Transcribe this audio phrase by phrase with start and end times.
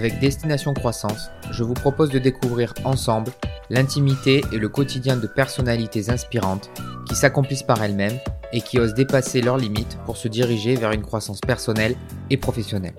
[0.00, 3.32] avec Destination Croissance, je vous propose de découvrir ensemble
[3.68, 6.70] l'intimité et le quotidien de personnalités inspirantes
[7.06, 8.18] qui s'accomplissent par elles-mêmes
[8.54, 11.96] et qui osent dépasser leurs limites pour se diriger vers une croissance personnelle
[12.30, 12.94] et professionnelle.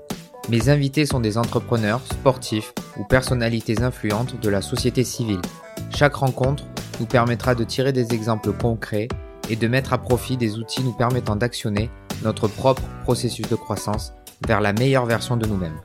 [0.49, 5.41] Mes invités sont des entrepreneurs, sportifs ou personnalités influentes de la société civile.
[5.95, 6.65] Chaque rencontre
[6.99, 9.07] nous permettra de tirer des exemples concrets
[9.49, 11.89] et de mettre à profit des outils nous permettant d'actionner
[12.21, 14.13] notre propre processus de croissance
[14.47, 15.81] vers la meilleure version de nous-mêmes.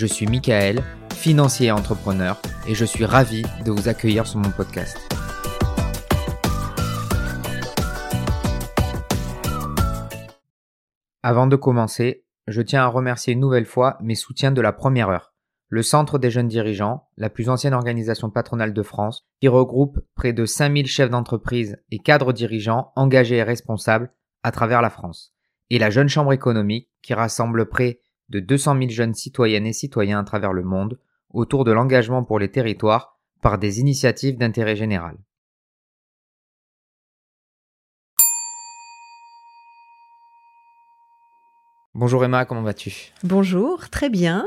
[0.00, 0.80] Je suis Michael,
[1.12, 4.96] financier et entrepreneur, et je suis ravi de vous accueillir sur mon podcast.
[11.24, 15.08] Avant de commencer, je tiens à remercier une nouvelle fois mes soutiens de la première
[15.08, 15.34] heure.
[15.68, 20.32] Le Centre des jeunes dirigeants, la plus ancienne organisation patronale de France, qui regroupe près
[20.32, 24.12] de 5000 chefs d'entreprise et cadres dirigeants engagés et responsables
[24.44, 25.34] à travers la France.
[25.70, 27.98] Et la Jeune Chambre économique, qui rassemble près
[28.30, 30.98] de 200 000 jeunes citoyennes et citoyens à travers le monde
[31.30, 35.16] autour de l'engagement pour les territoires par des initiatives d'intérêt général.
[41.94, 43.12] Bonjour Emma, comment vas-tu?
[43.24, 44.46] Bonjour, très bien.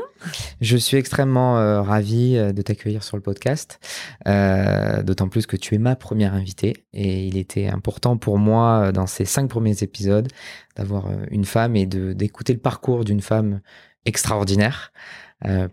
[0.60, 3.80] Je suis extrêmement euh, ravi euh, de t'accueillir sur le podcast,
[4.28, 8.92] euh, d'autant plus que tu es ma première invitée et il était important pour moi
[8.92, 10.28] dans ces cinq premiers épisodes
[10.76, 13.60] d'avoir une femme et d'écouter le parcours d'une femme
[14.04, 14.92] extraordinaire.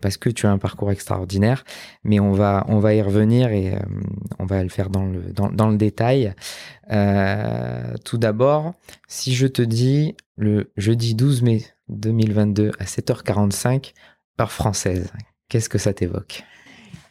[0.00, 1.64] Parce que tu as un parcours extraordinaire,
[2.04, 3.74] mais on va on va y revenir et
[4.38, 6.34] on va le faire dans le dans, le détail.
[8.04, 8.74] tout d'abord,
[9.08, 13.92] si je te dis le jeudi 12 mai 2022 à 7h45,
[14.40, 15.12] heure française.
[15.48, 16.44] Qu'est-ce que ça t'évoque?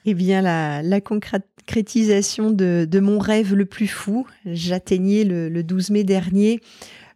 [0.06, 4.26] Eh bien, la, concrétisation de, mon rêve le plus fou.
[4.46, 6.62] J'atteignais le, 12 mai dernier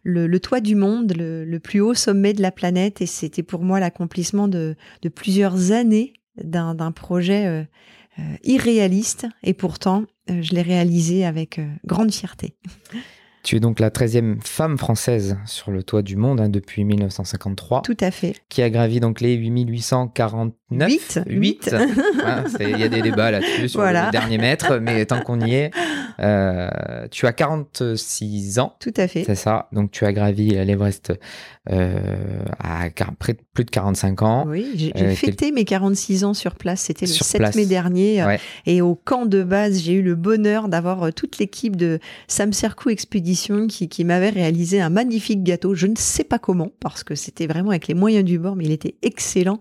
[0.04, 3.80] le, toit du monde, le, plus haut sommet de la planète, et c'était pour moi
[3.80, 4.76] l'accomplissement de,
[5.14, 7.62] plusieurs années d'un projet euh,
[8.18, 12.56] euh, irréaliste, et pourtant, euh, je l'ai réalisé avec grande fierté.
[13.44, 17.82] Tu es donc la 13e femme française sur le toit du monde hein, depuis 1953.
[17.82, 18.36] Tout à fait.
[18.48, 20.90] Qui a gravi donc les 8849.
[20.90, 21.20] 8.
[21.26, 21.76] 8.
[22.60, 25.70] Il y a des débats là-dessus sur le dernier mètre, mais tant qu'on y est,
[26.20, 28.76] euh, tu as 46 ans.
[28.80, 29.24] Tout à fait.
[29.24, 29.68] C'est ça.
[29.72, 31.12] Donc tu as gravi l'Everest
[31.70, 31.98] euh,
[32.58, 32.88] à
[33.18, 34.44] près de plus de 45 ans.
[34.48, 36.80] Oui, j'ai euh, fêté mes 46 ans sur place.
[36.80, 38.24] C'était le 7 mai dernier.
[38.64, 42.88] Et au camp de base, j'ai eu le bonheur d'avoir toute l'équipe de Sam Serkou
[42.88, 43.33] Expedition
[43.68, 45.74] qui, qui m'avait réalisé un magnifique gâteau.
[45.74, 48.64] Je ne sais pas comment, parce que c'était vraiment avec les moyens du bord, mais
[48.64, 49.58] il était excellent.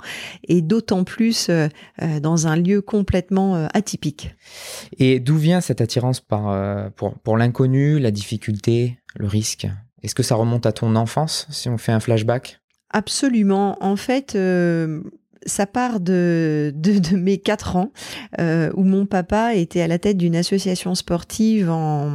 [0.47, 1.49] Et d'autant plus
[2.21, 4.35] dans un lieu complètement atypique.
[4.97, 9.67] Et d'où vient cette attirance par euh, pour, pour l'inconnu, la difficulté, le risque?
[10.01, 12.59] Est-ce que ça remonte à ton enfance si on fait un flashback?
[12.89, 13.77] Absolument.
[13.83, 15.01] En fait, euh,
[15.45, 17.91] ça part de, de, mes quatre ans,
[18.39, 22.09] euh, où mon papa était à la tête d'une association sportive en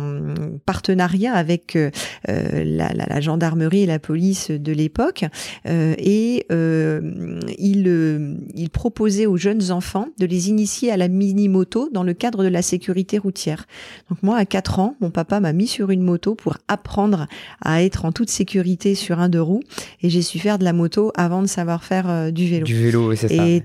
[0.66, 1.90] partenariat avec euh,
[2.26, 5.24] la, la, la, gendarmerie et la police de l'époque.
[5.66, 11.08] Euh, et euh, il, euh, il proposait aux jeunes enfants de les initier à la
[11.08, 13.66] mini-moto dans le cadre de la sécurité routière.
[14.10, 17.26] Donc moi, à quatre ans, mon papa m'a mis sur une moto pour apprendre
[17.62, 19.62] à être en toute sécurité sur un deux roues.
[20.02, 22.64] Et j'ai su faire de la moto avant de savoir faire du vélo.
[22.64, 23.62] Du vélo, et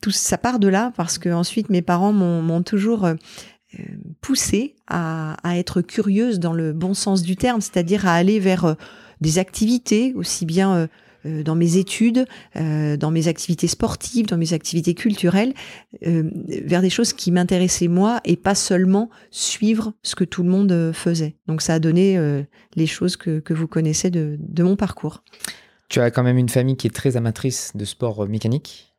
[0.00, 3.08] tout ça part de là parce que ensuite mes parents m'ont toujours
[3.80, 3.82] euh,
[4.20, 8.74] poussé à, être curieuse dans le bon sens du terme, c'est-à-dire à aller vers euh,
[9.20, 10.88] des activités aussi bien
[11.26, 15.54] euh, dans mes études, dans mes activités sportives, dans mes activités culturelles,
[16.02, 20.92] vers des choses qui m'intéressaient moi et pas seulement suivre ce que tout le monde
[20.92, 21.36] faisait.
[21.46, 22.18] Donc ça a donné
[22.76, 25.24] les choses que, vous connaissez de, de mon parcours.
[25.88, 28.93] Tu as quand même une famille qui est très amatrice de sport mécanique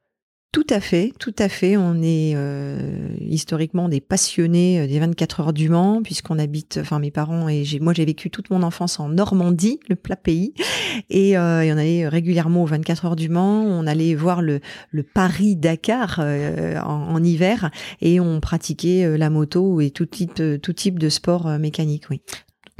[0.52, 1.76] tout à fait, tout à fait.
[1.76, 7.00] On est euh, historiquement des passionnés euh, des 24 heures du Mans, puisqu'on habite, enfin
[7.00, 10.54] mes parents et moi j'ai vécu toute mon enfance en Normandie, le plat pays,
[11.10, 13.64] et, euh, et on allait régulièrement aux 24 heures du Mans.
[13.64, 14.62] On allait voir le,
[14.92, 17.70] le Paris Dakar euh, en, en, hiver,
[18.00, 22.10] et on pratiquait la moto et tout type, tout type de sport mécanique.
[22.10, 22.22] Oui.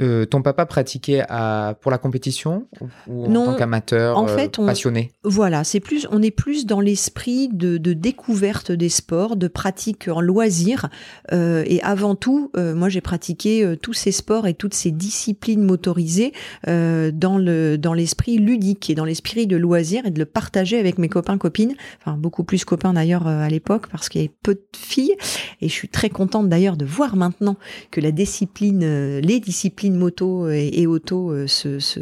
[0.02, 2.66] Euh, ton papa pratiquait à, pour la compétition
[3.06, 5.10] ou en tant qu'amateur en fait, euh, passionné?
[5.24, 10.08] Voilà, c'est plus, on est plus dans l'esprit de, de, découverte des sports, de pratique
[10.08, 10.90] en loisir.
[11.32, 15.62] Euh, et avant tout, euh, moi j'ai pratiqué tous ces sports et toutes ces disciplines
[15.62, 16.34] motorisées
[16.66, 20.98] dans le dans l'esprit ludique et dans l'esprit de loisir et de le partager avec
[20.98, 21.74] mes copains copines.
[22.00, 25.16] Enfin beaucoup plus copains d'ailleurs à l'époque parce qu'il y avait peu de filles.
[25.62, 27.56] Et je suis très contente d'ailleurs de voir maintenant
[27.90, 32.00] que la discipline, les disciplines disciplines moto et, auto se, se,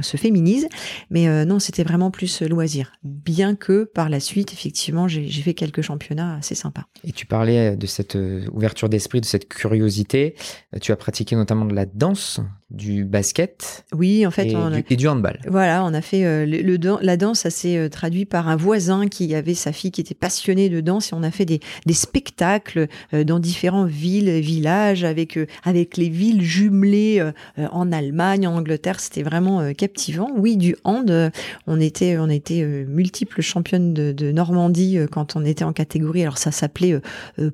[0.00, 0.68] se, féminisent.
[1.10, 2.92] Mais non, c'était vraiment plus loisir.
[3.02, 6.84] Bien que par la suite, effectivement, j'ai fait quelques championnats assez sympas.
[7.04, 8.16] Et tu parlais de cette
[8.52, 10.34] ouverture d'esprit, de cette curiosité.
[10.80, 12.40] Tu as pratiqué notamment de la danse
[12.74, 13.84] du basket.
[13.92, 15.38] Oui, en fait, et, on a, du, handball.
[15.48, 19.08] Voilà, on a fait euh, le, la danse, ça s'est euh, traduit par un voisin
[19.08, 21.94] qui avait sa fille qui était passionnée de danse et on a fait des, des
[21.94, 27.23] spectacles euh, dans différentes villes, villages, avec avec les villes jumelées
[27.58, 29.00] en Allemagne, en Angleterre.
[29.00, 30.30] C'était vraiment captivant.
[30.36, 31.30] Oui, du hand,
[31.66, 36.22] on était on était multiples championnes de, de, Normandie quand on était en catégorie.
[36.22, 37.00] Alors ça s'appelait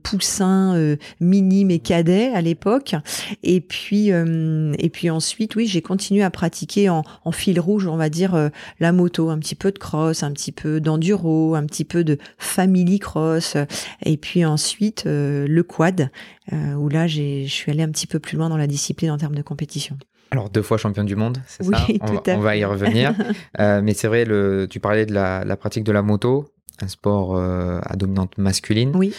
[0.02, 2.94] poussin, minime et cadet à l'époque.
[3.42, 8.08] Et puis et puis ensuite, oui, j'ai continué à pratiquer en, fil rouge, on va
[8.08, 8.48] dire, euh,
[8.80, 12.18] la moto, un petit peu de cross, un petit peu d'enduro, un petit peu de
[12.38, 13.56] family cross,
[14.04, 16.10] et puis ensuite euh, le quad,
[16.52, 19.18] euh, où là, je suis allée un petit peu plus loin dans la discipline en
[19.18, 19.98] termes de compétition.
[20.32, 23.14] Alors deux fois championne du monde, c'est oui, ça on, va, on va y revenir.
[23.58, 27.36] mais c'est vrai, le, tu parlais de la, la, pratique de la moto, un sport
[27.36, 28.92] à dominante masculine.
[28.94, 29.12] Oui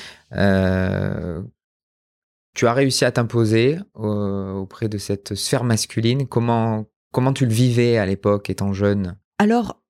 [2.53, 6.27] tu as réussi à t'imposer euh, auprès de cette sphère masculine.
[6.27, 9.17] Comment, comment tu le vivais à l'époque, étant jeune?
[9.39, 9.80] Alors,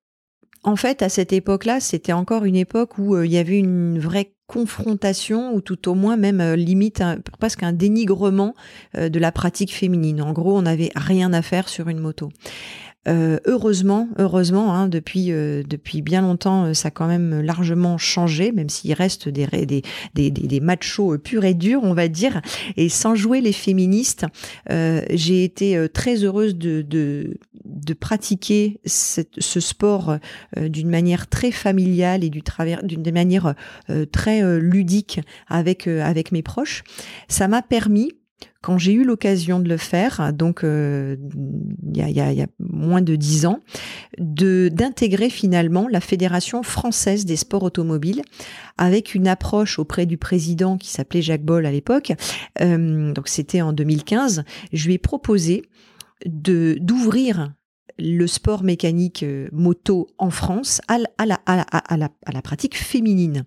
[0.64, 4.00] en fait, à cette époque-là, c'était encore une époque où euh, il y avait une
[4.00, 7.02] vraie confrontation ou tout au moins même euh, limite
[7.40, 8.54] presque un dénigrement
[8.96, 10.22] de la pratique féminine.
[10.22, 12.30] En gros, on n'avait rien à faire sur une moto.
[13.08, 17.98] Euh, heureusement, heureusement, hein, depuis euh, depuis bien longtemps, euh, ça a quand même largement
[17.98, 19.82] changé, même s'il reste des des,
[20.14, 22.42] des, des, machos purs et durs, on va dire.
[22.78, 24.26] Et sans jouer les féministes,
[24.70, 27.38] j'ai été très heureuse de de,
[27.72, 30.18] de pratiquer ce sport
[30.58, 33.56] d'une manière très familiale et du travers d'une manière
[34.12, 36.84] très ludique avec avec mes proches.
[37.28, 38.12] Ça m'a permis
[38.62, 41.16] quand j'ai eu l'occasion de le faire, donc euh,
[41.92, 43.60] il y, a, y, a, moins de dix ans,
[44.20, 48.22] de d'intégrer finalement la Fédération française des sports automobiles
[48.78, 52.14] avec une approche auprès du président qui s'appelait Jacques Boll à l'époque.
[52.62, 54.44] Euh, donc c'était en 2015.
[54.74, 55.64] Je lui ai proposé
[56.26, 57.54] de d'ouvrir
[58.02, 63.46] le sport mécanique euh, moto en France à, la, pratique féminine.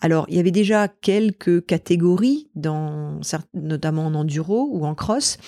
[0.00, 3.20] Alors, il y avait déjà quelques catégories, dans,
[3.54, 5.38] notamment en enduro ou en cross,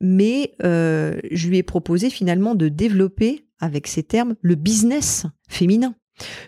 [0.00, 5.94] mais euh, je lui ai proposé finalement de développer, avec ces termes, le business féminin.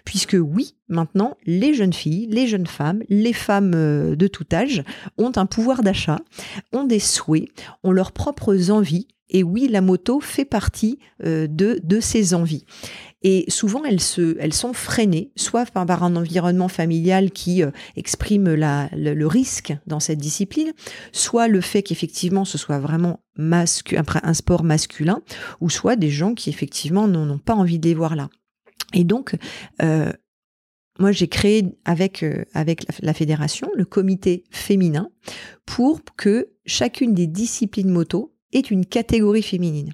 [0.04, 4.84] Puisque oui, maintenant, les jeunes filles, les jeunes femmes, les femmes euh, de tout âge
[5.16, 6.18] ont un pouvoir d'achat,
[6.72, 7.48] ont des souhaits,
[7.82, 12.64] ont leurs propres envies, et oui, la moto fait partie euh, de, de ces envies.
[13.22, 18.52] Et souvent, elles, se, elles sont freinées, soit par, un environnement familial qui euh, exprime
[18.52, 20.72] la, le, risque dans cette discipline,
[21.10, 23.64] soit le fait qu'effectivement ce soit vraiment un,
[24.34, 25.22] sport masculin,
[25.62, 28.28] ou soit des gens qui effectivement n'ont pas envie de les voir là.
[28.92, 29.36] Et donc,
[29.82, 30.12] euh,
[30.98, 35.08] moi, j'ai créé avec, avec la, fédération le comité féminin
[35.64, 39.92] pour que chacune des disciplines moto est une catégorie féminine.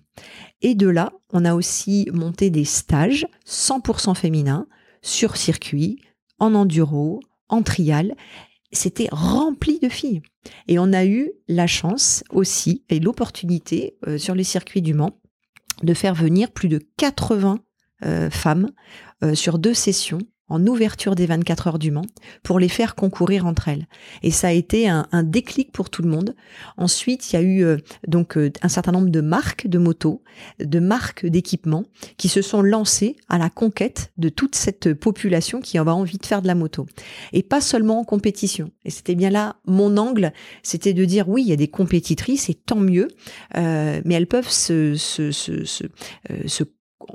[0.63, 4.67] Et de là, on a aussi monté des stages 100% féminins
[5.03, 5.99] sur circuit,
[6.39, 8.15] en enduro, en trial.
[8.73, 10.23] C'était rempli de filles.
[10.69, 15.19] Et on a eu la chance aussi et l'opportunité euh, sur les circuits du Mans
[15.83, 17.59] de faire venir plus de 80
[18.05, 18.71] euh, femmes
[19.25, 20.21] euh, sur deux sessions
[20.51, 22.07] en ouverture des 24 heures du Mans
[22.43, 23.87] pour les faire concourir entre elles.
[24.23, 26.35] Et ça a été un, déclic pour tout le monde.
[26.77, 27.77] Ensuite, il y a eu euh,
[28.09, 30.23] donc euh, un certain nombre de marques de motos,
[30.59, 31.85] de marques d'équipements
[32.17, 36.27] qui se sont lancées à la conquête de toute cette population qui avait envie de
[36.27, 36.87] faire de la moto.
[37.33, 38.71] Et pas seulement en compétition.
[38.85, 42.49] Et c'était bien là mon angle, c'était de dire oui, il y a des compétitrices
[42.49, 43.09] et tant mieux,
[43.57, 45.85] euh, mais elles peuvent se, se, se, se,
[46.47, 46.65] se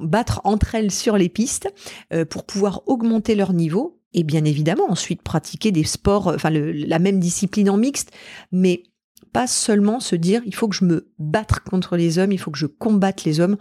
[0.01, 1.69] battre entre elles sur les pistes
[2.13, 6.99] euh, pour pouvoir augmenter leur niveau et bien évidemment ensuite pratiquer des sports, enfin la
[6.99, 8.11] même discipline en mixte,
[8.51, 8.83] mais
[9.33, 12.51] pas seulement se dire il faut que je me batte contre les hommes, il faut
[12.51, 13.57] que je combatte les hommes.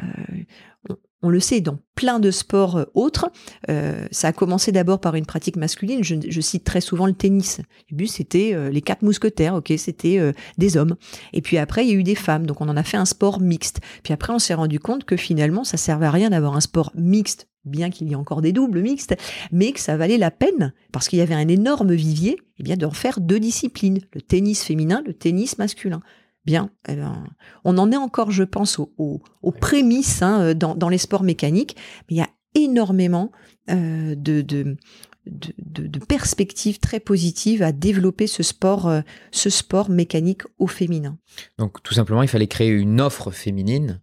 [0.00, 3.30] Euh, on le sait dans plein de sports euh, autres.
[3.70, 6.02] Euh, ça a commencé d'abord par une pratique masculine.
[6.02, 7.60] Je, cite très souvent le tennis.
[7.60, 10.96] Au début, c'était euh, les quatre mousquetaires, ok, c'était des hommes.
[11.32, 12.46] Et puis après, il y a eu des femmes.
[12.46, 13.80] Donc on en a fait un sport mixte.
[14.02, 16.92] Puis après, on s'est rendu compte que finalement, ça servait à rien d'avoir un sport
[16.94, 19.14] mixte, bien qu'il y ait encore des doubles mixtes,
[19.52, 22.76] mais que ça valait la peine parce qu'il y avait un énorme vivier, eh bien
[22.76, 26.02] d'en faire deux disciplines, le tennis féminin, le tennis masculin.
[26.44, 27.24] Bien, eh ben,
[27.64, 29.22] on en est encore, je pense, aux,
[29.60, 31.76] prémices hein, dans, les sports mécaniques,
[32.08, 33.30] mais il y a énormément
[33.70, 40.66] euh, de, de, perspectives très positives à développer ce sport, euh, ce sport mécanique au
[40.66, 41.16] féminin.
[41.58, 44.00] Donc tout simplement, il fallait créer une offre féminine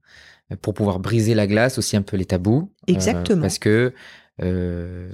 [0.62, 2.72] pour pouvoir briser la glace, aussi un peu les tabous.
[2.88, 3.41] Exactement.
[3.41, 3.93] parce que
[4.41, 5.10] euh,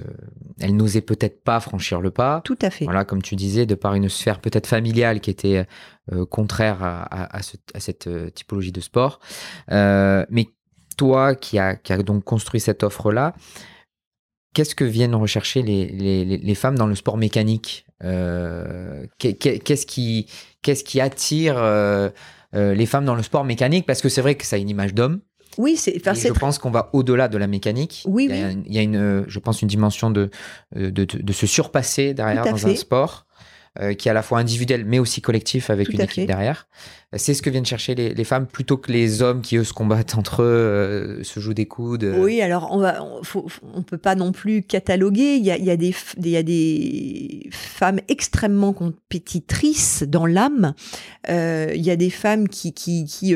[0.60, 2.40] elle n'osait peut-être pas franchir le pas.
[2.44, 2.84] Tout à fait.
[2.84, 5.66] Voilà, comme tu disais, de par une sphère peut-être familiale qui était
[6.12, 9.20] euh, contraire à, cette euh, typologie de sport.
[9.68, 10.46] mais
[10.96, 13.34] toi, qui a, qui a donc construit cette offre-là,
[14.54, 17.86] qu'est-ce que viennent rechercher les, femmes dans le sport mécanique?
[18.00, 20.26] Qu'est-ce qui,
[20.62, 21.56] qu'est-ce qui attire
[22.54, 23.84] les femmes dans le sport mécanique?
[23.84, 25.20] Parce que c'est vrai que ça a une image d'homme.
[25.58, 26.00] Oui, c'est.
[26.04, 28.02] je pense qu'on va au-delà de la mécanique.
[28.06, 30.30] Oui, il y a, il y a une, je pense, une dimension de,
[30.74, 33.26] de, de, se surpasser derrière dans un sport
[33.80, 36.66] euh, qui est à la fois individuel mais aussi collectif avec une équipe derrière.
[37.14, 40.14] C'est ce que viennent chercher les, femmes plutôt que les hommes qui eux se combattent
[40.18, 42.02] entre eux, euh, se jouent des coudes.
[42.02, 42.20] Euh.
[42.20, 42.84] Oui, alors on
[43.74, 45.36] on, peut pas non plus cataloguer.
[45.36, 50.74] Il y a, des, femmes extrêmement compétitrices dans l'âme.
[51.28, 52.74] Euh, il y a des femmes qui,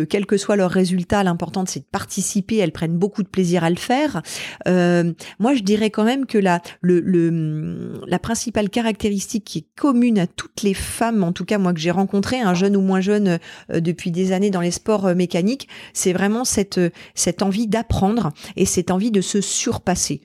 [0.08, 2.56] quel que soit leur résultat, l'important c'est de participer.
[2.56, 4.22] Elles prennent beaucoup de plaisir à le faire.
[4.66, 10.62] Moi, je dirais quand même que la, la principale caractéristique qui est commune à toutes
[10.64, 14.10] les femmes, en tout cas moi que j'ai rencontré, un jeune ou moins jeune depuis
[14.10, 18.66] des années dans les sports euh, mécaniques, c'est vraiment cette, euh, cette envie d'apprendre et
[18.66, 20.22] cette envie de se surpasser,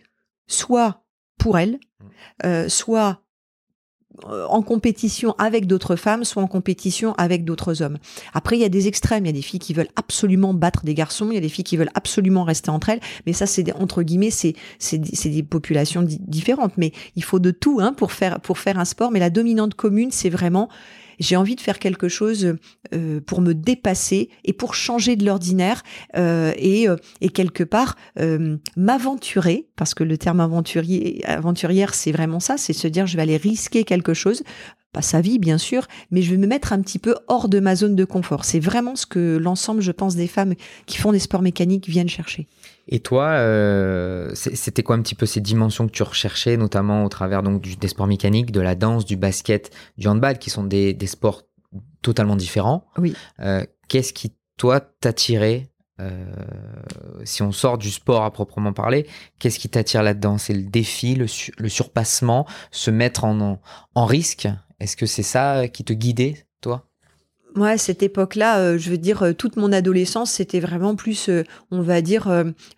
[0.48, 1.04] soit
[1.38, 1.80] pour elle,
[2.44, 2.70] mmh.
[2.70, 3.26] soit
[4.24, 7.98] en compétition avec d'autres femmes, soit en compétition avec d'autres hommes.
[8.34, 9.26] Après, il y a des extrêmes.
[9.26, 11.28] Il y a des filles qui veulent absolument battre des garçons.
[11.32, 13.02] Il y a des filles qui veulent absolument rester entre elles.
[13.26, 16.78] Mais ça, c'est entre guillemets, c'est c'est des populations différentes.
[16.78, 19.12] Mais il faut de tout hein, pour faire pour faire un sport.
[19.12, 20.70] Mais la dominante commune, c'est vraiment
[21.20, 22.56] j'ai envie de faire quelque chose
[22.94, 25.84] euh, pour me dépasser et pour changer de l'ordinaire
[26.16, 27.96] euh, et, euh, et quelque part
[28.76, 33.24] m'aventurer, parce que le terme aventurier, aventurière, c'est vraiment ça, c'est se dire je vais
[33.24, 34.44] aller risquer quelque chose
[34.96, 37.60] pas sa vie bien sûr, mais je vais me mettre un petit peu hors de
[37.60, 38.46] ma zone de confort.
[38.46, 42.08] C'est vraiment ce que l'ensemble, je pense, des femmes qui font des sports mécaniques viennent
[42.10, 42.48] chercher.
[42.88, 47.10] Et toi, euh, c'était quoi un petit peu ces dimensions que tu recherchais, notamment au
[47.10, 50.64] travers donc du, des sports mécaniques, de la danse, du basket, du handball, qui sont
[50.64, 51.44] des, des sports
[52.02, 52.86] totalement différents?
[52.98, 53.16] Oui.
[53.42, 55.68] Euh, Qu'est-ce qui toi t'attirait
[57.24, 59.08] si on sort du sport à proprement parler,
[59.40, 60.38] qu'est-ce qui t'attire là-dedans?
[60.38, 61.26] C'est le défi, le,
[61.58, 63.62] le, surpassement, se mettre en,
[63.96, 64.48] en risque?
[64.80, 66.90] Est-ce que c'est ça qui te guidait, toi?
[67.56, 71.44] Ouais, cette époque-là, euh, je veux dire, euh, toute mon adolescence, c'était vraiment plus, euh,
[71.72, 72.28] on va dire,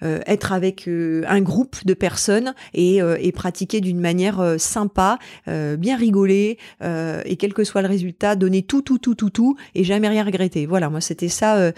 [0.02, 7.36] être avec un groupe de personnes et, et pratiquer d'une manière sympa, bien rigoler, et
[7.38, 10.66] quel que soit le résultat, donner tout, tout, tout, tout, tout, et jamais rien regretter.
[10.66, 11.72] Voilà, moi, c'était ça,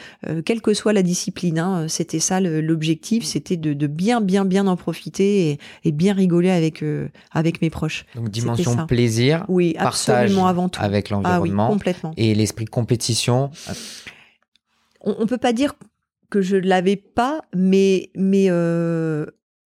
[0.45, 4.67] quelle que soit la discipline, hein, c'était ça l'objectif, c'était de, de, bien, bien, bien
[4.67, 6.83] en profiter et, et bien rigoler avec,
[7.31, 8.05] avec mes proches.
[8.15, 10.79] Donc, dimension plaisir, oui, partage absolument avant tout.
[10.81, 12.13] avec l'environnement, ah oui, complètement.
[12.17, 12.65] et l'esprit
[15.01, 15.75] On, ne peut pas dire
[16.29, 19.25] que je l'avais pas, mais mais euh,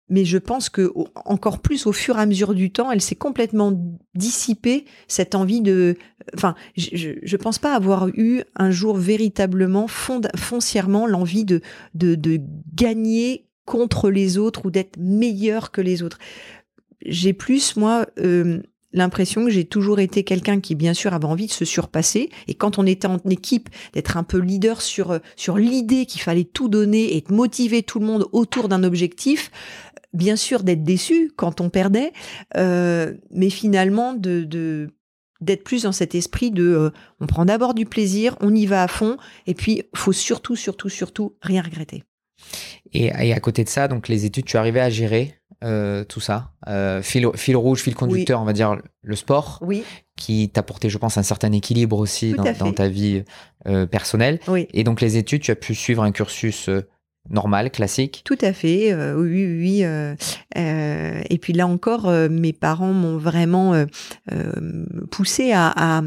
[0.10, 0.92] mais je pense que
[1.26, 3.74] encore plus au fur et à mesure du temps, elle s'est complètement
[4.16, 5.98] dissipée cette envie de.
[6.34, 11.62] Enfin, je, je pense pas avoir eu un jour véritablement foncièrement l'envie de,
[11.94, 12.40] de, de
[12.74, 16.20] gagner contre les autres ou d'être meilleur que les autres.
[17.06, 18.62] J'ai plus moi euh,
[18.98, 22.30] l'impression que j'ai toujours été quelqu'un qui, bien sûr, avait envie de se surpasser.
[22.48, 26.22] Et quand on était en équipe, d'être un peu leader sur, euh, sur l'idée qu'il
[26.22, 29.52] fallait tout donner et motiver tout le monde autour d'un objectif.
[30.14, 32.14] Bien sûr, d'être déçu quand on perdait,
[32.56, 34.90] euh, mais finalement de, de
[35.42, 36.90] d'être plus dans cet esprit de euh,
[37.20, 40.90] on prend d'abord du plaisir, on y va à fond, et puis faut surtout, surtout,
[40.90, 42.04] surtout rien regretter.
[42.94, 46.20] Et, et à côté de ça, donc les études, tu arrivais à gérer euh, tout
[46.20, 47.26] ça euh, fil,
[47.56, 49.84] rouge, fil conducteur, on va dire le sport, oui.
[50.16, 53.24] qui t'a porté, je pense, un certain équilibre aussi dans, ta vie
[53.68, 54.40] euh, personnelle.
[54.48, 54.68] Oui.
[54.74, 56.70] Et donc les études, tu as pu suivre un cursus
[57.32, 58.22] normal, classique.
[58.24, 59.84] Tout à fait, oui, oui.
[60.56, 63.74] et puis là encore, mes parents m'ont vraiment
[65.10, 66.02] poussé à, à,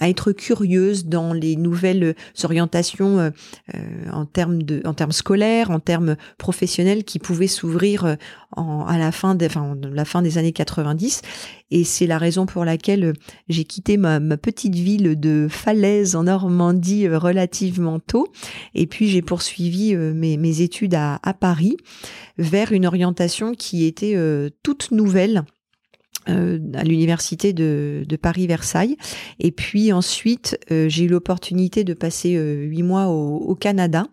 [0.00, 3.30] être curieuse dans les nouvelles orientations euh,
[3.74, 3.78] euh,
[4.12, 8.16] en termes de en termes scolaires, en termes professionnels qui pouvaient s'ouvrir euh,
[8.56, 11.22] à la fin des enfin, la fin des années 90
[11.70, 13.12] et c'est la raison pour laquelle
[13.48, 18.28] j'ai quitté ma, ma, petite ville de Falaise en Normandie relativement tôt.
[18.74, 21.76] Et puis j'ai poursuivi mes, mes études à, à, Paris
[22.38, 24.16] vers une orientation qui était
[24.62, 25.44] toute nouvelle
[26.28, 28.96] euh, à l'université de, Paris-Versailles.
[29.38, 34.06] Et puis ensuite, euh, j'ai eu l'opportunité de passer euh, huit mois au, Canada.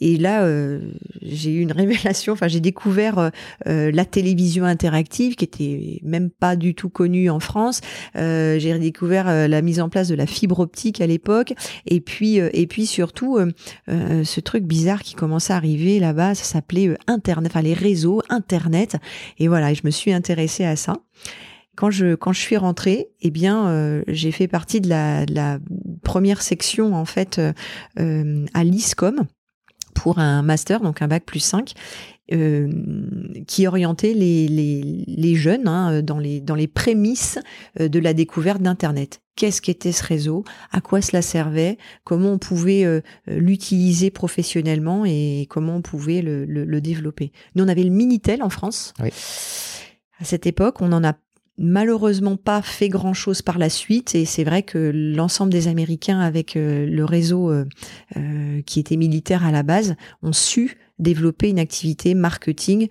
[0.00, 0.80] Et là, euh,
[1.22, 2.32] j'ai eu une révélation.
[2.32, 3.30] Enfin, j'ai découvert euh,
[3.66, 7.80] euh, la télévision interactive, qui était même pas du tout connue en France.
[8.14, 11.54] j'ai découvert la mise en place de la fibre optique à l'époque,
[11.86, 13.38] et puis et puis surtout
[13.88, 16.34] ce truc bizarre qui commençait à arriver là-bas.
[16.34, 18.96] Ça s'appelait Internet, enfin les réseaux Internet.
[19.38, 20.94] Et voilà, je me suis intéressée à ça
[21.76, 25.58] quand je quand je suis rentrée, eh bien, j'ai fait partie de la, de la,
[26.02, 27.40] première section en fait
[27.98, 29.26] euh, à l'ISCOM,
[29.98, 31.72] pour un master, donc un bac plus 5,
[32.32, 32.70] euh,
[33.46, 37.38] qui orientait les, les, les jeunes hein, dans, les, dans les prémices
[37.80, 39.20] euh, de la découverte d'Internet.
[39.34, 40.44] Qu'est-ce qu'était ce réseau?
[40.70, 41.78] À quoi cela servait?
[42.04, 47.32] Comment on pouvait euh, l'utiliser professionnellement et comment on pouvait le, le, le, développer?
[47.54, 48.94] Nous, on avait le Minitel en France.
[49.02, 49.10] Oui.
[50.20, 51.14] À cette époque, on en a
[51.58, 54.14] malheureusement pas fait grand chose par la suite.
[54.14, 57.64] Et c'est vrai que l'ensemble des Américains avec euh, le réseau euh,
[58.16, 62.88] euh, qui était militaire à la base ont su développer une activité marketing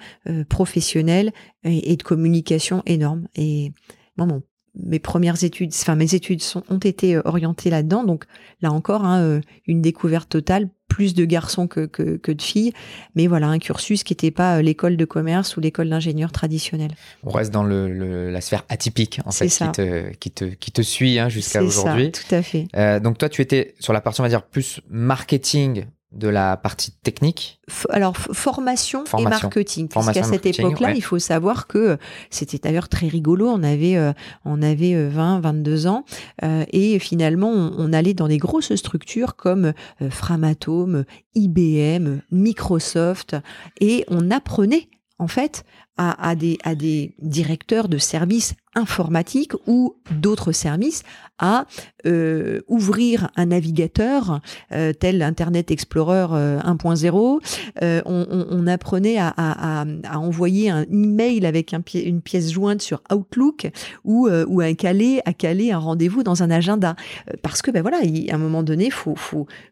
[0.47, 1.33] professionnelle
[1.65, 3.27] et, de communication énorme.
[3.35, 3.73] Et
[4.15, 4.43] bon,
[4.75, 8.05] mes premières études, enfin mes études ont été orientées là-dedans.
[8.05, 8.23] Donc
[8.61, 12.73] là encore hein, une découverte totale plus de garçons que, que, que de filles,
[13.15, 16.91] mais voilà, un cursus qui n'était pas euh, l'école de commerce ou l'école d'ingénieur traditionnelle.
[17.23, 20.81] On reste dans le, la sphère atypique, en fait, qui te, qui te, qui te
[20.81, 22.11] suit hein, jusqu'à aujourd'hui.
[22.11, 22.67] Tout à fait.
[22.75, 26.55] Euh, donc toi, tu étais sur la partie, on va dire, plus marketing de la
[26.55, 27.59] partie technique
[27.89, 29.89] Alors, formation, et marketing.
[29.89, 31.97] Parce qu'à cette époque-là, il faut savoir que
[32.29, 33.47] c'était d'ailleurs très rigolo.
[33.47, 34.13] On avait, euh,
[34.45, 36.05] on avait 20, euh, 22 ans.
[36.43, 39.73] Euh, et finalement, on, allait dans des grosses structures comme
[40.09, 41.03] Framatome,
[41.35, 43.35] IBM, Microsoft.
[43.81, 45.65] Et on apprenait, en fait,
[45.97, 51.03] à, à, des, à des directeurs de services informatiques ou d'autres services
[51.39, 51.65] à
[52.05, 54.39] euh, ouvrir un navigateur
[54.71, 56.27] euh, tel Internet Explorer
[56.63, 57.39] 1.0.
[57.81, 63.69] Euh, on, apprenait à, envoyer un email avec un, une pièce jointe sur Outlook
[64.03, 66.95] ou, ou à caler à caler un rendez-vous dans un agenda.
[67.41, 68.89] Parce que ben voilà, à un moment donné,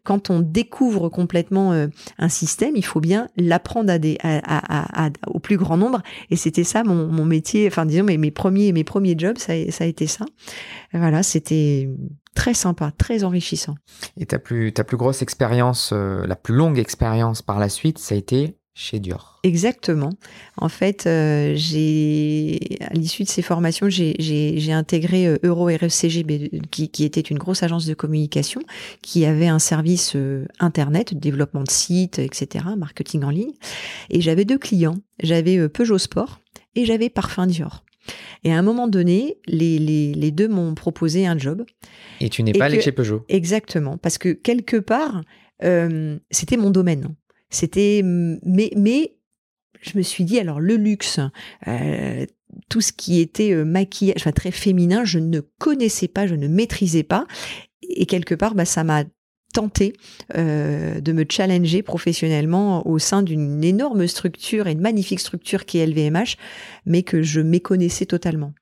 [0.04, 1.72] quand on découvre complètement
[2.18, 3.92] un système, il faut bien l'apprendre
[5.26, 6.02] au plus grand nombre.
[6.30, 7.66] Et c'était ça mon, métier.
[7.66, 10.24] Enfin disons mes, mes premiers mes premiers jobs, ça, ça a été ça.
[10.92, 11.55] Voilà, c'était
[12.36, 13.74] très sympa, très enrichissant.
[14.16, 17.98] Et ta plus, ta plus grosse expérience, euh, la plus longue expérience par la suite,
[17.98, 19.40] ça a été chez Dior.
[19.42, 20.10] Exactement.
[20.58, 26.90] En fait, euh, j'ai à l'issue de ces formations, j'ai intégré euh, Euro RFCG, qui,
[26.90, 28.60] qui, était une grosse agence de communication,
[29.00, 30.14] qui avait un service
[30.60, 33.54] internet, développement de sites, etc., marketing en ligne.
[34.10, 34.98] Et j'avais deux clients.
[35.22, 36.40] J'avais Peugeot Sport
[36.74, 37.85] et j'avais Parfum Dior.
[38.44, 41.64] Et à un moment donné, les, les, les deux m'ont proposé un job.
[42.20, 43.24] Et tu n'es pas allé chez Peugeot.
[43.28, 45.22] Exactement, parce que quelque part,
[45.62, 47.14] euh, c'était mon domaine.
[47.50, 49.16] C'était, mais, mais
[49.80, 51.20] je me suis dit, alors le luxe,
[51.68, 52.26] euh,
[52.68, 56.48] tout ce qui était euh, maquillage, enfin très féminin, je ne connaissais pas, je ne
[56.48, 57.26] maîtrisais pas.
[57.82, 59.04] Et quelque part, bah, ça m'a
[59.56, 59.94] tenté
[60.36, 65.78] euh, de me challenger professionnellement au sein d'une énorme structure et une magnifique structure qui
[65.78, 66.36] est LVMH,
[66.84, 68.52] mais que je méconnaissais totalement.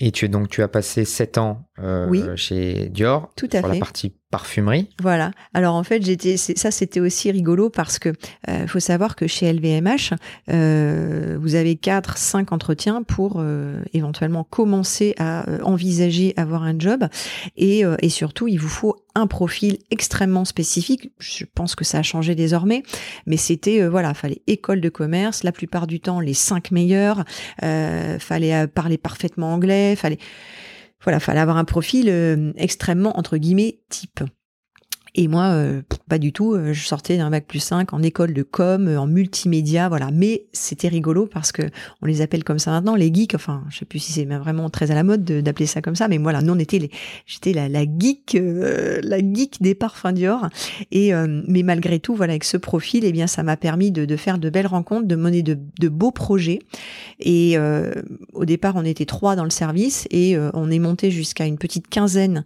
[0.00, 3.76] Et tu, donc, tu as passé sept ans euh, chez Dior Tout à sur la
[3.76, 4.90] partie parfumerie.
[5.00, 5.30] Voilà.
[5.54, 8.10] Alors en fait, j'étais, ça c'était aussi rigolo parce que
[8.48, 10.14] euh, faut savoir que chez LVMH,
[10.50, 16.78] euh, vous avez quatre, cinq entretiens pour euh, éventuellement commencer à euh, envisager avoir un
[16.78, 17.06] job
[17.56, 21.10] et, euh, et surtout il vous faut un profil extrêmement spécifique.
[21.18, 22.82] Je pense que ça a changé désormais,
[23.26, 27.24] mais c'était voilà, fallait école de commerce, la plupart du temps les cinq meilleurs,
[27.60, 30.18] fallait parler parfaitement anglais, fallait
[31.02, 34.20] voilà, fallait avoir un profil euh, extrêmement entre guillemets type.
[35.14, 36.54] Et moi, euh, pas du tout.
[36.54, 40.10] Euh, je sortais d'un bac plus 5 en école de com, en multimédia, voilà.
[40.12, 41.62] Mais c'était rigolo parce que
[42.02, 43.34] on les appelle comme ça maintenant, les geeks.
[43.34, 46.08] Enfin, je sais plus si c'est vraiment très à la mode d'appeler ça comme ça,
[46.08, 46.90] mais voilà, nous on était
[47.26, 50.48] j'étais la, la geek, la geek des parfums Dior.
[50.90, 51.12] Et
[51.46, 54.50] mais malgré tout, voilà, avec ce profil, eh bien, ça m'a permis de, faire de
[54.50, 56.60] belles rencontres, de mener de beaux projets.
[57.20, 57.56] Et
[58.32, 61.88] au départ, on était trois dans le service et on est monté jusqu'à une petite
[61.88, 62.44] quinzaine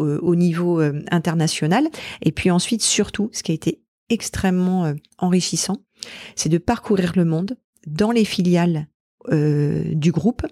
[0.00, 1.88] au niveau euh, international.
[2.22, 5.78] Et puis ensuite, surtout, ce qui a été extrêmement euh, enrichissant,
[6.36, 8.88] c'est de parcourir le monde dans les filiales
[9.30, 10.46] euh, du groupe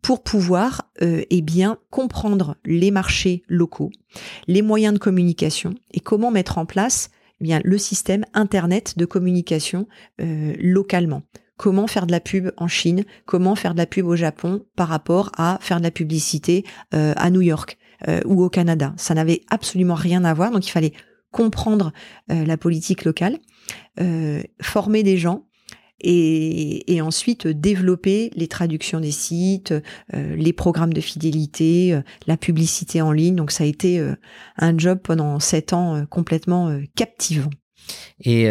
[0.00, 3.90] pour pouvoir eh bien comprendre les marchés locaux,
[4.46, 9.04] les moyens de communication et comment mettre en place eh bien le système internet de
[9.04, 9.86] communication
[10.18, 11.22] localement.
[11.58, 14.88] Comment faire de la pub en Chine, comment faire de la pub au Japon par
[14.88, 17.76] rapport à faire de la publicité à New York.
[18.08, 18.92] Euh, ou au Canada.
[18.96, 20.92] Ça n'avait absolument rien à voir, donc il fallait
[21.30, 21.92] comprendre
[22.28, 23.38] la politique locale,
[24.60, 25.46] former des gens
[26.04, 29.74] et, ensuite développer les traductions des sites,
[30.14, 33.36] euh, les programmes de fidélité, euh, la publicité en ligne.
[33.36, 34.14] Donc ça a été euh,
[34.56, 37.50] un job pendant sept ans complètement captivant.
[38.20, 38.46] Et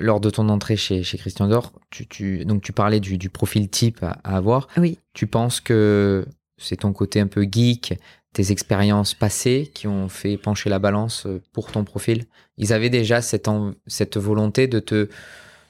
[0.00, 4.02] lors de ton entrée chez, chez Christian Dor, tu, donc tu parlais du, profil type
[4.02, 4.68] à, avoir.
[4.78, 4.98] Oui.
[5.12, 6.24] Tu penses que
[6.56, 7.94] c'est ton côté un peu geek,
[8.32, 12.26] tes expériences passées qui ont fait pencher la balance pour ton profil.
[12.56, 13.48] Ils avaient déjà cette,
[13.86, 15.08] cette volonté de te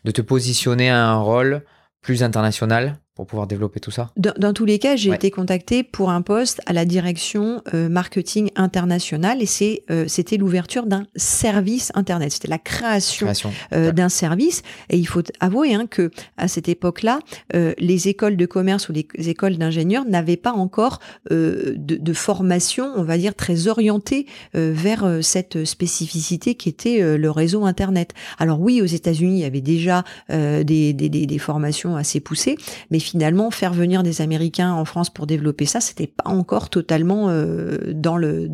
[0.05, 1.63] de te positionner à un rôle
[2.01, 6.09] plus international pour pouvoir développer tout ça Dans, tous les cas, j'ai été contactée pour
[6.11, 11.93] un poste à la direction euh, marketing international et c'est euh, c'était l'ouverture d'un service
[11.95, 12.33] internet.
[12.33, 13.29] C'était la création,
[13.75, 17.19] euh, d'un service et il faut avouer hein, que à cette époque-là,
[17.53, 23.03] les écoles de commerce ou les écoles d'ingénieurs n'avaient pas encore de, de, formation, on
[23.03, 28.15] va dire très orientée vers cette spécificité qui était le réseau internet.
[28.39, 32.57] Alors oui, aux États-Unis, il y avait déjà des, des, des, des formations assez poussées,
[32.91, 37.29] mais finalement, faire venir des Américains en France pour développer ça, c'était pas encore totalement
[37.29, 38.49] euh, dans le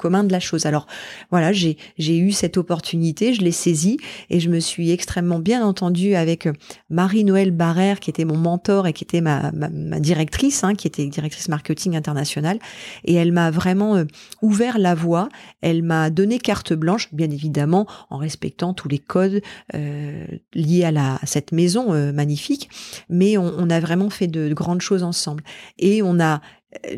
[0.00, 0.64] commun de la chose.
[0.64, 0.86] Alors
[1.30, 3.98] voilà, j'ai eu cette opportunité, je l'ai saisie
[4.30, 6.52] et je me suis extrêmement bien entendue avec euh,
[6.88, 11.06] Marie-Noël Barrère qui était mon mentor et qui était ma, ma, directrice, hein, qui était
[11.06, 12.58] directrice marketing internationale
[13.04, 14.04] et elle m'a vraiment euh,
[14.40, 15.28] ouvert la voie.
[15.60, 19.42] Elle m'a donné carte blanche, bien évidemment, en respectant tous les codes
[19.74, 22.70] euh, liés à, la, cette maison euh, magnifique,
[23.10, 25.44] mais on, on, a vraiment fait de grandes choses ensemble
[25.78, 26.40] et on a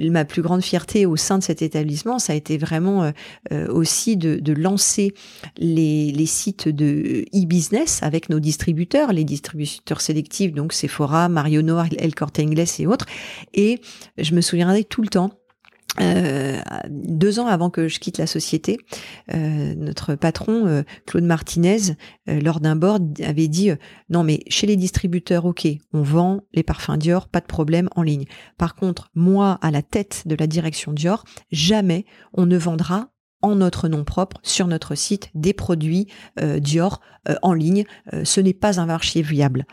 [0.00, 3.10] ma plus grande fierté au sein de cet établissement, ça a été vraiment euh,
[3.52, 5.14] euh, aussi de, lancer
[5.56, 12.38] les, sites de e-business avec nos distributeurs, les distributeurs sélectifs, donc Sephora, Marionno, El Corte
[12.38, 13.06] Inglés et autres.
[13.54, 13.80] Et
[14.18, 15.30] je me souviendrai tout le temps
[16.00, 18.78] euh, deux ans avant que je quitte la société,
[19.34, 23.70] euh, notre patron euh, Claude Martinez, lors d'un board, avait dit
[24.08, 28.02] non mais chez les distributeurs, ok, on vend les parfums Dior, pas de problème en
[28.02, 28.24] ligne.
[28.58, 33.10] Par contre, moi à la tête de la direction Dior, jamais on ne vendra
[33.42, 36.06] en notre nom propre sur notre site des produits
[36.40, 37.00] Dior
[37.42, 37.84] en ligne.
[38.22, 39.66] ce n'est pas un marché viable.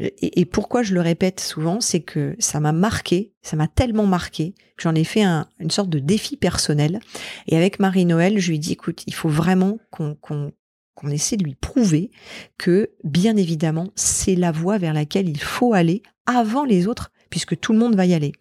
[0.00, 4.54] Et, pourquoi je le répète souvent, c'est que ça m'a marqué, ça m'a tellement marqué
[4.76, 7.00] que j'en ai fait une sorte de défi personnel.
[7.48, 10.52] Et avec Marie-Noël, je lui ai dit, écoute, il faut vraiment qu'on
[11.10, 12.12] essaie de lui prouver
[12.58, 17.58] que, bien évidemment, c'est la voie vers laquelle il faut aller avant les autres, puisque
[17.58, 18.32] tout le monde va y aller.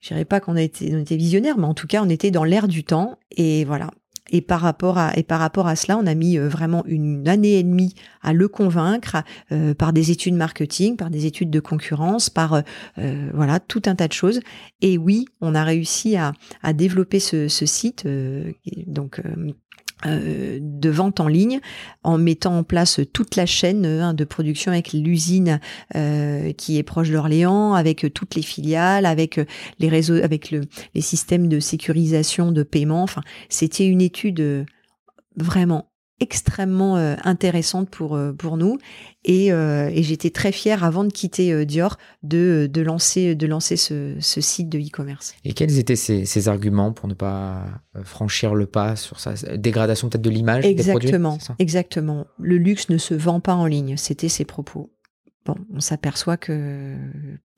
[0.00, 2.68] Je dirais pas qu'on a était visionnaire, mais en tout cas, on était dans l'air
[2.68, 3.18] du temps.
[3.30, 3.90] Et voilà.
[4.30, 7.28] Et par rapport à et par rapport à cela, on a mis euh, vraiment une
[7.28, 9.18] année et demie à le convaincre
[9.52, 12.62] euh, par des études marketing, par des études de concurrence, par
[12.98, 14.40] euh, voilà tout un tas de choses.
[14.80, 18.06] Et oui, on a réussi à, à développer ce, ce site
[18.86, 19.52] donc euh,
[20.04, 21.60] de vente en ligne
[22.02, 25.60] en mettant en place toute la chaîne hein, de production avec l'usine
[25.94, 29.40] euh, qui est proche d'Orléans, avec toutes les filiales, avec
[29.78, 30.62] les réseaux, avec le,
[30.94, 33.02] les systèmes de sécurisation de paiement.
[33.02, 34.66] Enfin, c'était une étude
[35.36, 35.89] vraiment
[36.20, 38.78] extrêmement euh, intéressante pour euh, pour nous
[39.24, 43.76] et, euh, et j'étais très fière avant de quitter Dior de, de lancer de lancer
[43.76, 45.34] ce, ce site de e-commerce.
[45.44, 47.64] Et quels étaient ces, ces, arguments pour ne pas
[48.02, 52.26] franchir le pas sur sa dégradation peut-être de l'image Exactement, des produits, exactement.
[52.38, 54.90] Le luxe ne se vend pas en ligne, c'était ses propos.
[55.46, 56.96] Bon, on s'aperçoit que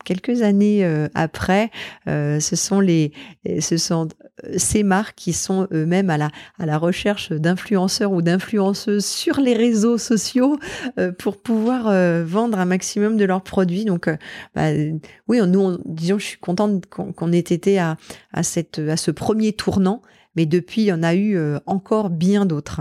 [0.05, 1.71] quelques années euh, après,
[2.09, 3.13] euh, ce sont les,
[3.61, 4.22] ce sont euh,
[4.57, 9.55] ces marques qui sont eux-mêmes à la, à la recherche d'influenceurs ou d'influenceuses sur les
[9.55, 10.59] réseaux sociaux
[11.19, 11.85] pour pouvoir
[12.25, 13.85] vendre un maximum de leurs produits.
[13.85, 14.09] Donc,
[14.55, 14.71] bah,
[15.29, 17.97] oui, nous, disons, je suis contente qu'on ait été à,
[18.33, 20.03] à, cette, à ce premier tournant
[20.35, 22.81] mais depuis, il y en a eu euh, encore bien d'autres.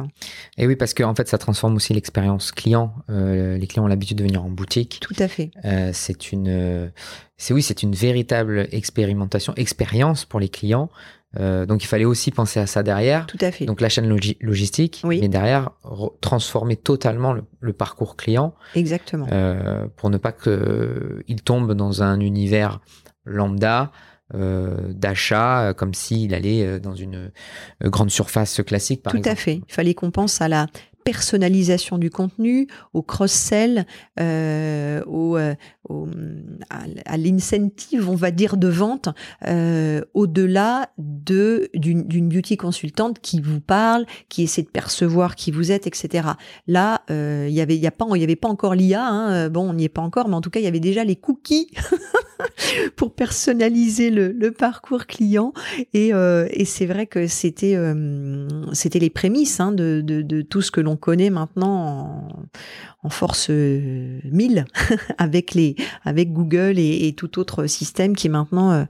[0.58, 2.94] Et oui, parce qu'en fait, ça transforme aussi l'expérience client.
[3.10, 5.00] Euh, les clients ont l'habitude de venir en boutique.
[5.02, 5.52] Tout à fait.
[5.66, 6.92] Euh, c'est une,
[7.38, 10.90] c'est oui, c'est une véritable expérimentation, expérience pour les clients.
[11.38, 13.26] Donc il fallait aussi penser à ça derrière.
[13.26, 13.65] Tout à fait.
[13.65, 14.08] Donc la chaîne
[14.41, 15.72] logistique, mais derrière
[16.20, 18.54] transformer totalement le, parcours client.
[18.76, 19.28] Exactement.
[19.96, 22.80] pour ne pas qu'il tombe dans un univers
[23.26, 23.91] lambda
[24.34, 27.32] euh, d'achat, euh, comme s'il allait euh, dans une
[27.84, 29.34] grande surface classique, par Tout exemple.
[29.34, 29.62] à fait.
[29.67, 30.67] Il fallait qu'on pense à la
[31.04, 33.86] personnalisation du contenu, au cross-sell,
[34.17, 35.38] au,
[36.69, 39.10] à, l'incentive, on va dire, de vente,
[39.47, 45.71] euh, au-delà de d'une beauty consultante qui vous parle, qui essaie de percevoir qui vous
[45.71, 46.30] êtes, etc.
[46.67, 49.06] Là, euh, il y avait, il y pas, avait pas encore l'IA.
[49.06, 51.04] Hein, bon, on n'y est pas encore, mais en tout cas, il y avait déjà
[51.04, 51.69] les cookies
[52.95, 55.54] pour personnaliser le, parcours client.
[55.93, 60.82] Et, euh, c'est vrai que c'était euh, c'était les prémices hein, de, tout ce que
[60.82, 62.27] l'on connaît maintenant
[63.04, 64.65] en, en force 1000
[65.17, 68.84] avec les avec Google et, et, tout autre système qui maintenant euh,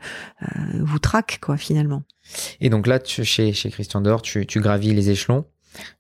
[0.44, 0.48] euh,
[0.80, 2.04] vous traque quoi finalement.
[2.60, 5.46] Et donc là, tu, chez, chez Christian Dor, tu, tu gravis les échelons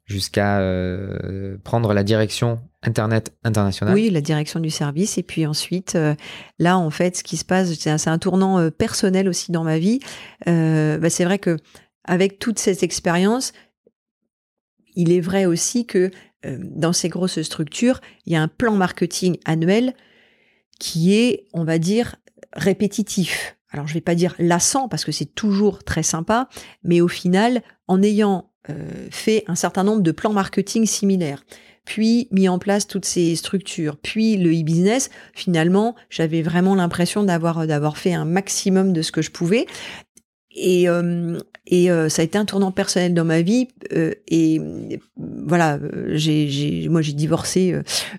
[0.05, 3.93] jusqu'à euh, prendre la direction Internet international.
[3.93, 5.17] Oui, la direction du service.
[5.17, 6.15] Et puis ensuite, euh,
[6.57, 9.77] là, en fait, ce qui se passe, c'est un, tournant euh, personnel aussi dans ma
[9.77, 9.99] vie.
[10.45, 11.57] Bah, c'est vrai que
[12.03, 13.53] avec toute cette expérience,
[14.95, 16.09] il est vrai aussi que
[16.43, 19.93] dans ces grosses structures, il y a un plan marketing annuel
[20.81, 22.15] qui est, on va dire,
[22.53, 23.55] répétitif.
[23.69, 26.49] Alors, je vais pas dire lassant parce que c'est toujours très sympa,
[26.83, 31.45] mais au final, en ayant euh, fait un certain nombre de plans marketing similaires,
[31.85, 37.67] puis mis en place toutes ces structures, puis le e-business, finalement, j'avais vraiment l'impression d'avoir
[37.67, 39.67] d'avoir fait un maximum de ce que je pouvais.
[40.55, 43.67] Et, euh, et euh, ça a été un tournant personnel dans ma vie.
[43.93, 44.59] Euh, et
[45.17, 47.73] voilà, j'ai, j'ai, moi j'ai divorcé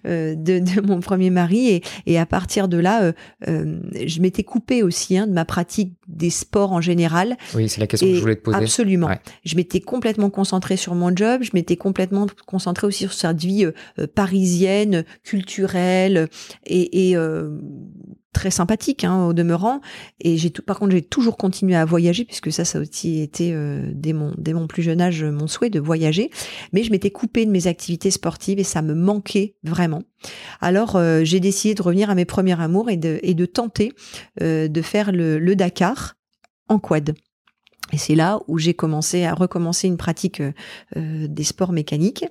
[0.04, 3.12] de, de, mon premier mari et, et à partir de là,
[3.46, 7.36] je m'étais coupée aussi hein, de ma pratique des sports en général.
[7.54, 8.58] Oui, c'est la question que je voulais te poser.
[8.58, 9.10] Absolument.
[9.44, 11.42] Je m'étais complètement concentrée sur mon job.
[11.42, 13.66] Je m'étais complètement concentrée aussi sur cette vie
[14.14, 16.28] parisienne, culturelle
[16.64, 17.16] et, et
[18.32, 19.80] très sympathique hein, au demeurant.
[20.20, 23.52] Et j'ai par contre j'ai toujours continué à voyager puisque ça ça a aussi été
[23.52, 26.30] euh, dès mon dès mon plus jeune âge mon souhait de voyager.
[26.72, 30.02] Mais je m'étais coupée de mes activités sportives et ça me manquait vraiment.
[30.60, 33.92] Alors euh, j'ai décidé de revenir à mes premiers amours et de et de tenter
[34.40, 36.14] euh, de faire le, Dakar
[36.68, 37.14] en quad.
[37.92, 40.40] Et c'est là où j'ai commencé à recommencer une pratique
[40.96, 42.24] des sports mécaniques.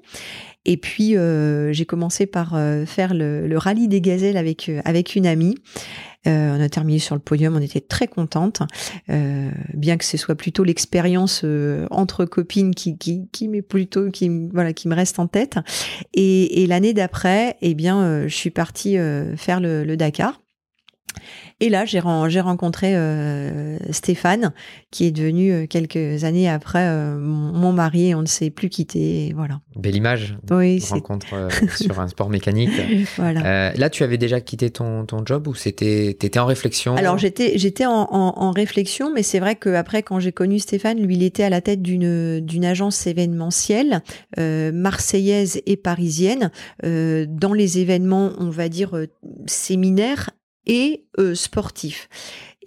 [0.65, 5.15] Et puis euh, j'ai commencé par euh, faire le, le, rallye des gazelles avec avec
[5.15, 5.55] une amie.
[6.25, 8.61] on a terminé sur le podium, on était très contente,
[9.73, 11.43] bien que ce soit plutôt l'expérience
[11.89, 15.57] entre copines qui qui, qui m'est plutôt qui voilà qui me reste en tête.
[16.13, 18.97] Et, l'année d'après, eh bien, je suis partie
[19.35, 20.40] faire le Dakar.
[21.61, 24.51] Et là, j'ai rencontré euh, Stéphane,
[24.89, 28.69] qui est devenu euh, quelques années après euh, mon mari et on ne s'est plus
[28.69, 29.31] quitté.
[29.35, 29.61] Voilà.
[29.75, 32.71] Belle image oui, rencontre sur un sport mécanique.
[33.17, 33.73] voilà.
[33.73, 36.95] là, tu avais déjà quitté ton, ton job ou c'était étais en réflexion?
[36.95, 40.99] Alors j'étais j'étais en, en, en, réflexion, mais c'est vrai qu'après, quand j'ai connu Stéphane,
[40.99, 44.01] lui, il était à la tête d'une d'une agence événementielle
[44.37, 46.49] marseillaise et parisienne
[46.83, 48.91] dans les événements, on va dire
[49.45, 50.31] séminaires
[50.65, 52.09] et euh, sportif.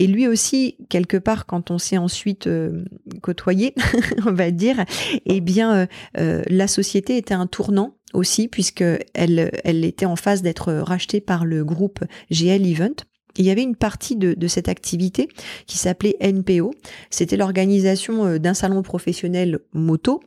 [0.00, 2.84] Et lui aussi, quelque part, quand on s'est ensuite euh,
[3.22, 3.74] côtoyé,
[4.26, 4.84] on va dire,
[5.26, 5.86] eh bien,
[6.18, 11.20] euh, la société était un tournant aussi, puisque elle, elle était en phase d'être rachetée
[11.20, 12.94] par le groupe GL Event.
[13.36, 15.28] il y avait une partie de, de cette activité
[15.66, 16.72] qui s'appelait NPO.
[17.10, 20.20] C'était l'organisation d'un salon professionnel moto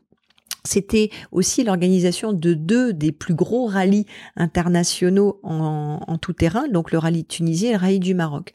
[0.67, 6.97] c'était aussi l'organisation de deux des plus gros rallyes internationaux en, tout terrain, donc le
[6.97, 8.53] rallye de Tunisie et le rallye du Maroc.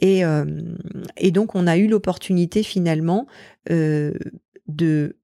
[0.00, 0.44] Et, euh,
[1.16, 3.26] et donc on a eu l'opportunité finalement
[3.70, 4.12] euh,
[4.68, 5.16] de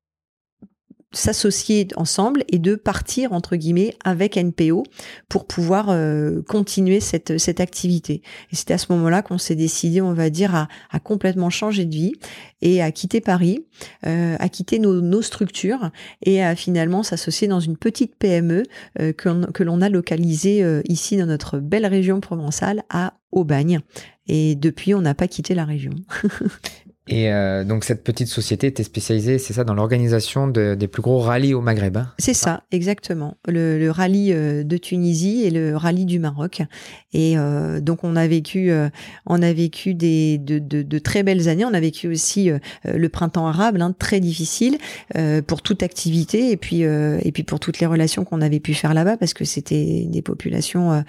[1.13, 4.85] s'associer ensemble et de partir entre guillemets avec NPO
[5.29, 8.23] pour pouvoir euh, continuer cette, cette activité.
[8.53, 11.87] Et c'était à ce moment-là qu'on s'est décidé, on va dire, à, à, complètement changer
[11.87, 12.13] de vie
[12.61, 13.65] et à quitter Paris,
[14.07, 15.91] euh, à quitter nos, nos, structures
[16.23, 18.65] et à finalement s'associer dans une petite PME
[19.01, 23.81] euh, que l'on a localisée euh, ici dans notre belle région provençale à Aubagne.
[24.27, 25.93] Et depuis, on n'a pas quitté la région.
[27.09, 31.01] Et euh, donc cette petite société était spécialisée, c'est ça, dans l'organisation de, des plus
[31.01, 31.97] gros rallyes au Maghreb.
[31.97, 33.37] Hein c'est ça, exactement.
[33.47, 36.63] Le, le, rallye euh, de Tunisie et le rallye du Maroc.
[37.15, 38.91] Et euh, donc on a vécu, euh,
[39.25, 41.65] on a vécu des de, de, de, très belles années.
[41.65, 42.51] On a vécu aussi
[42.85, 44.79] le printemps arabe, hein, très difficile
[45.47, 48.95] pour toute activité et puis et puis pour toutes les relations qu'on avait pu faire
[48.95, 51.05] là-bas parce que c'était des populations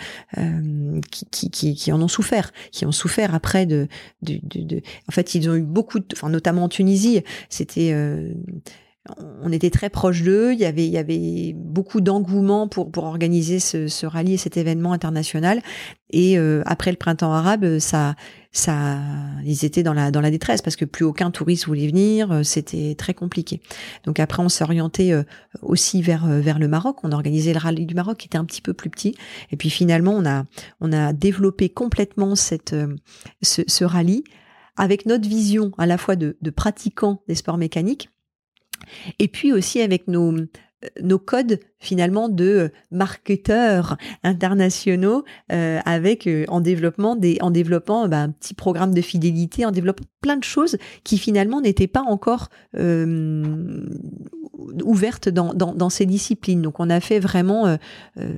[1.12, 3.88] qui, qui, qui, qui, en ont souffert, qui ont souffert après de,
[5.08, 7.94] En fait, ils ont eu beaucoup, enfin notamment en Tunisie, c'était
[9.42, 10.54] on était très proche d'eux.
[10.54, 14.58] Il y avait, il y avait beaucoup d'engouement pour pour organiser ce, rallye et cet
[14.58, 15.62] événement international.
[16.12, 18.16] Et euh, après le printemps arabe, ça,
[18.52, 18.98] ça,
[19.46, 22.32] ils étaient dans la dans la détresse parce que plus aucun touriste voulait venir.
[22.32, 23.62] Euh, c'était très compliqué.
[24.06, 25.24] Donc après, on s'est orienté euh,
[25.62, 26.98] aussi vers vers le Maroc.
[27.04, 29.16] On a organisé le rallye du Maroc qui était un petit peu plus petit.
[29.52, 30.46] Et puis finalement, on a
[30.82, 32.76] on a développé complètement cette
[33.42, 34.24] ce, ce rallye
[34.80, 38.10] avec notre vision à la fois de, pratiquants des sports mécaniques
[39.20, 40.34] et puis aussi avec nos,
[41.02, 48.22] nos codes finalement de marketeurs internationaux euh, avec euh, en développement des en développant bah,
[48.22, 52.50] un petit programme de fidélité en développant plein de choses qui finalement n'étaient pas encore
[52.76, 53.86] euh,
[54.84, 56.62] ouvertes dans, ces disciplines.
[56.62, 57.78] Donc on a fait vraiment euh,
[58.20, 58.34] euh,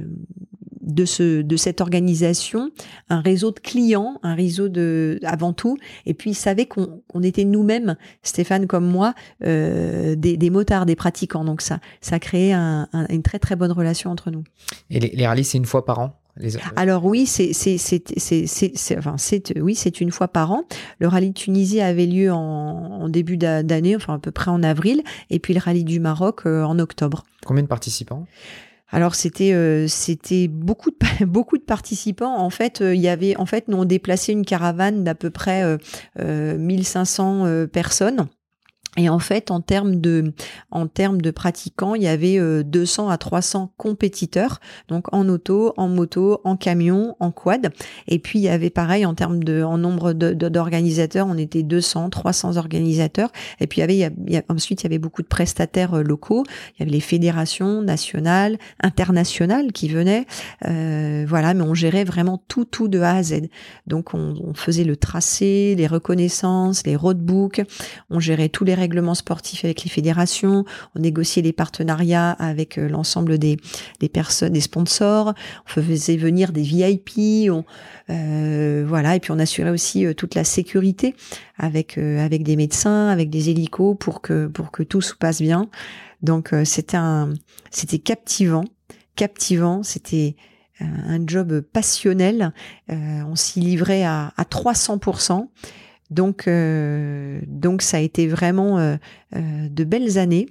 [0.81, 2.71] de, ce, de cette organisation
[3.09, 7.45] un réseau de clients, un réseau de avant tout, et puis ils savaient qu'on était
[7.45, 9.13] nous-mêmes, Stéphane comme moi,
[9.43, 11.45] euh, des, des, motards, des pratiquants.
[11.45, 14.43] Donc ça, ça a créé un, un, une très très bonne relation entre nous.
[14.89, 16.57] Et les, les rallyes, c'est une fois par an les...
[16.75, 20.63] Alors oui, c'est c'est c'est enfin c'est oui c'est une fois par an.
[20.99, 24.63] Le rallye de Tunisie avait lieu en, en début d'année, enfin à peu près en
[24.63, 27.25] avril, et puis le rallye du Maroc euh, en octobre.
[27.45, 28.25] Combien de participants?
[28.91, 32.37] Alors c'était euh, c'était beaucoup de beaucoup de participants.
[32.37, 35.29] En fait, euh, il y avait en fait nous on déplaçait une caravane d'à peu
[35.29, 35.77] près euh,
[36.19, 38.27] euh 1500 personnes.
[38.97, 40.33] Et en fait, en termes de,
[40.69, 45.87] en termes de pratiquants, il y avait 200 à 300 compétiteurs, donc en auto, en
[45.87, 47.71] moto, en camion, en quad.
[48.07, 52.09] Et puis il y avait pareil en termes de, en nombre d'organisateurs, on était 200,
[52.09, 53.31] 300 organisateurs.
[53.61, 56.03] Et puis il y avait, il y a, ensuite il y avait beaucoup de prestataires
[56.03, 56.43] locaux.
[56.75, 60.25] Il y avait les fédérations nationales, internationales qui venaient.
[60.67, 63.47] Euh, voilà, mais on gérait vraiment tout, tout de A à Z.
[63.87, 67.61] Donc on, on faisait le tracé, les reconnaissances, les roadbooks.
[68.09, 70.65] On gérait tous les règlements sportifs avec les fédérations,
[70.95, 73.57] on négociait les partenariats avec euh, l'ensemble des,
[73.99, 75.33] des personnes, des sponsors,
[75.65, 77.49] on faisait venir des VIP,
[78.09, 81.15] euh, voilà, et puis on assurait aussi euh, toute la sécurité
[81.57, 85.69] avec avec des médecins, avec des hélicos pour que pour que tout se passe bien.
[86.23, 86.97] Donc c'était
[87.69, 88.65] c'était captivant,
[89.15, 90.35] captivant, c'était
[90.79, 92.51] un job passionnel.
[92.89, 94.99] on s'y livrait à, à 300
[96.11, 98.97] donc, euh, donc ça a été vraiment euh,
[99.35, 100.47] euh, de belles années.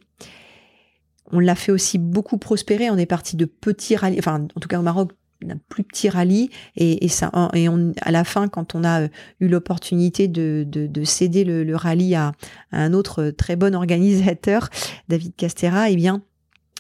[1.30, 2.90] On l'a fait aussi beaucoup prospérer.
[2.90, 6.08] On est parti de petits rallyes, enfin en tout cas au Maroc, d'un plus petit
[6.10, 9.06] rallye et, et ça et on, à la fin quand on a
[9.40, 12.32] eu l'opportunité de, de, de, céder le, le rallye à,
[12.72, 14.68] à, un autre très bon organisateur
[15.08, 16.22] David Castera eh bien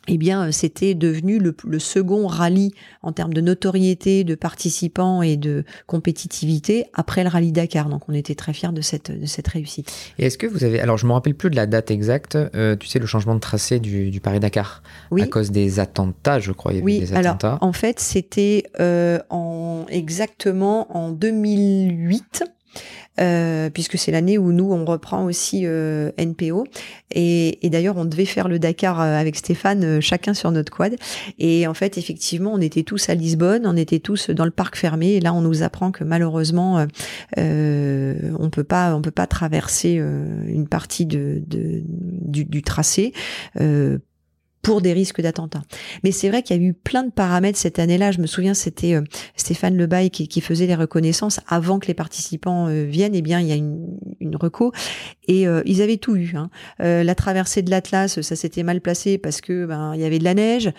[0.08, 5.22] eh bien, euh, c'était devenu le, le, second rallye en termes de notoriété, de participants
[5.22, 7.88] et de compétitivité après le rallye Dakar.
[7.88, 9.92] Donc, on était très fiers de cette, de cette réussite.
[10.18, 12.76] Et est-ce que vous avez, alors je me rappelle plus de la date exacte, euh,
[12.76, 15.22] tu sais, le changement de tracé du, du Paris-Dakar oui.
[15.22, 16.72] à cause des attentats, je crois.
[16.72, 17.58] Il y oui, des alors attentats.
[17.60, 22.44] en fait, c'était euh, en, exactement en 2008.
[23.20, 26.64] Euh, puisque c'est l'année où nous on reprend aussi euh, NPO
[27.10, 30.72] et, et d'ailleurs on devait faire le Dakar euh, avec Stéphane euh, chacun sur notre
[30.72, 30.94] quad.
[31.38, 34.76] Et en fait effectivement on était tous à Lisbonne on était tous dans le parc
[34.76, 35.14] fermé.
[35.14, 36.86] Et là on nous apprend que malheureusement
[37.36, 39.94] euh, on peut pas on peut pas traverser
[40.46, 43.12] une partie de, de du, du, tracé
[44.62, 45.62] pour des risques d'attentat.
[46.04, 48.12] Mais c'est vrai qu'il y a eu plein de paramètres cette année-là.
[48.12, 49.02] Je me souviens, c'était euh,
[49.36, 53.14] Stéphane Lebaille qui, qui, faisait les reconnaissances avant que les participants euh, viennent.
[53.14, 54.72] Eh bien, il y a une, une reco
[55.28, 56.32] et euh, ils avaient tout eu.
[56.36, 56.50] Hein.
[56.80, 60.18] Euh, la traversée de l'Atlas, ça s'était mal placé parce que ben il y avait
[60.18, 60.72] de la neige.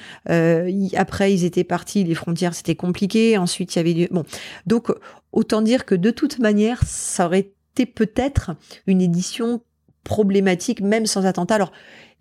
[0.96, 3.38] Après, ils étaient partis, les frontières c'était compliqué.
[3.38, 4.24] Ensuite, il y avait du bon.
[4.68, 4.92] Donc,
[5.32, 8.52] autant dire que de toute manière, ça aurait été peut-être
[8.86, 9.62] une édition
[10.04, 11.56] problématique même sans attentat.
[11.56, 11.72] Alors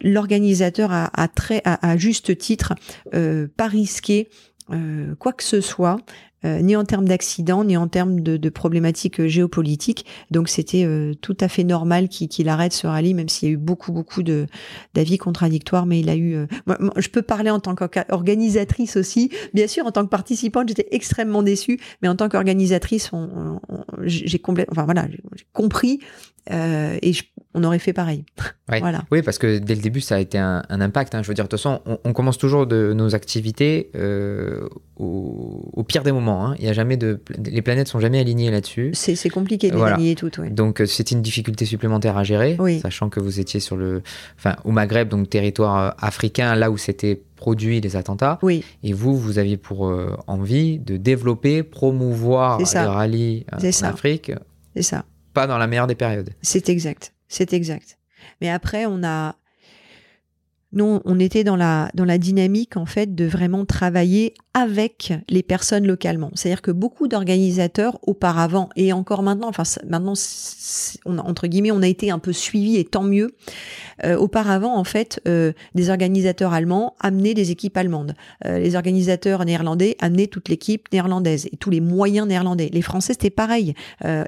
[0.02, 1.28] l'organisateur a, a,
[1.64, 2.74] à, juste titre
[3.14, 4.28] euh, pas risqué
[4.72, 5.96] euh, quoi que ce soit
[6.46, 10.06] euh, ni en termes d'accident, ni en termes de, de problématiques géopolitiques.
[10.30, 13.50] Donc c'était euh, tout à fait normal qu'il qu arrête ce rallye, même s'il y
[13.50, 15.84] a eu beaucoup, beaucoup d'avis contradictoires.
[15.84, 16.46] Mais il a eu.
[16.96, 19.30] Je peux parler en tant qu'organisatrice aussi.
[19.52, 23.60] Bien sûr, en tant que participante, j'étais extrêmement déçue, mais en tant qu'organisatrice, on,
[24.04, 24.38] j'ai
[25.52, 26.00] compris
[26.48, 27.22] et je,
[27.54, 28.24] on aurait fait pareil.
[28.70, 28.78] Ouais.
[28.80, 29.02] voilà.
[29.10, 31.14] Oui, parce que dès le début, ça a été un, un impact.
[31.14, 31.22] Hein.
[31.22, 35.68] Je veux dire, de toute façon, on, on commence toujours de nos activités euh, au,
[35.72, 36.46] au, pire des moments.
[36.46, 36.54] Hein.
[36.58, 38.92] Il y a jamais de, les planètes sont jamais alignées là-dessus.
[38.94, 39.96] C'est compliqué de voilà.
[39.96, 40.38] aligner toutes.
[40.38, 40.50] Ouais.
[40.50, 42.78] Donc c'est une difficulté supplémentaire à gérer, oui.
[42.80, 44.02] sachant que vous étiez sur le,
[44.38, 48.38] enfin, au Maghreb, donc territoire africain, là où c'était produit les attentats.
[48.42, 48.62] Oui.
[48.84, 53.88] Et vous, vous aviez pour euh, envie de développer, promouvoir les rallyes euh, en ça.
[53.88, 54.30] Afrique.
[54.76, 56.30] C'est ça pas dans la meilleure des périodes.
[56.42, 57.96] C'est exact, c'est exact.
[58.42, 59.36] Mais après, on a,
[60.72, 65.42] Nous, on était dans la, dans la dynamique, en fait, de vraiment travailler avec les
[65.42, 66.30] personnes localement.
[66.34, 70.14] C'est-à-dire que beaucoup d'organisateurs, auparavant, et encore maintenant, enfin, maintenant,
[71.06, 73.34] entre guillemets, on a été un peu suivi, et tant mieux.
[74.04, 78.14] Euh, auparavant, en fait, euh, des organisateurs allemands amenaient des équipes allemandes.
[78.44, 82.70] Euh, les organisateurs néerlandais amenaient toute l'équipe néerlandaise et tous les moyens néerlandais.
[82.72, 83.74] Les Français, c'était pareil.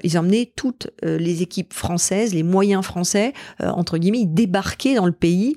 [0.03, 5.11] ils emmenaient toutes les équipes françaises, les moyens français, entre guillemets, ils débarquaient dans le
[5.11, 5.55] pays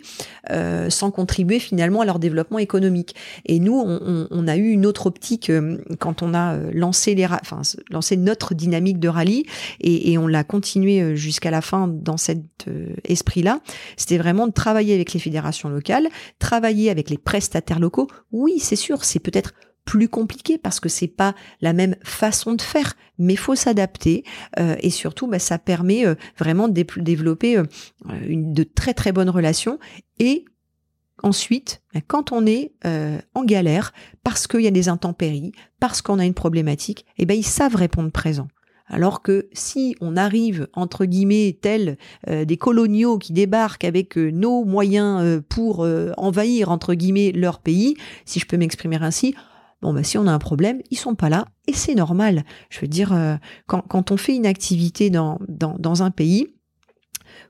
[0.89, 3.14] sans contribuer finalement à leur développement économique.
[3.45, 5.51] Et nous, on, on a eu une autre optique
[5.99, 9.45] quand on a lancé les, enfin, lancé notre dynamique de rallye
[9.81, 12.66] et, et on l'a continué jusqu'à la fin dans cet
[13.05, 13.61] esprit-là
[13.97, 16.09] c'était vraiment de travailler avec les fédérations locales,
[16.39, 18.09] travailler avec les prestataires locaux.
[18.33, 19.53] Oui, c'est sûr, c'est peut-être
[19.85, 24.24] plus compliqué parce que c'est pas la même façon de faire, mais faut s'adapter
[24.59, 27.64] euh, et surtout bah, ça permet euh, vraiment de développer euh,
[28.27, 29.79] une, de très très bonnes relations
[30.18, 30.45] et
[31.23, 33.93] ensuite bah, quand on est en galère
[34.23, 37.77] parce qu'il y a des intempéries, parce qu'on a une problématique, eh ben ils savent
[37.77, 38.49] répondre présent.
[38.89, 41.97] Alors que si on arrive, entre guillemets, tels
[42.29, 45.87] euh, des coloniaux qui débarquent avec euh, nos moyens euh, pour
[46.17, 49.35] envahir, entre guillemets, leur pays, si je peux m'exprimer ainsi,
[49.83, 52.45] bon, bah, si on a un problème, ils sont pas là, et c'est normal.
[52.71, 56.56] Je veux dire, quand, quand, on fait une activité dans, dans, dans un pays,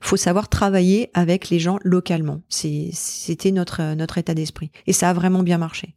[0.01, 2.41] faut savoir travailler avec les gens localement.
[2.49, 4.71] C'était notre, notre état d'esprit.
[4.85, 5.95] Et ça a vraiment bien marché.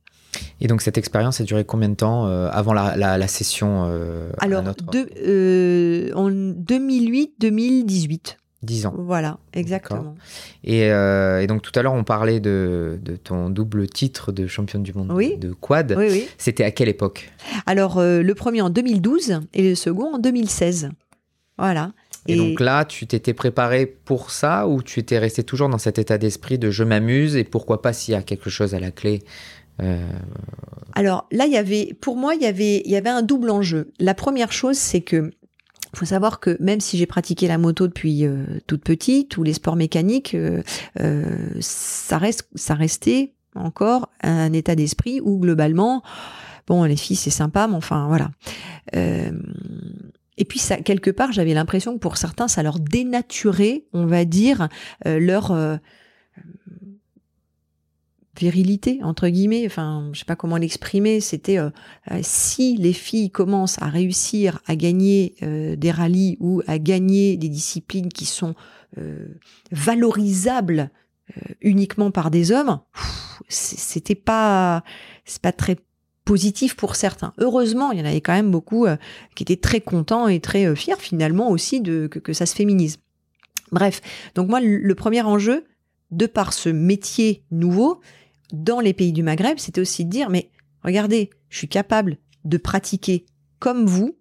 [0.61, 4.31] Et donc cette expérience a duré combien de temps euh, avant la, la, session euh,
[4.39, 8.37] Alors, euh, en 2008-2018.
[8.63, 8.95] 10 ans.
[8.99, 10.15] Voilà, exactement.
[10.65, 14.83] Et, et, donc tout à l'heure, on parlait de, de, ton double titre de championne
[14.83, 15.95] du monde de quad.
[15.97, 16.29] Oui, oui.
[16.37, 17.33] C'était à quelle époque?
[17.65, 20.91] Alors, le premier en 2012 et le second en 2016.
[21.57, 21.93] Voilà.
[22.27, 25.99] Et, donc là, tu t'étais préparé pour ça ou tu étais resté toujours dans cet
[25.99, 28.91] état d'esprit de je m'amuse et pourquoi pas s'il y a quelque chose à la
[28.91, 29.23] clé
[29.83, 30.07] euh,
[30.95, 33.51] Alors là, il y avait, pour moi, il y avait, il y avait un double
[33.51, 33.93] enjeu.
[33.99, 35.31] La première chose, c'est que
[35.95, 39.55] faut savoir que même si j'ai pratiqué la moto depuis euh, toute petite ou les
[39.55, 40.63] sports mécaniques, euh,
[41.59, 46.03] ça reste, ça restait encore un état d'esprit où globalement,
[46.69, 48.31] bon, les filles c'est sympa, mais enfin voilà.
[50.41, 54.25] Et puis ça, quelque part, j'avais l'impression que pour certains, ça leur dénaturait, on va
[54.25, 54.69] dire,
[55.05, 55.53] leur
[58.41, 59.67] virilité entre guillemets.
[59.67, 61.21] Enfin je sais pas comment l'exprimer.
[61.21, 61.71] C'était euh,
[62.11, 67.37] euh, si les filles commencent à réussir à gagner euh, des rallyes ou à gagner
[67.37, 68.55] des disciplines qui sont
[69.71, 70.91] valorisables
[71.61, 72.81] uniquement par des hommes
[73.49, 74.83] c'était pas
[75.25, 75.77] c'est pas très
[76.25, 77.33] positif pour certains.
[77.39, 78.87] Heureusement, il y en avait quand même beaucoup
[79.35, 82.99] qui étaient très contents et très fiers finalement aussi de que, que ça se féminise.
[83.73, 84.01] Bref,
[84.35, 85.65] donc moi le premier enjeu,
[86.11, 88.01] de par ce métier nouveau,
[88.53, 90.51] dans les pays du Maghreb, c'était aussi de dire, mais
[90.83, 93.27] regardez, je suis capable de pratiquer
[93.59, 94.17] comme vous,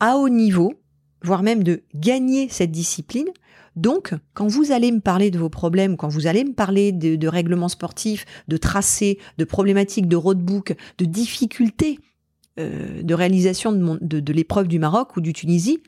[0.00, 0.74] à haut niveau,
[1.22, 3.28] voire même de gagner cette discipline.
[3.76, 7.28] Donc, quand vous allez me parler de vos problèmes, quand vous allez me parler de,
[7.28, 11.98] règlements sportifs, de tracés, de problématiques de roadbook, de difficultés
[12.58, 15.80] euh, de réalisation de, de l'épreuve du Maroc ou du Tunisie,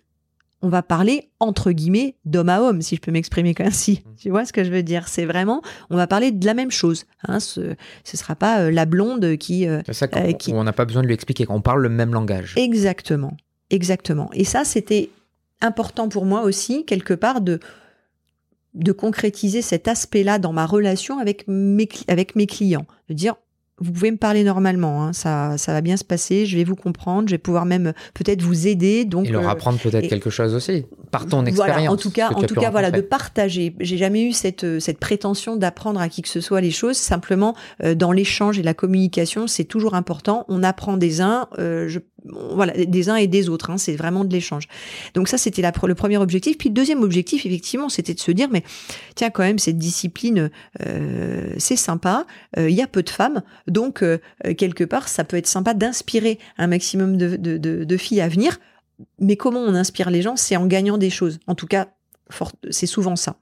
[0.63, 4.03] on va parler entre guillemets d'homme à homme, si je peux m'exprimer ainsi.
[4.05, 4.11] Mmh.
[4.17, 5.09] Tu vois ce que je veux dire?
[5.09, 7.05] C'est vraiment, on va parler de la même chose.
[7.27, 7.75] Hein, ce ne
[8.05, 10.53] sera pas euh, la blonde qui, euh, euh, qui...
[10.53, 12.55] On n'a pas besoin de lui expliquer, qu'on parle le même langage.
[12.57, 13.37] Exactement,
[13.71, 14.31] exactement.
[14.33, 15.11] Et ça, c'était
[15.61, 17.61] important pour moi aussi, quelque part, de,
[18.75, 22.87] de concrétiser cet aspect-là dans ma relation avec mes, avec mes clients.
[23.09, 23.35] De dire,
[23.81, 25.13] vous pouvez me parler normalement, hein.
[25.13, 28.43] ça, ça va bien se passer, je vais vous comprendre, je vais pouvoir même peut-être
[28.43, 29.05] vous aider.
[29.05, 31.93] Donc, et leur euh, apprendre peut-être quelque chose aussi, par ton expérience.
[31.93, 33.75] En tout cas, en tout cas voilà, de partager.
[33.79, 36.97] J'ai jamais eu cette, euh, cette prétention d'apprendre à qui que ce soit les choses,
[36.97, 37.55] simplement
[37.85, 40.45] euh, dans l'échange et la communication, c'est toujours important.
[40.49, 42.01] On apprend des uns, je,
[42.55, 43.79] voilà, des uns et des autres, hein.
[43.79, 44.69] c'est vraiment de l'échange.
[45.15, 46.59] Donc ça, c'était le premier objectif.
[46.59, 48.63] Puis le deuxième objectif, effectivement, c'était de se dire, mais
[49.15, 50.51] tiens, quand même, cette discipline,
[51.59, 52.27] c'est sympa,
[52.57, 55.75] il y a peu de femmes, donc, euh, euh, quelque part, ça peut être sympa
[55.75, 58.59] d'inspirer un maximum de, filles à venir.
[59.21, 60.37] Mais comment on inspire les gens?
[60.37, 61.39] C'est en gagnant des choses.
[61.47, 61.89] En tout cas,
[62.71, 63.37] c'est souvent ça.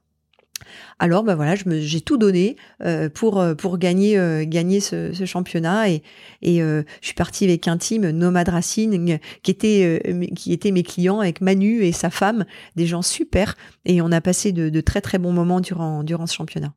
[0.99, 6.03] Alors, ben voilà, j'ai tout donné euh, pour, pour gagner, gagner ce, championnat et,
[6.43, 10.01] je suis partie avec un team Nomad Racing qui était,
[10.35, 12.45] qui était mes clients avec Manu et sa femme,
[12.75, 13.55] des gens super
[13.85, 16.73] et on a passé de, de très très bons moments durant, durant ce championnat.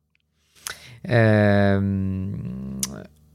[1.09, 2.27] Euh,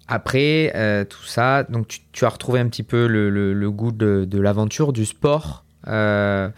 [0.08, 4.92] après euh, tout ça, donc tu, as retrouvé un petit peu le, goût de, l'aventure,
[4.92, 6.48] du sport, euh,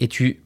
[0.00, 0.43] et tu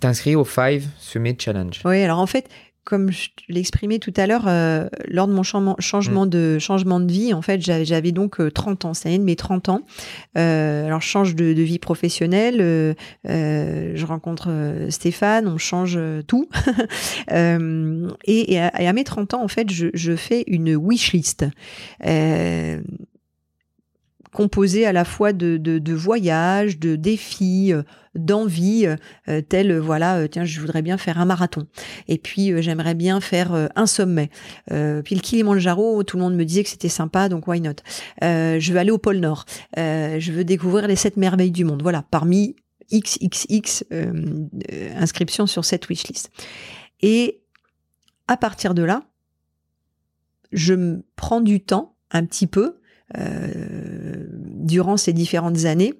[0.00, 1.80] t'inscris au Five Summit Challenge.
[1.84, 2.48] Oui, alors en fait,
[2.84, 5.76] comme je l'ai exprimé tout à l'heure, euh, lors de mon changement,
[6.24, 6.28] Mm.
[6.30, 9.36] de, changement de vie, en fait, j'avais, donc euh, 30 ans, c'est l'année de mes
[9.36, 9.82] 30 ans.
[10.38, 12.94] Euh, alors, je change de, de vie professionnelle, euh,
[13.28, 16.48] euh, je rencontre euh, Stéphane, on change euh, tout.
[17.30, 20.76] Euh, et, et, à, et à mes 30 ans, en fait, je, je fais une
[20.76, 21.44] wish list.
[24.32, 27.82] Composée à la fois de, de, de voyages, de défis, euh,
[28.18, 31.66] d'envies, euh, tels, euh, voilà, euh, tiens, je voudrais bien faire un marathon.
[32.08, 34.30] Et puis, j'aimerais bien faire un sommet.
[34.66, 37.74] Puis le Kilimanjaro, tout le monde me disait que c'était sympa, donc why not?
[38.20, 39.44] Je veux aller au pôle Nord.
[39.76, 41.82] Je veux découvrir les sept merveilles du monde.
[41.82, 42.56] Voilà, parmi
[42.92, 43.84] XXX
[44.96, 46.30] inscriptions sur cette wishlist.
[47.00, 47.42] Et
[48.26, 49.04] à partir de là,
[50.52, 52.77] je prends du temps, un petit peu,
[53.14, 55.94] durant ces différentes années,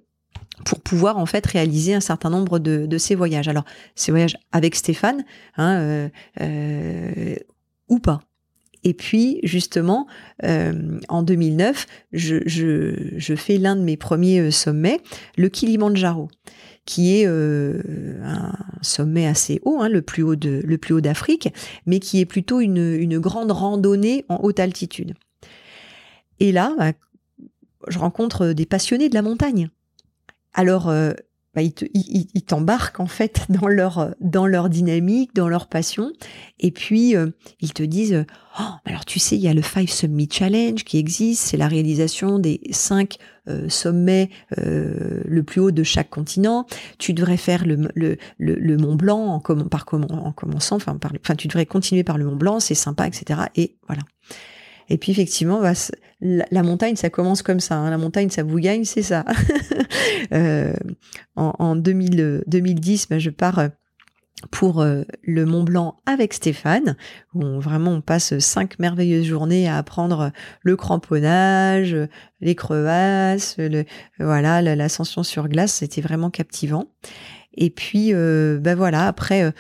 [0.65, 3.49] pour pouvoir en fait réaliser un certain nombre de, ces voyages.
[3.49, 5.25] Alors, ces voyages avec Stéphane,
[5.57, 6.09] hein, euh,
[6.41, 7.37] euh,
[7.89, 8.21] ou pas.
[8.85, 10.07] Et puis, justement,
[10.45, 15.01] euh, en 2009, je, je, je fais l'un de mes premiers euh, sommets,
[15.37, 16.29] le Kilimanjaro,
[16.85, 17.83] qui est euh,
[18.23, 18.53] un
[18.83, 21.49] sommet assez haut, hein, le plus haut de le plus haut d'Afrique,
[21.87, 25.15] mais qui est plutôt une, une grande randonnée en haute altitude.
[26.41, 26.93] Et là, bah,
[27.89, 29.70] je rencontre des passionnés de la montagne.
[30.55, 31.12] Alors, euh,
[31.55, 35.68] bah, ils, te- ils- ils t'embarquent en fait dans leur, dans leur dynamique, dans leur
[35.68, 36.12] passion.
[36.59, 37.30] Et puis, euh,
[37.61, 38.24] ils te disent,
[38.61, 41.43] oh, alors tu sais, il y a le Five Summit Challenge qui existe.
[41.43, 43.16] C'est la réalisation des cinq
[43.49, 44.28] euh, sommets
[44.59, 46.66] euh, le plus haut de chaque continent.
[46.99, 50.99] Tu devrais faire le, le, le, Mont Blanc en, par en commençant, enfin,
[51.36, 53.41] tu devrais continuer par le Mont Blanc, c'est sympa, etc.
[53.57, 54.03] Et voilà.
[54.89, 55.72] Et puis effectivement, bah,
[56.20, 57.76] la, montagne, ça commence comme ça.
[57.76, 57.91] hein.
[57.91, 59.24] La montagne, ça vous gagne, c'est ça.
[60.32, 60.74] Euh,
[61.36, 63.68] en en 2000, euh, 2010, bah, je pars euh,
[64.51, 66.97] pour euh, le Mont Blanc avec Stéphane,
[67.34, 70.30] où on, vraiment on passe cinq merveilleuses journées à apprendre
[70.62, 71.97] le cramponnage,
[72.41, 73.84] les crevasses, le,
[74.18, 76.86] voilà, la- l'ascension sur glace, c'était vraiment captivant.
[77.55, 79.51] Et puis, euh, ben voilà, après, euh,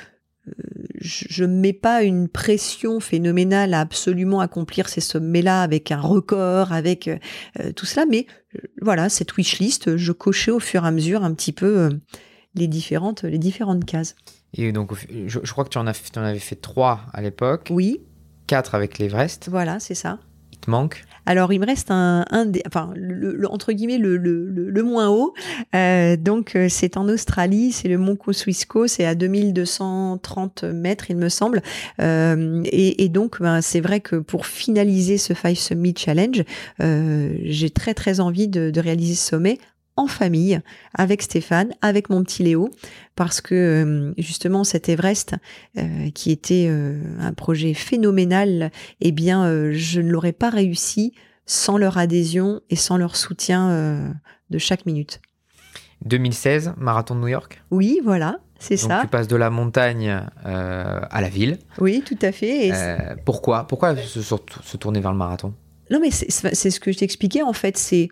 [1.00, 6.72] je ne mets pas une pression phénoménale à absolument accomplir ces sommets-là avec un record,
[6.72, 7.18] avec euh,
[7.60, 8.26] euh, tout cela, mais
[8.56, 11.90] euh, voilà, cette wishlist, je cochais au fur et à mesure un petit peu euh,
[12.54, 14.16] les différentes, les différentes cases.
[14.54, 14.92] Et donc,
[15.26, 18.00] je, je crois que tu en, as, tu en avais fait trois à l'époque, Oui,
[18.46, 19.48] quatre avec l'Everest.
[19.50, 20.18] voilà, c'est ça.
[20.52, 24.16] Il te manque Alors, il me reste un, un des, enfin, le, entre guillemets, le,
[24.16, 25.34] le, moins haut.
[25.74, 31.18] Euh, donc, euh, c'est en Australie, c'est le mont Kosciuszko, c'est à 2230 mètres, il
[31.18, 31.60] me semble.
[32.00, 36.44] Euh, et, donc, ben, c'est vrai que pour finaliser ce Five Summit Challenge,
[36.80, 39.58] j'ai très, très envie de réaliser ce sommet
[39.98, 40.60] en famille,
[40.94, 42.70] avec Stéphane, avec mon petit Léo,
[43.16, 45.34] parce que euh, justement cet Everest,
[45.76, 48.70] euh, qui était euh, un projet phénoménal,
[49.00, 51.12] eh bien, euh, je ne l'aurais pas réussi
[51.46, 54.14] sans leur adhésion et sans leur soutien
[54.50, 55.20] de chaque minute.
[56.04, 57.62] 2016, marathon de New York?
[57.70, 58.98] Oui, voilà, c'est ça.
[59.00, 60.10] tu passes de la montagne
[60.44, 61.58] à la ville.
[61.78, 62.68] Oui, tout à fait.
[62.68, 62.72] Et
[63.24, 63.66] pourquoi?
[63.66, 65.54] Pourquoi se, se- tourner vers le marathon?
[65.90, 67.78] Non, mais c'est c'est ce que je t'expliquais en fait.
[67.78, 68.10] C'est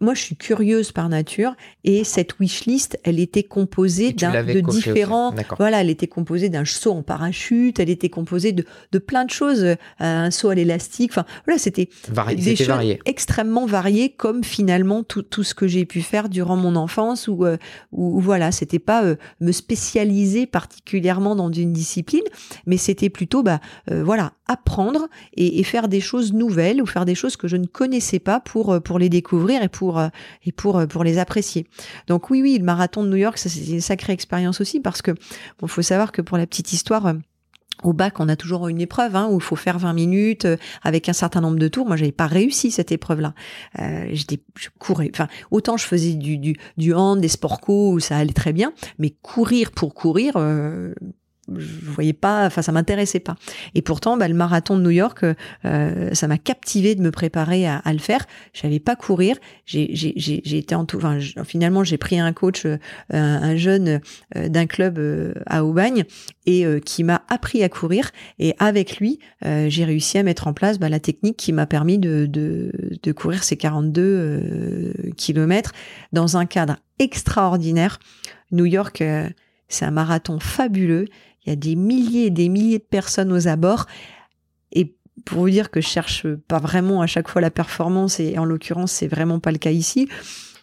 [0.00, 5.34] moi, je suis curieuse par nature et cette wishlist, elle était composée d'un de différents.
[5.58, 9.30] Voilà, elle était composée d'un saut en parachute, elle était composée de, de plein de
[9.30, 11.10] choses, euh, un saut à l'élastique.
[11.12, 12.98] Enfin, voilà, c'était Vari- des choses varié.
[13.04, 17.44] extrêmement variées, comme finalement tout, tout ce que j'ai pu faire durant mon enfance, où,
[17.44, 17.56] euh,
[17.92, 22.24] où, voilà, c'était pas euh, me spécialiser particulièrement dans une discipline,
[22.66, 27.04] mais c'était plutôt, bah, euh, voilà, apprendre et, et faire des choses nouvelles ou faire
[27.04, 30.08] des choses que je ne connaissais pas pour pour les découvrir et pour euh,
[30.44, 31.66] et pour euh, pour les apprécier.
[32.06, 35.02] Donc oui, oui, le marathon de New York, ça c'est une sacrée expérience aussi parce
[35.02, 35.12] que
[35.58, 37.06] bon, faut savoir que pour la petite histoire.
[37.06, 37.14] euh,
[37.82, 40.46] au bac, on a toujours une épreuve hein, où il faut faire 20 minutes
[40.82, 41.86] avec un certain nombre de tours.
[41.86, 43.34] Moi, j'avais pas réussi cette épreuve-là.
[43.78, 45.10] Euh, j'étais, je courais.
[45.12, 48.52] Enfin, autant je faisais du, du, du hand, des sports co où ça allait très
[48.52, 50.92] bien, mais courir pour courir, euh,
[51.56, 53.36] je voyais pas, enfin ça m'intéressait pas.
[53.74, 55.24] Et pourtant, bah, le marathon de New York,
[55.64, 58.26] euh, ça m'a captivé de me préparer à, à le faire.
[58.52, 59.36] J'avais pas courir.
[59.66, 60.96] J'ai été en tout.
[60.98, 62.76] Enfin, je- finalement, j'ai pris un coach, euh,
[63.12, 64.00] un, un jeune
[64.36, 66.04] euh, d'un club euh, à Aubagne,
[66.46, 68.10] et qui m'a appris à courir.
[68.40, 71.98] Et avec lui, j'ai réussi à mettre en place bah, la technique qui m'a permis
[71.98, 72.72] de, de,
[73.02, 75.72] de courir ces 42 euh, kilomètres
[76.12, 77.98] dans un cadre extraordinaire.
[78.50, 79.02] New York,
[79.68, 81.04] c'est un marathon fabuleux.
[81.50, 83.86] Il y a des milliers et des milliers de personnes aux abords.
[84.70, 84.94] Et
[85.24, 88.44] pour vous dire que je cherche pas vraiment à chaque fois la performance, et en
[88.44, 90.08] l'occurrence, c'est vraiment pas le cas ici.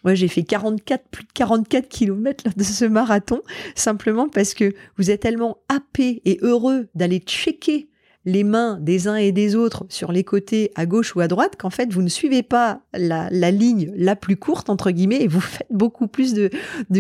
[0.05, 3.41] Moi, j'ai fait 44, plus de 44 kilomètres de ce marathon,
[3.75, 7.89] simplement parce que vous êtes tellement happé et heureux d'aller checker
[8.27, 11.53] les mains des uns et des autres sur les côtés à gauche ou à droite
[11.57, 15.39] qu'en fait vous ne suivez pas la, ligne la plus courte entre guillemets et vous
[15.39, 16.49] faites beaucoup plus de,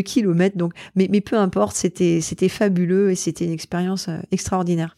[0.01, 0.57] kilomètres.
[0.57, 4.95] Donc mais, mais peu importe c'était c'était fabuleux et c'était une expérience euh, extraordinaire.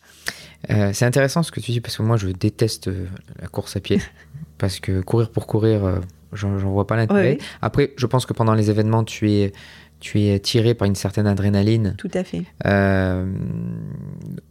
[0.70, 3.08] Euh, c'est intéressant ce que tu dis parce que moi je déteste euh,
[3.42, 4.00] la course à pied
[4.60, 6.00] parce que courir pour courir
[6.34, 7.40] j'en vois pas l'intérêt.
[7.64, 9.52] Après je pense que pendant les événements tu es
[10.00, 11.96] tu es tiré par une certaine adrénaline.
[11.98, 12.44] Tout à fait.
[12.66, 13.32] Euh,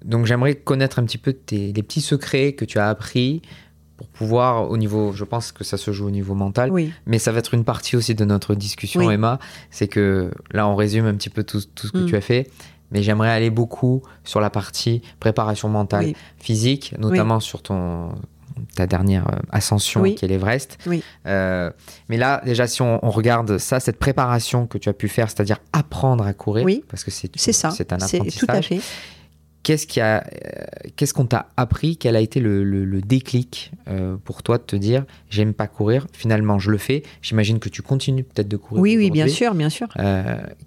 [0.05, 3.43] donc j'aimerais connaître un petit peu tes, les petits secrets que tu as appris
[3.97, 6.93] pour pouvoir, au niveau, je pense que ça se joue au niveau mental, oui.
[7.07, 9.41] mais ça va être une partie aussi de notre discussion, Emma.
[9.71, 12.07] C'est que là, on résume un petit peu tout, tout ce que mm.
[12.07, 12.49] tu as fait,
[12.93, 18.11] mais j'aimerais aller beaucoup sur la partie préparation mentale, physique, notamment sur ton,
[18.75, 20.79] ta dernière euh, ascension qui est l'Everest.
[21.27, 21.71] Euh,
[22.09, 25.59] mais là, déjà, si on, regarde ça, cette préparation que tu as pu faire, c'est-à-dire
[25.73, 28.39] apprendre à courir, parce que c'est ça, c'est un apprentissage.
[28.39, 28.81] Tout à fait.
[29.65, 30.65] Qu'est-ce qui a, euh,
[30.97, 31.97] qu'est-ce qu'on t'a appris?
[31.97, 33.73] Quel a été le, déclic
[34.25, 37.03] pour toi de te dire j'aime pas courir Finalement, je le fais.
[37.23, 38.83] J'imagine que tu continues peut-être de courir.
[38.83, 39.89] Oui, oui, bien sûr, bien sûr.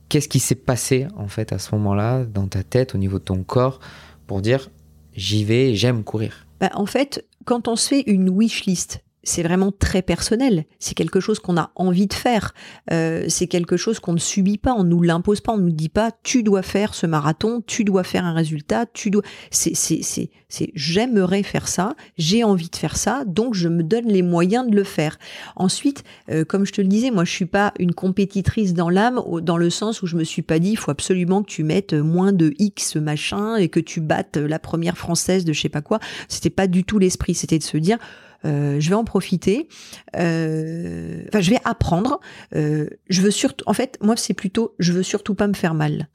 [0.09, 3.23] qu'est-ce qui s'est passé en fait à ce moment-là dans ta tête, au niveau de
[3.23, 3.79] ton corps,
[4.27, 4.69] pour dire
[5.15, 6.45] j'y vais, j'aime courir?
[6.59, 10.65] Bah, En fait, quand on se fait une wish list, c'est vraiment très personnel.
[10.79, 12.53] C'est quelque chose qu'on a envie de faire.
[12.91, 14.73] Euh, c'est quelque chose qu'on ne subit pas.
[14.73, 15.53] On nous l'impose pas.
[15.53, 19.11] On nous dit pas tu dois faire ce marathon, tu dois faire un résultat, tu
[19.11, 19.21] dois.
[19.51, 21.95] C'est c'est c'est c'est j'aimerais faire ça.
[22.17, 23.23] J'ai envie de faire ça.
[23.25, 25.19] Donc je me donne les moyens de le faire.
[25.55, 29.21] Ensuite, euh, comme je te le disais, moi je suis pas une compétitrice dans l'âme,
[29.41, 31.93] dans le sens où je me suis pas dit il faut absolument que tu mettes
[31.93, 35.81] moins de X machin et que tu battes la première française de je sais pas
[35.81, 35.99] quoi.
[36.27, 37.35] C'était pas du tout l'esprit.
[37.35, 37.97] C'était de se dire
[38.45, 39.67] euh, je vais en profiter.
[40.15, 42.19] Euh, je vais apprendre.
[42.55, 45.73] Euh, je veux surtout, en fait, moi, c'est plutôt, je veux surtout pas me faire
[45.73, 46.07] mal.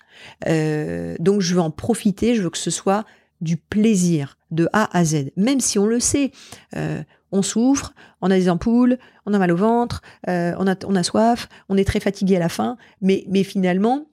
[1.21, 2.35] donc, je veux en profiter.
[2.35, 3.05] Je veux que ce soit
[3.41, 6.31] du plaisir de A à Z, même si on le sait.
[7.33, 11.03] on souffre, on a des ampoules, on a mal au ventre, on, a, on a
[11.03, 14.07] soif, on est très fatigué à la fin, mais, mais finalement,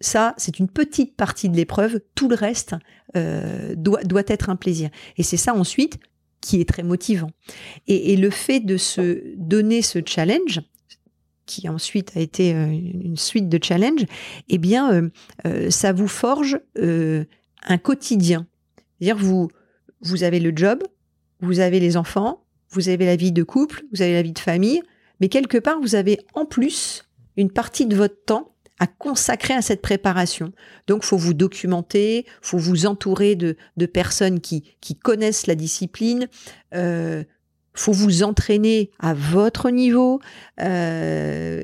[0.00, 2.00] ça, c'est une petite partie de l'épreuve.
[2.14, 2.76] Tout le reste
[3.14, 4.90] doit, doit être un plaisir.
[5.16, 5.98] Et c'est ça ensuite
[6.40, 7.30] qui est très motivant.
[7.86, 10.60] Et, le fait de se donner ce challenge,
[11.46, 14.06] qui ensuite a été euh, une suite de challenges,
[14.48, 15.08] eh bien, euh,
[15.46, 18.46] euh, ça vous forge un quotidien.
[18.98, 19.48] C'est-à-dire, vous,
[20.00, 20.82] vous avez le job,
[21.40, 24.38] vous avez les enfants, vous avez la vie de couple, vous avez la vie de
[24.38, 24.82] famille,
[25.20, 27.04] mais quelque part, vous avez en plus
[27.36, 28.49] une partie de votre temps
[28.80, 30.52] à consacrer à cette préparation.
[30.88, 36.28] Donc, faut vous documenter, faut vous entourer de, de personnes qui, qui connaissent la discipline.
[36.74, 37.22] Euh,
[37.74, 40.20] faut vous entraîner à votre niveau.
[40.60, 41.62] Euh,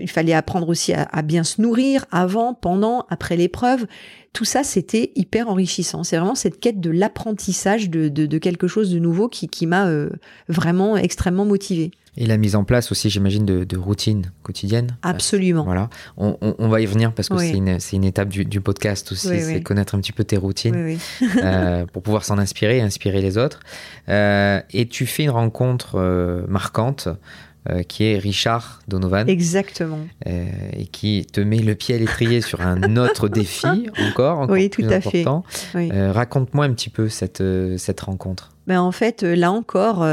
[0.00, 3.86] il fallait apprendre aussi à, bien se nourrir avant, pendant, après l'épreuve.
[4.32, 6.02] Tout ça, c'était hyper enrichissant.
[6.02, 9.66] C'est vraiment cette quête de l'apprentissage de, de, de, quelque chose de nouveau qui, qui
[9.66, 10.10] m'a euh,
[10.48, 11.92] vraiment extrêmement motivée.
[12.20, 14.96] Et la mise en place aussi, j'imagine, de, de routines quotidiennes.
[15.02, 15.62] Absolument.
[15.62, 15.88] Voilà.
[16.16, 19.28] On, on, va y venir parce que c'est une, une, étape du, du podcast aussi,
[19.40, 20.98] c'est connaître un petit peu tes routines
[21.36, 23.60] euh, pour pouvoir s'en inspirer et inspirer les autres.
[24.08, 27.08] Euh, et tu fais une rencontre euh, marquante
[27.70, 29.28] euh, qui est Richard Donovan.
[29.28, 29.98] Exactement.
[30.26, 33.66] Euh, et qui te met le pied à l'étrier sur un autre défi,
[34.08, 35.44] encore, encore oui, tout plus à important.
[35.48, 35.90] Fait.
[35.92, 37.42] Euh, raconte-moi un petit peu cette,
[37.76, 38.52] cette rencontre.
[38.66, 40.06] Ben en fait, là encore,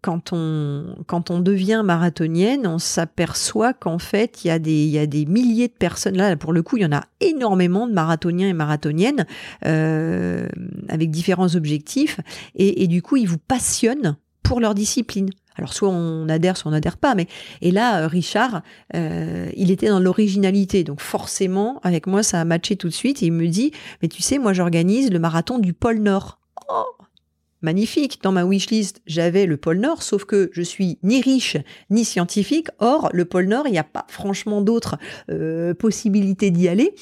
[0.00, 4.98] quand, on, quand on devient marathonienne, on s'aperçoit qu'en fait, il y, a des, y
[4.98, 6.16] a des milliers de personnes.
[6.16, 9.24] Là, pour le coup, il y en a énormément de marathoniens et marathoniennes
[9.62, 12.18] avec différents objectifs.
[12.56, 15.30] Et, et du coup, ils vous passionnent pour leur discipline.
[15.56, 17.26] Alors soit on adhère, soit on n'adhère pas, mais
[17.60, 18.62] et là euh, Richard,
[18.94, 23.22] euh, il était dans l'originalité, donc forcément avec moi ça a matché tout de suite.
[23.22, 23.72] Et il me dit,
[24.02, 26.38] mais tu sais, moi j'organise le marathon du pôle Nord.
[26.68, 26.84] Oh,
[27.62, 28.20] magnifique.
[28.22, 31.56] Dans ma wishlist, j'avais le pôle Nord, sauf que je suis ni riche
[31.90, 32.68] ni scientifique.
[32.78, 34.96] Or, le pôle Nord, il n'y a pas franchement d'autres
[35.30, 36.94] euh, possibilités d'y aller.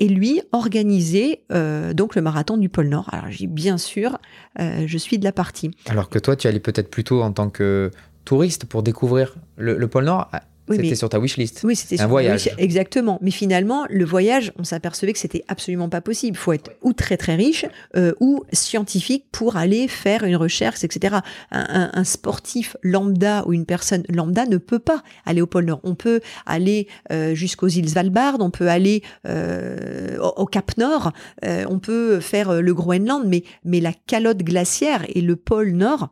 [0.00, 3.08] Et lui organisait euh, donc le marathon du pôle Nord.
[3.12, 4.18] Alors, j'ai bien sûr,
[4.60, 5.70] euh, je suis de la partie.
[5.86, 7.90] Alors que toi, tu allais peut-être plutôt en tant que
[8.24, 10.30] touriste pour découvrir le pôle Nord
[10.76, 11.60] c'était sur ta wishlist.
[11.64, 12.50] Oui, c'était un voyage.
[12.58, 13.18] exactement.
[13.22, 16.36] Mais finalement, le voyage, on s'apercevait que c'était absolument pas possible.
[16.36, 17.66] Il faut être ou très très riche
[17.96, 21.16] euh, ou scientifique pour aller faire une recherche, etc.
[21.50, 25.80] Un, sportif lambda ou une personne lambda ne peut pas aller au pôle Nord.
[25.84, 31.12] On peut aller euh, jusqu'aux îles Svalbard, on peut aller euh, au, Cap Nord,
[31.42, 36.10] on peut faire le Groenland, mais mais la calotte glaciaire et le pôle Nord,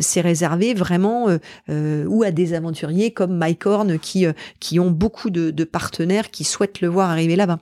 [0.00, 1.28] c'est réservé vraiment
[1.68, 4.26] ou à des aventuriers comme Mike Horn qui
[4.60, 7.58] qui ont beaucoup de, de partenaires qui souhaitent le voir arriver là-bas.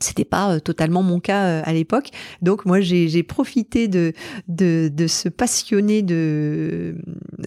[0.00, 2.10] C'était pas euh, totalement mon cas euh, à l'époque.
[2.40, 4.12] Donc moi j'ai profité de,
[4.46, 6.96] de, de se passionner de,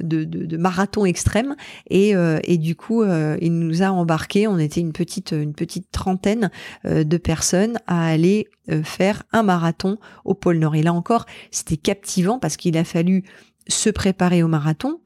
[0.02, 1.56] de, de, marathon extrême
[1.90, 4.48] et, euh, et du coup il nous a embarqué.
[4.48, 6.52] On était une petite une petite trentaine
[6.84, 8.48] de personnes à aller
[8.84, 10.76] faire un marathon au pôle Nord.
[10.76, 13.24] Et là encore c'était captivant parce qu'il a fallu
[13.68, 15.00] se préparer au marathon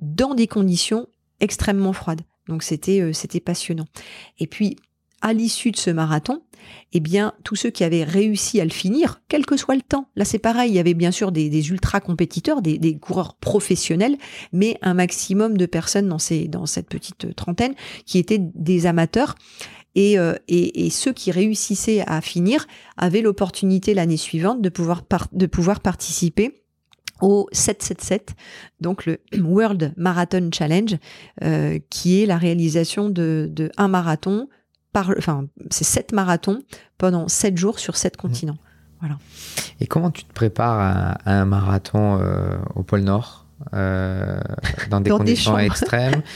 [0.00, 1.08] dans des conditions
[1.40, 2.22] extrêmement froides.
[2.48, 3.86] Donc c'était c'était passionnant.
[4.38, 4.76] Et puis
[5.20, 6.42] à l'issue de ce marathon,
[6.92, 10.08] eh bien, tous ceux qui avaient réussi à le finir, quel que soit le temps,
[10.16, 14.16] là c'est pareil, il y avait bien sûr des, ultra compétiteurs, des, coureurs professionnels,
[14.52, 17.74] mais un maximum de personnes dans, ces, dans cette petite trentaine
[18.06, 19.34] qui étaient des amateurs.
[19.96, 25.02] Et, euh, et, ceux qui réussissaient à finir avaient l'opportunité l'année suivante de pouvoir,
[25.32, 26.62] de pouvoir participer
[27.20, 28.34] au 777,
[28.80, 30.96] donc le World Marathon Challenge,
[31.42, 34.48] euh, qui est la réalisation de, de un marathon
[34.94, 36.62] enfin, c'est sept marathons
[36.98, 38.20] pendant sept jours sur sept mmh.
[38.20, 38.58] continents.
[39.00, 39.16] Voilà.
[39.80, 40.78] Et comment tu te prépares
[41.24, 44.40] à, un marathon euh, au pôle Nord euh,
[44.90, 46.22] dans des conditions extrêmes?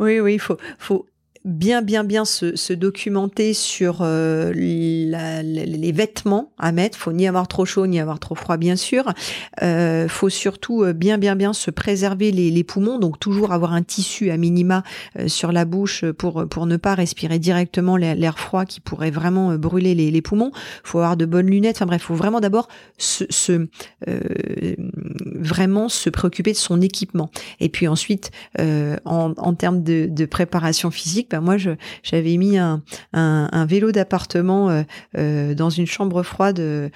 [0.00, 1.06] Oui, oui, il faut, faut
[1.44, 6.96] bien, bien, bien se, se documenter sur euh, les vêtements à mettre.
[6.96, 9.12] Faut ni avoir trop chaud ni avoir trop froid, bien sûr.
[9.62, 13.72] Euh, faut surtout euh, bien, bien, bien se préserver les, les poumons, donc toujours avoir
[13.72, 14.82] un tissu à minima
[15.18, 19.54] euh, sur la bouche pour pour ne pas respirer directement l'air froid qui pourrait vraiment
[19.56, 20.52] brûler les, les, poumons.
[20.84, 21.76] Faut avoir de bonnes lunettes.
[21.76, 22.68] Enfin bref, faut vraiment d'abord
[22.98, 23.66] se, se
[25.34, 27.30] vraiment se préoccuper de son équipement.
[27.60, 32.82] Et puis ensuite, en, en termes de, de préparation physique ben, moi, j'avais mis un,
[33.66, 34.82] vélo d'appartement euh,
[35.16, 36.90] euh, dans une chambre froide euh,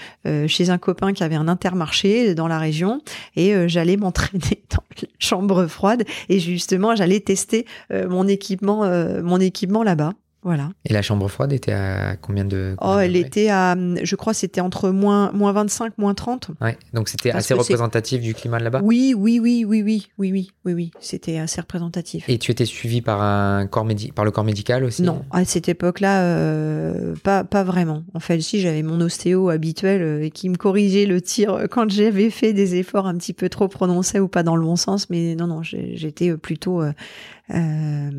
[0.46, 3.00] chez un copain qui avait un intermarché dans la région
[3.34, 8.86] et j'allais m'entraîner dans la chambre froide et justement j'allais tester mon équipement
[9.22, 10.12] mon équipement là-bas.
[10.46, 10.70] Voilà.
[10.84, 14.60] Et la chambre froide était à combien de Oh, elle était à, je crois, c'était
[14.60, 16.52] entre moins, moins 25, moins 30.
[16.60, 18.80] Ouais, donc c'était assez représentatif du climat là-bas?
[18.84, 22.28] Oui, oui, oui, oui, oui, oui, oui, oui, oui, c'était assez représentatif.
[22.28, 25.02] Et tu étais suivi par, un corps par le corps médical aussi?
[25.02, 28.04] Non, à cette époque-là, euh, pas, pas vraiment.
[28.14, 32.30] En fait, si j'avais mon ostéo habituel euh, qui me corrigeait le tir quand j'avais
[32.30, 35.34] fait des efforts un petit peu trop prononcés ou pas dans le bon sens, mais
[35.34, 36.82] non, non, j'étais plutôt.
[36.82, 38.10] Euh,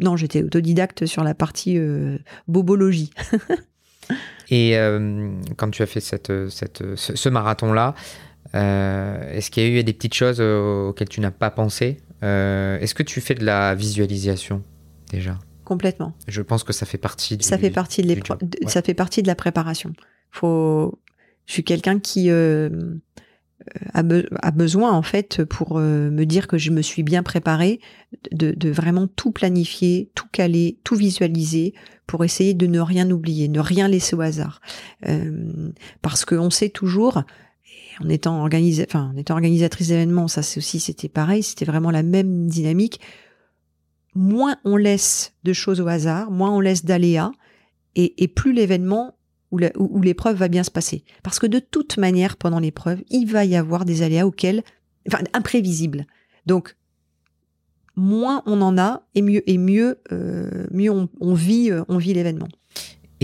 [0.00, 2.18] non, j'étais autodidacte sur la partie euh,
[2.48, 3.10] bobologie.
[4.50, 7.94] Et euh, quand tu as fait cette, cette, ce, marathon-là,
[8.54, 12.94] euh, est-ce qu'il y a eu des petites choses auxquelles tu n'as pas pensé Est-ce
[12.94, 14.62] que tu fais de la visualisation
[15.10, 15.38] déjà?
[15.64, 16.14] Complètement.
[16.28, 17.38] Je pense que ça fait partie.
[17.40, 18.20] ça fait partie de,
[18.66, 19.94] ça fait partie de la préparation.
[20.30, 20.98] Faut.
[21.46, 22.28] Je suis quelqu'un qui
[23.94, 27.80] a, besoin en fait pour euh, me dire que je me suis bien préparée
[28.32, 31.74] de, vraiment tout planifier, tout caler, tout visualiser
[32.06, 34.60] pour essayer de ne rien oublier, ne rien laisser au hasard.
[35.06, 35.70] Euh,
[36.02, 37.22] parce qu'on sait toujours,
[38.00, 41.90] en étant, organisé, enfin, en étant organisatrice d'événements, ça c'est aussi c'était pareil, c'était vraiment
[41.90, 43.00] la même dynamique.
[44.14, 47.32] Moins on laisse de choses au hasard, moins on laisse d'aléas,
[47.96, 49.14] et, et plus l'événement
[49.76, 51.04] où l'épreuve va bien se passer.
[51.22, 54.62] Parce que de toute manière, pendant l'épreuve, il va y avoir des aléas auxquels,
[55.06, 56.06] enfin, imprévisibles.
[56.46, 56.76] Donc,
[57.96, 62.14] moins on en a, et mieux, et mieux, euh, mieux on, vit, euh, on vit
[62.14, 62.48] l'événement.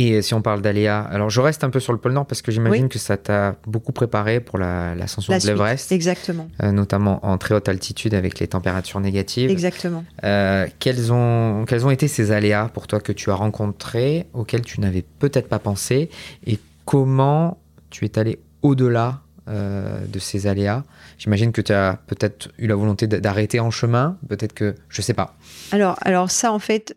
[0.02, 2.40] Et si on parle d'aléas, alors je reste un peu sur le pôle Nord parce
[2.40, 5.92] que j'imagine que ça t'a beaucoup préparé pour l'ascension de l'Everest.
[5.92, 6.48] Exactement.
[6.62, 9.50] Euh, notamment en très haute altitude avec les températures négatives.
[9.50, 10.04] Exactement.
[10.24, 14.62] Euh, quels, ont, quels ont été ces aléas pour toi que tu as rencontrés, auxquels
[14.62, 16.08] tu n'avais peut-être pas pensé
[16.46, 17.58] Et comment
[17.90, 20.82] tu es allé au-delà euh, de ces aléas?
[21.18, 25.12] J'imagine que tu as peut-être eu la volonté d'arrêter en chemin, peut-être que je sais
[25.12, 25.36] pas.
[25.72, 26.96] Alors, alors ça en fait,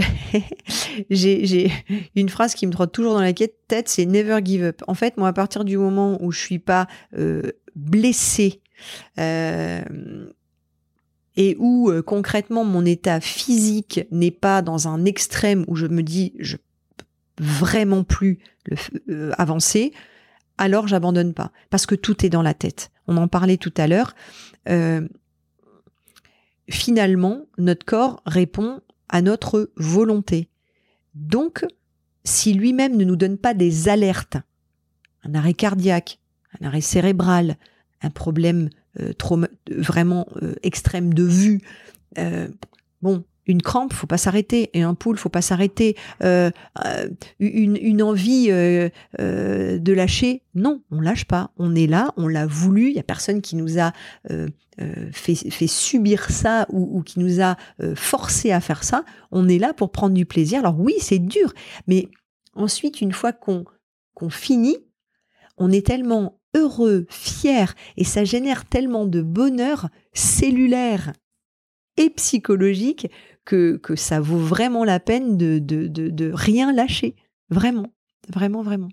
[1.10, 1.70] j'ai
[2.14, 4.82] une phrase qui me trotte toujours dans la tête, c'est never give up.
[4.86, 6.86] En fait, moi, à partir du moment où je suis pas
[7.16, 7.42] euh,
[7.74, 8.60] blessée
[9.18, 9.82] euh,
[11.36, 16.02] et où euh, concrètement mon état physique n'est pas dans un extrême où je me
[16.02, 16.56] dis je
[17.38, 18.38] vraiment plus
[19.38, 19.94] avancer,
[20.58, 22.90] alors j'abandonne pas parce que tout est dans la tête.
[23.06, 24.14] On en parlait tout à l'heure.
[26.68, 30.48] finalement, notre corps répond à notre volonté.
[31.14, 31.66] Donc,
[32.24, 34.38] si lui-même ne nous donne pas des alertes,
[35.24, 36.20] un arrêt cardiaque,
[36.60, 37.56] un arrêt cérébral,
[38.02, 39.38] un problème euh, trop,
[39.70, 41.60] vraiment euh, extrême de vue,
[42.18, 42.48] euh,
[43.02, 46.50] bon, une crampe, faut pas s'arrêter, et un pouls, faut pas s'arrêter, euh,
[46.84, 48.88] euh, une, envie euh,
[49.18, 53.04] de lâcher, non, on lâche pas, on est là, on l'a voulu, il y a
[53.04, 53.92] personne qui nous a
[55.12, 55.34] fait,
[55.66, 57.56] subir ça ou, ou, qui nous a
[57.94, 60.60] forcé à faire ça, on est là pour prendre du plaisir.
[60.60, 61.52] Alors oui, c'est dur,
[61.86, 62.08] mais
[62.54, 63.64] ensuite, une fois qu'on
[64.14, 64.76] qu'on finit,
[65.56, 71.12] on est tellement heureux, fier, et ça génère tellement de bonheur cellulaire
[71.96, 73.10] et psychologique
[73.50, 77.16] que, que ça vaut vraiment la peine de, de, de, rien lâcher.
[77.50, 77.92] Vraiment,
[78.28, 78.90] vraiment, vraiment.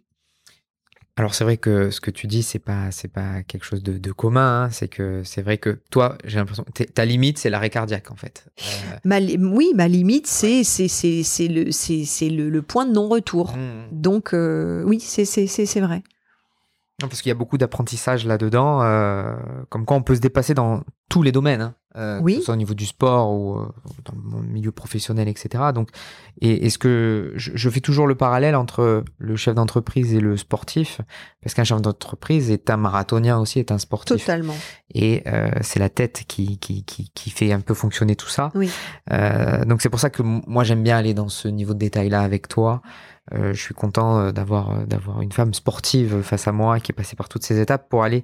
[1.16, 4.00] Alors c'est vrai que ce que tu dis c'est pas c'est pas quelque chose de,
[4.00, 4.64] de commun.
[4.64, 4.70] Hein.
[4.72, 8.48] C'est que c'est vrai que toi j'ai l'impression ta limite c'est l'arrêt cardiaque en fait.
[9.06, 13.08] Euh, oui ma limite c'est c'est c'est le c'est c'est le, le, point de non
[13.08, 13.56] retour.
[13.56, 13.88] Mmh.
[13.92, 16.04] Donc euh, oui c'est c'est c'est vrai.
[17.02, 19.36] Non, parce qu'il y a beaucoup d'apprentissage là-dedans, euh,
[19.70, 22.54] comme quoi on peut se dépasser dans tous les domaines, hein, euh, que ce soit
[22.54, 23.66] au niveau du sport ou euh,
[24.06, 25.66] dans le milieu professionnel, etc.
[25.74, 25.90] Donc,
[26.42, 30.38] et est-ce que je, je, fais toujours le parallèle entre le chef d'entreprise et le
[30.38, 31.02] sportif,
[31.42, 34.18] parce qu'un chef d'entreprise est un marathonien aussi, est un sportif.
[34.18, 34.56] Totalement.
[34.94, 38.52] Et euh, c'est la tête qui, qui, qui, qui, fait un peu fonctionner tout ça.
[38.54, 38.70] Oui.
[39.12, 42.22] Euh, donc c'est pour ça que moi j'aime bien aller dans ce niveau de détail-là
[42.22, 42.82] avec toi.
[43.34, 47.28] Je suis content d'avoir d'avoir une femme sportive face à moi qui est passée par
[47.28, 48.24] toutes ces étapes pour aller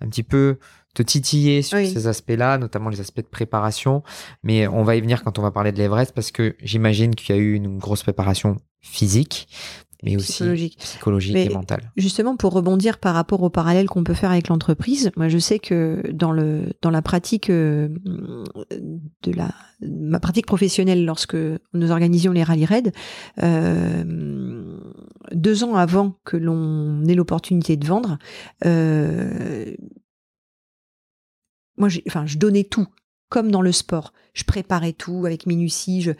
[0.00, 0.58] un petit peu
[0.94, 4.02] te titiller sur ces aspects-là, notamment les aspects de préparation.
[4.42, 7.34] Mais on va y venir quand on va parler de l'Everest parce que j'imagine qu'il
[7.34, 9.48] y a eu une grosse préparation physique,
[10.04, 10.32] mais aussi
[10.78, 11.90] psychologique, et mentale.
[11.96, 15.58] Justement, pour rebondir par rapport au parallèle qu'on peut faire avec l'entreprise, moi je sais
[15.58, 17.88] que dans le dans la pratique euh,
[19.22, 19.48] de la
[19.80, 21.36] ma pratique professionnelle, lorsque
[21.72, 22.92] nous organisions les rallye raids,
[23.42, 24.78] euh,
[25.32, 28.18] deux ans avant que l'on ait l'opportunité de vendre,
[28.66, 29.74] euh,
[31.76, 32.86] moi, enfin, je donnais tout,
[33.28, 34.12] comme dans le sport.
[34.32, 36.02] Je préparais tout avec minutie.
[36.02, 36.12] Je,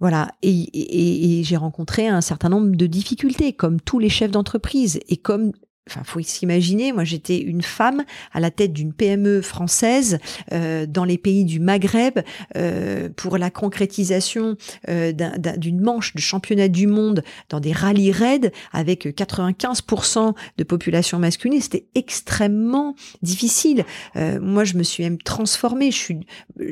[0.00, 5.16] voilà, et, j'ai rencontré un certain nombre de difficultés, comme tous les chefs d'entreprise, et
[5.16, 5.52] comme
[5.88, 10.18] Enfin, faut s'imaginer, moi j'étais une femme à la tête d'une PME française
[10.52, 12.20] euh, dans les pays du Maghreb
[12.56, 14.56] euh, pour la concrétisation
[14.88, 15.12] euh,
[15.56, 21.60] d'une manche de championnat du monde dans des rallyes raids avec 95% de population masculine.
[21.60, 23.84] C'était extrêmement difficile.
[24.16, 25.90] Euh, moi, je me suis même transformée.
[25.90, 26.20] Je suis,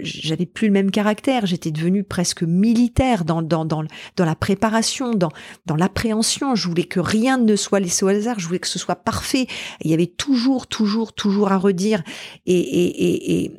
[0.03, 1.47] j'avais plus le même caractère.
[1.47, 3.85] J'étais devenue presque militaire dans dans dans,
[4.17, 5.31] dans la préparation, dans
[5.67, 6.55] dans l'appréhension.
[6.55, 8.39] Je voulais que rien ne soit laissé au hasard.
[8.39, 9.47] Je voulais que ce soit parfait.
[9.83, 12.03] Il y avait toujours, toujours, toujours à redire.
[12.45, 13.53] Et, et, et,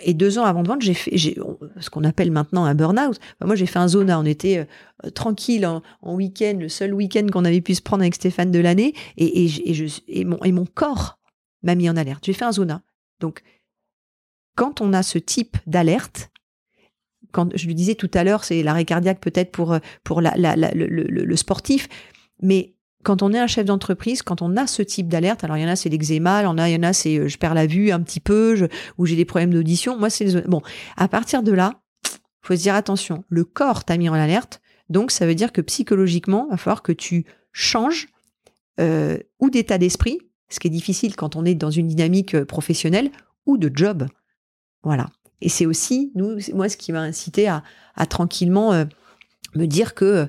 [0.00, 3.18] et deux ans avant de vendre, j'ai fait ce qu'on appelle maintenant un burn-out.
[3.44, 4.18] moi, j'ai fait un zona.
[4.20, 4.66] On était
[5.04, 8.60] euh, tranquille en, week-end, le seul week-end qu'on avait pu se prendre avec Stéphane de
[8.60, 8.94] l'année.
[9.16, 9.46] Et,
[10.08, 11.18] et, mon, et mon corps
[11.62, 12.24] m'a mis en alerte.
[12.24, 12.82] J'ai fait un zona.
[13.20, 13.42] Donc,
[14.56, 16.30] quand on a ce type d'alerte,
[17.32, 20.86] quand je lui disais tout à l'heure, c'est l'arrêt cardiaque peut-être pour, pour la, le,
[20.86, 21.88] le, sportif,
[22.40, 22.73] mais
[23.04, 25.64] quand on est un chef d'entreprise, quand on a ce type d'alerte, alors il y
[25.64, 28.00] en a c'est l'eczéma, il y en a c'est euh, je perds la vue un
[28.00, 28.64] petit peu, je,
[28.98, 29.96] ou j'ai des problèmes d'audition.
[29.96, 30.62] Moi c'est bon.
[30.96, 31.82] À partir de là,
[32.42, 35.60] faut se dire attention, le corps t'a mis en alerte, donc ça veut dire que
[35.60, 38.08] psychologiquement, il va falloir que tu changes
[38.80, 42.44] euh, ou d'état d'esprit, ce qui est difficile quand on est dans une dynamique euh,
[42.44, 43.10] professionnelle,
[43.46, 44.06] ou de job.
[44.82, 45.10] Voilà.
[45.40, 46.12] Et c'est aussi
[46.54, 47.62] moi ce qui m'a incité à,
[47.94, 48.72] à tranquillement
[49.54, 50.28] me dire que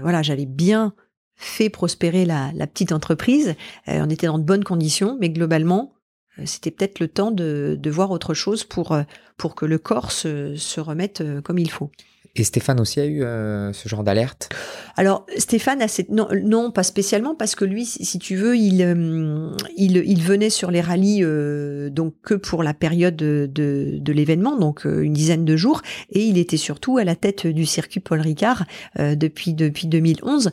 [0.00, 0.92] voilà, j'allais bien
[1.36, 3.54] fait prospérer la, petite entreprise.
[3.88, 5.94] Euh, on était dans de bonnes conditions, mais globalement,
[6.38, 9.02] euh, c'était peut-être le temps de, voir autre chose pour, euh,
[9.36, 11.90] pour que le corps se remette comme il faut.
[12.36, 14.48] Et Stéphane aussi a eu euh, ce genre d'alerte?
[14.96, 16.10] Alors Stéphane a cette...
[16.10, 20.50] non, non, pas spécialement parce que lui, si tu veux, il euh, il, il, venait
[20.50, 25.44] sur les rallyes euh, donc que pour la période de, de, l'événement, donc une dizaine
[25.44, 28.64] de jours, et il était surtout à la tête du circuit Paul Ricard
[28.98, 30.50] depuis depuis 2011.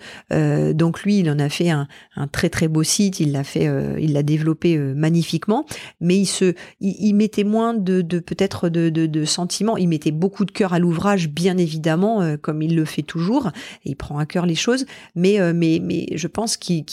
[0.74, 3.70] donc lui, il en a fait un, un très très beau site, il l'a fait,
[4.00, 5.66] il l'a développé magnifiquement,
[6.00, 10.12] mais il se, il, mettait moins de, de peut-être de, de, de sentiments, il mettait
[10.12, 13.52] beaucoup de cœur à l'ouvrage, bien évidemment évidemment, euh, comme il le fait toujours,
[13.86, 16.84] il prend à cœur les choses, mais, euh, mais, mais je pense qu'il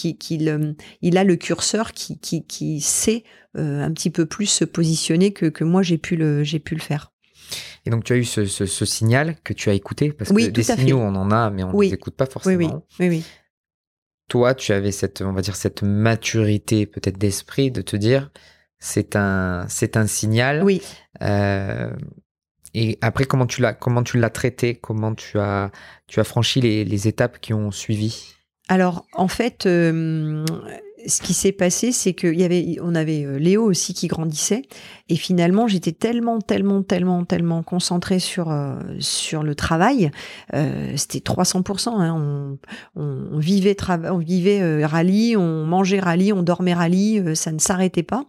[0.48, 0.72] euh,
[1.02, 3.24] il a le curseur qui, qui, qui sait
[3.54, 7.12] un petit peu plus se positionner que, que moi j'ai pu, le, pu le faire.
[7.86, 10.62] Et donc tu as eu ce, ce, signal que tu as écouté, parce que des
[10.62, 12.84] signaux on en a, mais on ne les écoute pas forcément.
[13.00, 13.08] Oui, oui.
[13.08, 13.24] oui,
[14.28, 18.30] Toi, tu avais cette, on va dire, cette maturité peut-être d'esprit de te dire,
[18.78, 20.62] c'est un, c'est un signal.
[20.62, 20.80] Oui.
[22.74, 24.74] Et après, comment tu l'as, comment tu l'as traité?
[24.74, 25.70] Comment tu as,
[26.06, 28.34] tu as franchi les, étapes qui ont suivi?
[28.68, 29.66] Alors, en fait,
[31.08, 34.62] ce qui s'est passé, c'est qu'il y avait, on avait euh, Léo aussi qui grandissait,
[35.08, 40.10] et finalement, j'étais tellement, tellement, tellement, tellement concentrée sur euh, sur le travail.
[40.54, 42.58] Euh, C'était 300 hein,
[42.96, 48.02] on, on, vivait on vivait rallye, on mangeait rallye, on dormait rallye, ça ne s'arrêtait
[48.02, 48.24] pas.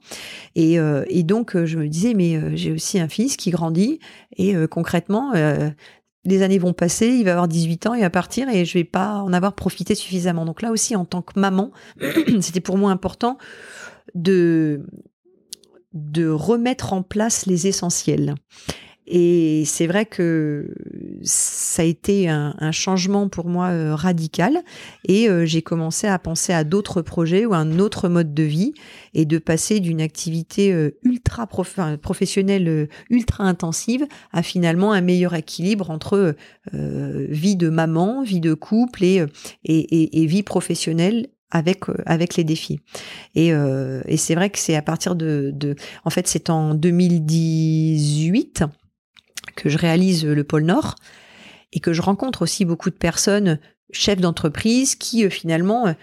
[0.56, 0.80] Et
[1.24, 4.00] donc, je me disais, mais j'ai aussi un fils qui grandit,
[4.38, 5.34] et concrètement,
[6.26, 8.84] les années vont passer, il va avoir 18 ans, il va partir et je vais
[8.84, 10.46] pas en avoir profité suffisamment.
[10.46, 11.72] Donc là aussi, en tant que maman,
[12.42, 13.38] c'était pour moi important
[14.16, 14.86] de,
[15.94, 18.36] de remettre en place les essentiels.
[19.12, 20.72] Et c'est vrai que
[21.24, 24.60] ça a été un, changement pour moi euh, radical.
[25.08, 28.74] Et euh, j'ai commencé à penser à d'autres projets ou un autre mode de vie
[29.16, 35.90] et de passer d'une activité euh, ultra professionnelle, ultra intensive, à finalement un meilleur équilibre
[35.90, 36.36] entre
[36.72, 39.26] vie de maman, vie de couple et,
[39.64, 42.80] et, et, vie professionnelle avec avec les défis
[43.34, 48.66] et, et c'est vrai que c'est à partir de, de en fait c'est en 2018
[49.60, 50.96] que je réalise le pôle Nord
[51.72, 53.60] et que je rencontre aussi beaucoup de personnes
[53.92, 55.94] chefs d'entreprise qui euh, finalement, euh,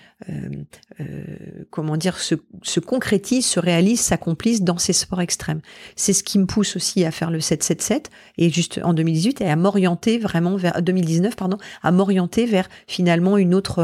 [1.01, 5.61] euh, comment dire, se, se, concrétisent, se réalisent, s'accomplissent dans ces sports extrêmes.
[5.95, 9.49] C'est ce qui me pousse aussi à faire le 777 et juste en 2018 et
[9.49, 13.81] à m'orienter vraiment vers 2019 pardon, à m'orienter vers finalement une autre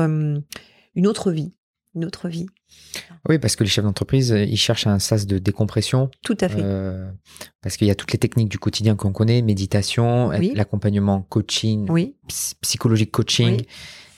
[0.95, 1.53] une autre vie,
[1.95, 2.47] une autre vie.
[3.29, 6.11] Oui, parce que les chefs d'entreprise, ils cherchent un sas de décompression.
[6.23, 6.61] Tout à fait.
[6.61, 7.11] Euh,
[7.63, 12.17] parce qu'il y a toutes les techniques du quotidien qu'on connaît, méditation, l'accompagnement coaching, oui.
[12.61, 13.63] psychologique coaching,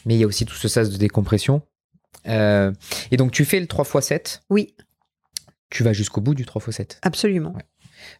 [0.06, 1.62] mais il y a aussi tout ce sas de décompression.
[2.26, 2.72] Euh,
[3.10, 4.74] et donc, tu fais le 3 x 7 Oui.
[5.70, 7.54] Tu vas jusqu'au bout du 3 x 7 Absolument.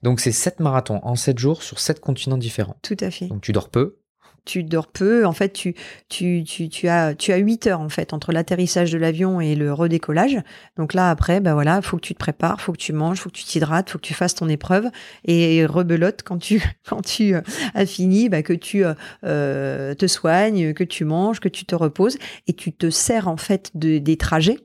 [0.03, 2.77] Donc, c'est 7 marathons en 7 jours sur 7 continents différents.
[2.83, 3.27] Tout à fait.
[3.27, 3.99] Donc, tu dors peu
[4.45, 5.27] tu dors peu.
[5.27, 5.75] En fait, tu,
[6.09, 9.55] tu, tu, tu as, tu as 8 heures en fait entre l'atterrissage de l'avion et
[9.55, 10.39] le redécollage.
[10.77, 13.31] Donc là, après, ben voilà, faut que tu te prépares, faut que tu manges, faut
[13.31, 14.91] que tu t'hydrates, faut que tu fasses ton épreuve
[15.25, 17.41] et rebelote quand tu, quand tu euh,
[17.75, 21.75] as fini, ben, que tu euh, euh, te soignes, que tu manges, que tu te
[21.75, 24.59] reposes et tu te sers en fait de, des trajets.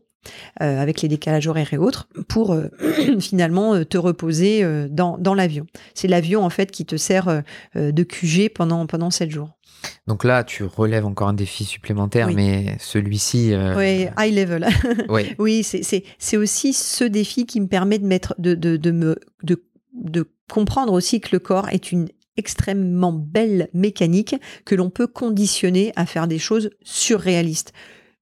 [0.57, 2.55] avec les décalages horaires et autres, pour
[3.19, 5.65] finalement te reposer dans, dans l'avion.
[5.93, 7.43] C'est l'avion en fait qui te sert
[7.75, 9.58] de QG pendant pendant sept jours.
[10.07, 13.53] Donc là, tu relèves encore un défi supplémentaire, mais celui-ci.
[13.53, 14.67] Euh, oui, high level.
[15.09, 19.19] oui, oui c'est aussi ce défi qui me permet de mettre, de, de, de me,
[19.43, 19.63] de,
[19.93, 25.91] de comprendre aussi que le corps est une extrêmement belle mécanique que l'on peut conditionner
[25.95, 27.73] à faire des choses surréalistes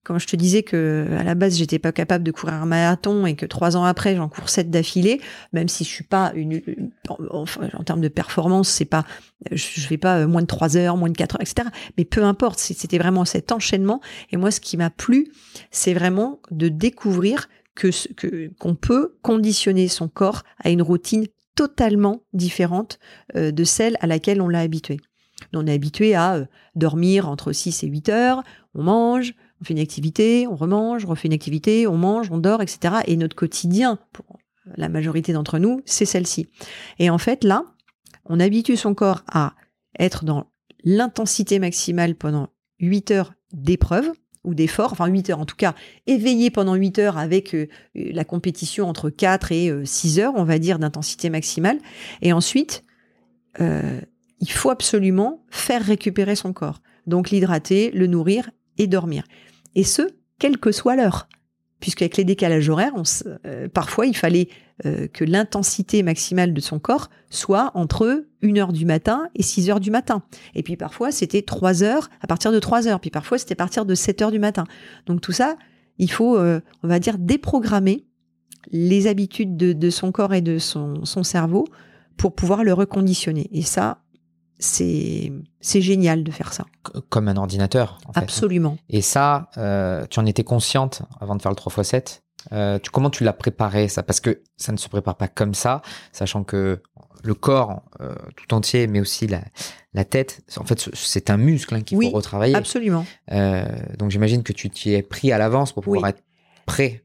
[0.07, 3.25] quand je te disais que à la base j'étais pas capable de courir un marathon
[3.25, 5.19] et que trois ans après j'en cours sept d'affilée,
[5.51, 6.61] même si je suis pas une,
[7.09, 9.03] en termes de performance, c'est pas,
[9.51, 11.67] je, vais pas euh, moins de trois heures, moins de quatre heures, etc.
[11.97, 13.99] Mais peu importe, c'était vraiment cet enchaînement.
[14.31, 15.27] Et moi, ce qui m'a plu,
[15.71, 17.89] c'est vraiment de découvrir que
[18.59, 22.97] qu'on peut conditionner son corps à une routine totalement différente
[23.35, 25.01] euh, de celle à laquelle on l'a habitué.
[25.53, 26.45] On est habitué à euh,
[26.75, 28.43] dormir entre 6 et 8 heures,
[28.73, 32.37] on mange, on fait une activité, on remange, on refait une activité, on mange, on
[32.37, 32.95] dort, etc.
[33.07, 34.25] Et notre quotidien, pour
[34.75, 36.47] la majorité d'entre nous, c'est celle-ci.
[36.99, 37.63] Et en fait, là,
[38.25, 39.53] on habitue son corps à
[39.99, 40.47] être dans
[40.83, 42.49] l'intensité maximale pendant
[42.79, 44.11] 8 heures d'épreuve
[44.43, 48.23] ou d'effort, enfin 8 heures en tout cas, éveillé pendant 8 heures avec euh, la
[48.23, 51.79] compétition entre 4 et 6 euh, heures, on va dire, d'intensité maximale.
[52.21, 52.83] Et ensuite,
[53.59, 53.99] euh,
[54.39, 56.81] il faut absolument faire récupérer son corps.
[57.07, 59.23] Donc l'hydrater, le nourrir et dormir.
[59.77, 60.01] Et ce,
[60.39, 61.29] quelle que soit l'heure.
[61.79, 62.95] Puisqu'avec les décalages horaires,
[63.45, 64.49] euh, parfois il fallait
[64.85, 69.69] euh, que l'intensité maximale de son corps soit entre 1 heure du matin et 6
[69.69, 70.23] heures du matin.
[70.55, 72.99] Et puis parfois c'était 3 heures à partir de 3 heures.
[72.99, 74.63] Puis parfois c'était à partir de 7 heures du matin.
[75.05, 75.55] Donc tout ça,
[75.99, 78.07] il faut, euh, on va dire, déprogrammer
[78.71, 81.65] les habitudes de, de son corps et de son, son cerveau
[82.17, 83.47] pour pouvoir le reconditionner.
[83.51, 84.01] Et ça,
[84.59, 86.65] c'est c'est génial de faire ça.
[87.09, 87.99] Comme un ordinateur.
[88.07, 88.77] En Absolument.
[88.89, 92.21] Et ça, euh, tu en étais consciente avant de faire le 3x7
[92.53, 94.03] euh, tu, Comment tu l'as préparé ça?
[94.03, 95.81] Parce que ça ne se prépare pas comme ça,
[96.11, 96.81] sachant que
[97.23, 99.41] le corps euh, tout entier, mais aussi la,
[99.93, 102.55] la tête, en fait, c'est un muscle hein, qu'il faut retravailler.
[102.55, 103.05] Absolument.
[103.97, 106.23] Donc j'imagine que tu t'y es pris à l'avance pour pouvoir être
[106.65, 107.03] prêt.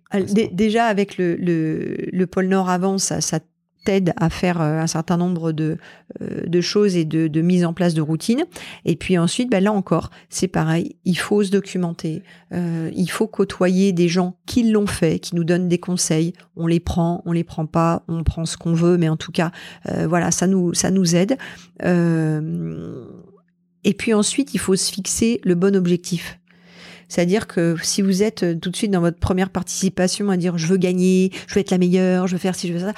[0.53, 3.40] Déjà avec le, le, le pôle Nord avant, ça, ça
[3.85, 5.78] t'aide à faire euh, un certain nombre de,
[6.20, 8.45] euh, de choses et de, de, mise en place de routines.
[8.85, 12.22] Et puis ensuite, ben là encore, c'est pareil, il faut se documenter,
[12.53, 16.33] euh, il faut côtoyer des gens qui l'ont fait, qui nous donnent des conseils.
[16.57, 19.33] On les prend, on les prend pas, on prend ce qu'on veut, mais en tout
[19.33, 19.51] cas,
[20.07, 21.37] voilà, ça nous, ça nous aide.
[23.85, 26.39] et puis ensuite, il faut se fixer le bon objectif.
[27.09, 30.66] C'est-à-dire que si vous êtes tout de suite dans votre première participation à dire je
[30.66, 32.95] veux gagner, je veux être la meilleure, je veux faire ci, je veux ça.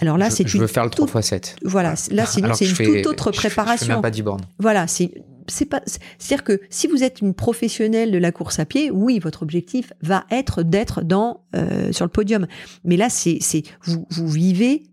[0.00, 1.56] Alors là, c'est Je veux faire le 3 x 7.
[1.62, 3.84] Voilà, là, c'est une, une toute autre préparation.
[3.84, 4.44] Je, fais même pas 10 bornes.
[4.58, 5.12] Voilà, c'est
[5.46, 9.18] c'est pas c'est-à-dire que si vous êtes une professionnelle de la course à pied, oui,
[9.18, 12.46] votre objectif va être d'être dans euh, sur le podium.
[12.84, 14.84] Mais là, c'est c'est vous vous vivez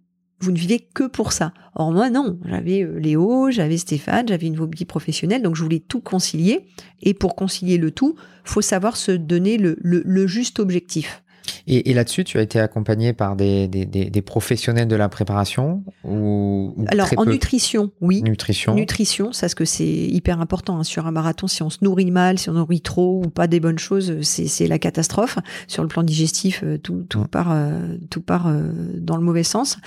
[0.42, 1.54] vous ne vivez que pour ça.
[1.76, 5.80] Or moi non, j'avais euh, Léo, j'avais Stéphane, j'avais une vie professionnelle, donc je voulais
[5.80, 6.66] tout concilier.
[7.02, 11.24] Et pour concilier le tout, faut savoir se donner le, le, le juste objectif.
[11.68, 17.08] Et, là-dessus, tu as été accompagné par des, des, professionnels de la préparation ou, Alors,
[17.18, 18.22] en nutrition, oui.
[18.22, 18.76] Nutrition.
[18.76, 20.84] Nutrition, ça, ce que c'est hyper important hein.
[20.84, 21.48] sur un marathon.
[21.48, 24.68] Si on se nourrit mal, si on nourrit trop ou pas des bonnes choses, c'est
[24.68, 25.38] la catastrophe.
[25.68, 29.44] Sur le plan digestif, euh, tout, tout part, euh, tout part euh, dans le mauvais
[29.44, 29.78] sens.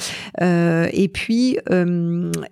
[0.41, 1.59] et puis,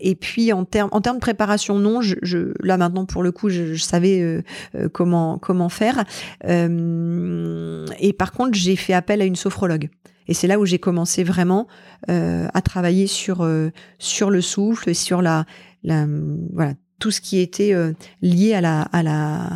[0.00, 2.00] et puis en termes en termes de préparation, non.
[2.02, 4.42] Je, là maintenant, pour le coup, je, je savais
[4.92, 6.04] comment comment faire.
[6.44, 9.90] et par contre, j'ai fait appel à une sophrologue.
[10.28, 11.66] Et c'est là où j'ai commencé vraiment
[12.08, 15.44] euh, à travailler sur euh, sur le souffle, sur la,
[15.82, 16.06] la
[16.52, 19.50] voilà tout ce qui était euh, lié à la, à la,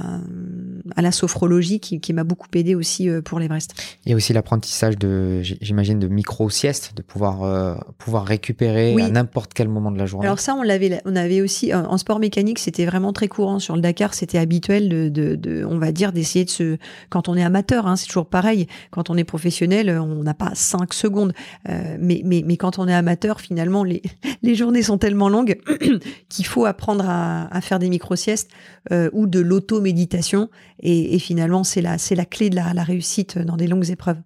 [0.96, 3.72] à la sophrologie qui, qui m'a beaucoup aidé aussi euh, pour l'Everest.
[4.04, 9.10] Il y a aussi l'apprentissage de, j'imagine, de micro-siestes, de pouvoir, euh, pouvoir récupérer à
[9.10, 10.26] n'importe quel moment de la journée.
[10.26, 13.60] Alors ça, on l'avait, on avait aussi, en sport mécanique, c'était vraiment très courant.
[13.60, 16.78] Sur le Dakar, c'était habituel de, de, de, on va dire, d'essayer de se,
[17.10, 18.66] quand on est amateur, hein, c'est toujours pareil.
[18.90, 21.32] Quand on est professionnel, on n'a pas cinq secondes.
[21.68, 24.02] mais, mais, mais quand on est amateur, finalement, les,
[24.42, 25.60] les journées sont tellement longues
[26.28, 28.50] qu'il faut apprendre à, à, faire des micro-siestes
[28.92, 30.48] euh, ou de l'auto-méditation.
[30.80, 34.18] Et, finalement, c'est la, c'est la clé de la, réussite dans des longues épreuves.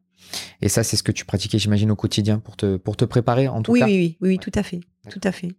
[0.62, 3.48] Et ça, c'est ce que tu pratiquais, j'imagine, au quotidien pour te, pour te préparer,
[3.48, 4.80] en tout oui, cas oui, oui, oui, tout à fait.
[5.08, 5.52] Tout à fait.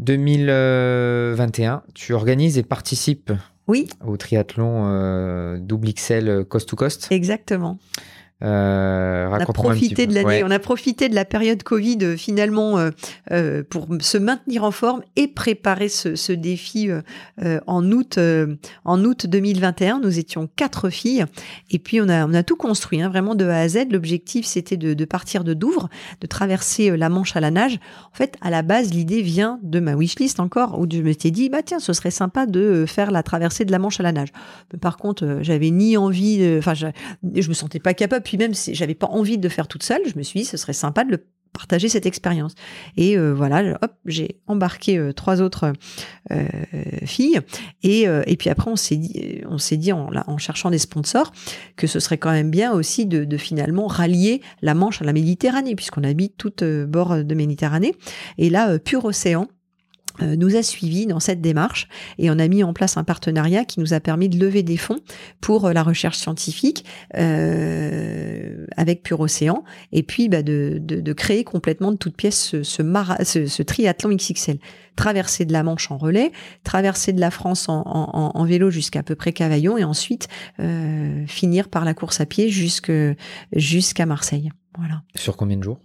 [0.00, 3.32] 2021, tu organises et participes
[3.66, 3.88] oui.
[4.04, 7.08] au triathlon euh, double XL coast to coast.
[7.10, 7.78] Exactement.
[8.44, 12.78] Euh, on a profité de l'année, on a profité de la période Covid euh, finalement
[12.78, 12.90] euh,
[13.32, 16.88] euh, pour se maintenir en forme et préparer ce, ce défi
[17.66, 18.18] en août
[18.84, 20.00] en août 2021.
[20.00, 21.24] Nous étions quatre filles
[21.70, 23.90] et puis on a on a tout construit hein, vraiment de A à Z.
[23.90, 25.88] L'objectif c'était de, de, partir de Douvres,
[26.20, 27.80] de traverser la Manche à la nage.
[28.12, 31.32] En fait, à la base, l'idée vient de ma wishlist encore où je me suis
[31.32, 34.12] dit bah tiens, ce serait sympa de faire la traversée de la Manche à la
[34.12, 34.28] nage.
[34.72, 36.86] Mais par contre, j'avais ni envie, enfin je,
[37.34, 40.02] je me sentais pas capable puis même si j'avais pas envie de faire toute seule,
[40.04, 41.24] je me suis dit ce serait sympa de
[41.54, 42.52] partager cette expérience.
[42.98, 45.72] Et euh, voilà, hop, j'ai embarqué euh, trois autres
[46.30, 46.46] euh,
[47.06, 47.40] filles.
[47.82, 48.06] Et,
[48.38, 51.32] puis après, on s'est dit, on s'est dit en, cherchant des sponsors
[51.76, 55.14] que ce serait quand même bien aussi de, de finalement rallier la Manche à la
[55.14, 56.52] Méditerranée, puisqu'on habite tout
[56.86, 57.94] bord de Méditerranée.
[58.36, 59.48] Et là, Pur Océan
[60.20, 61.88] nous a suivis dans cette démarche
[62.18, 64.76] et on a mis en place un partenariat qui nous a permis de lever des
[64.76, 65.00] fonds
[65.40, 66.84] pour euh, la recherche scientifique
[67.16, 72.40] euh, avec Pure Océan et puis bah, de, de, de, créer complètement de toutes pièces
[72.40, 72.82] ce, ce,
[73.24, 74.58] ce, ce, triathlon XXL.
[74.96, 76.32] Traverser de la Manche en relais,
[76.64, 81.24] traverser de la France en, en, en vélo jusqu'à peu près Cavaillon et ensuite euh,
[81.26, 84.50] finir par la course à pied jusqu'à Marseille.
[84.76, 85.02] Voilà.
[85.14, 85.78] Sur combien de jours?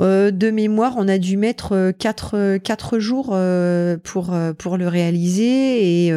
[0.00, 3.36] Euh, de mémoire, on a dû mettre euh, quatre, euh, quatre jours
[4.04, 6.12] pour, pour le réaliser et,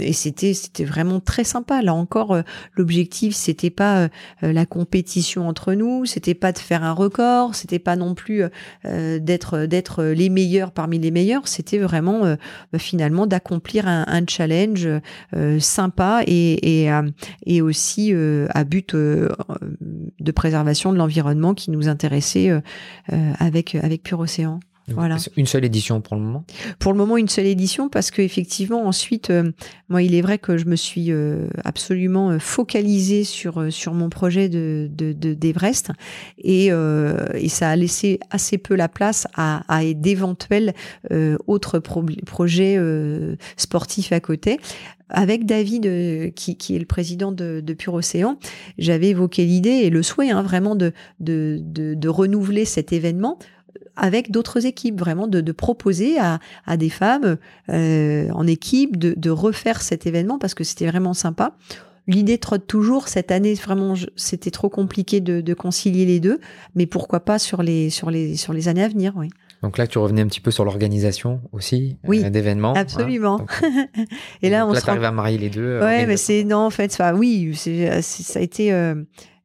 [0.00, 1.82] et c'était, c'était vraiment très sympa.
[1.82, 2.36] Là encore,
[2.74, 4.08] l'objectif, c'était pas
[4.42, 8.44] la compétition entre nous, c'était pas de faire un record, c'était pas non plus
[8.84, 12.36] d'être, d'être les meilleurs parmi les meilleurs, c'était vraiment
[12.72, 14.88] bah, finalement d'accomplir un, challenge
[15.58, 16.90] sympa et, et,
[17.46, 18.12] et aussi
[18.50, 23.03] à but de préservation de l'environnement qui nous intéressait euh,
[23.38, 24.60] avec avec Pure Océan.
[24.88, 25.16] Voilà.
[25.36, 26.44] Une seule édition pour le moment.
[26.78, 29.50] Pour le moment, une seule édition parce qu'effectivement, ensuite, euh,
[29.88, 34.48] moi, il est vrai que je me suis euh, absolument focalisée sur, sur mon projet
[34.48, 35.90] de, d'Everest.
[36.38, 40.74] Et, et ça a laissé assez peu la place à, à d'éventuels
[41.46, 42.78] autres projets
[43.56, 44.58] sportifs à côté.
[45.10, 48.38] Avec David, qui, qui, est le président de, de Pure Océan,
[48.78, 53.38] j'avais évoqué l'idée et le souhait hein, vraiment de, de, de, de, renouveler cet événement
[53.96, 57.36] avec d'autres équipes, vraiment de, de proposer à, à, des femmes
[57.70, 61.56] euh, en équipe de, de, refaire cet événement parce que c'était vraiment sympa.
[62.06, 63.08] L'idée trotte toujours.
[63.08, 66.38] Cette année, vraiment, c'était trop compliqué de, de, concilier les deux,
[66.74, 69.30] mais pourquoi pas sur les sur les sur les années à venir, oui.
[69.64, 72.72] Donc là, tu revenais un petit peu sur l'organisation aussi oui, euh, d'événements.
[72.76, 72.80] Hein.
[72.80, 73.46] Absolument.
[74.42, 75.62] et là, on là, à marier les deux.
[75.62, 78.74] Euh, ouais, mais c'est non, en fait, enfin, oui, ça a été.
[78.74, 78.94] Euh,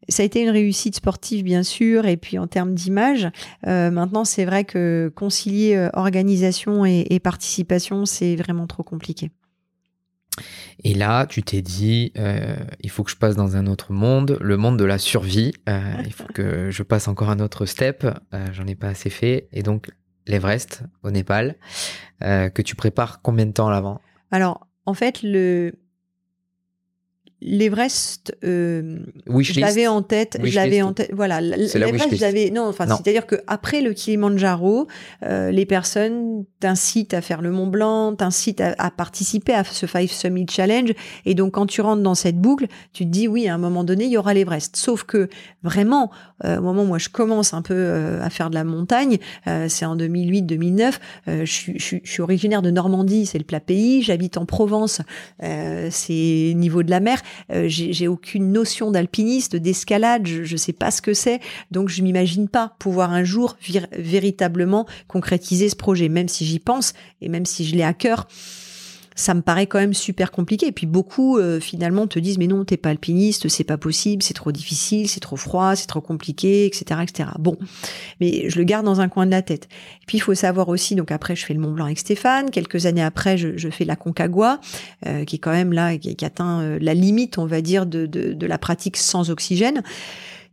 [0.10, 3.30] ça a été une réussite sportive, bien sûr, et puis en termes d'image.
[3.68, 9.31] Euh, maintenant, c'est vrai que concilier organisation et, et participation, c'est vraiment trop compliqué.
[10.84, 14.38] Et là, tu t'es dit, euh, il faut que je passe dans un autre monde,
[14.40, 15.53] le monde de la survie.
[15.68, 18.06] Euh, il faut que je passe encore un autre step.
[18.34, 19.49] Euh, J'en ai pas assez fait.
[19.52, 19.90] Et donc,
[20.27, 21.56] l'Everest au Népal,
[22.22, 23.99] euh, que tu prépares combien de temps à l'avant?
[24.31, 25.73] Alors, en fait, le,
[27.41, 31.11] L'Everest, euh, je l'avais en tête, je l'avais en tête.
[31.14, 34.88] Voilà, l'Everest, j'avais non, enfin, c'est-à-dire que après le Kilimanjaro,
[35.24, 39.86] euh, les personnes t'incitent à faire le Mont Blanc, t'incitent à, à, participer à ce
[39.86, 40.91] Five Summit Challenge,
[41.26, 43.86] et donc quand tu rentres dans cette boucle, tu te dis oui, à un moment
[43.86, 44.76] donné, il y aura l'Everest.
[44.76, 45.30] Sauf que
[45.64, 46.11] vraiment,
[46.44, 49.18] au moment où moi je commence un peu euh, à faire de la montagne,
[49.48, 50.94] euh, c'est en 2008-2009.
[51.28, 54.02] je, suis, je, suis originaire de Normandie, c'est le plat pays.
[54.02, 55.02] J'habite en Provence,
[55.40, 57.22] c'est niveau de la mer.
[57.52, 61.40] Euh, j'ai aucune notion d'alpiniste, d'escalade, je ne sais pas ce que c'est,
[61.72, 63.57] donc je m'imagine pas pouvoir un jour
[63.98, 68.28] véritablement concrétiser ce projet, même si j'y pense et même si je l'ai à cœur
[69.20, 70.68] ça me paraît quand même super compliqué.
[70.68, 74.24] Et puis beaucoup euh, finalement te disent mais non t'es pas alpiniste, c'est pas possible,
[74.24, 77.30] c'est trop difficile, c'est trop froid, c'est trop compliqué, etc., etc.
[77.38, 77.58] Bon,
[78.22, 79.66] mais je le garde dans un coin de la tête.
[80.02, 82.50] Et puis il faut savoir aussi, donc après je fais le Mont Blanc avec Stéphane.
[82.50, 84.62] Quelques années après, je, je fais la Concagua,
[85.06, 88.06] euh, qui est quand même là, qui, atteint euh, la limite, on va dire, de,
[88.06, 89.84] de, de la pratique sans oxygène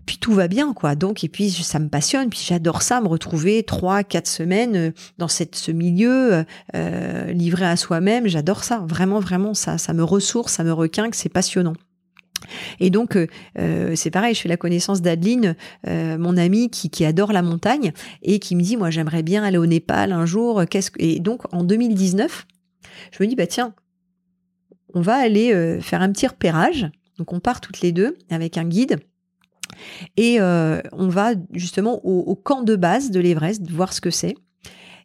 [0.07, 3.09] puis tout va bien quoi donc et puis ça me passionne puis j'adore ça me
[3.09, 8.65] retrouver trois quatre semaines euh, dans cette ce milieu euh, euh, livré à soi-même j'adore
[8.65, 11.75] ça vraiment vraiment ça me ressource ça me requinque c'est passionnant
[12.81, 13.19] et donc,
[13.57, 17.93] c'est pareil, je fais la connaissance d'Adeline, mon amie qui, adore la montagne
[18.23, 20.63] et qui me dit, moi, j'aimerais bien aller au Népal un jour.
[20.71, 21.03] Qu'est-ce que...
[21.03, 22.47] Et donc, en 2019,
[23.11, 23.75] je me dis, bah tiens,
[24.95, 26.89] on va aller faire un petit repérage.
[27.19, 29.01] Donc, on part toutes les deux avec un guide.
[30.17, 34.35] Et euh, on va justement au, camp de base de l'Everest, voir ce que c'est.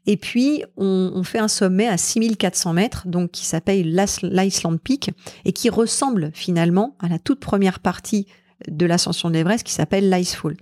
[0.08, 5.12] Et puis, on, fait un sommet à 6400 mètres, donc qui s'appelle l'Iceland Peak,
[5.46, 8.26] et qui ressemble finalement à la toute première partie
[8.68, 10.56] de l'ascension de l'Everest qui s'appelle l'Icefall.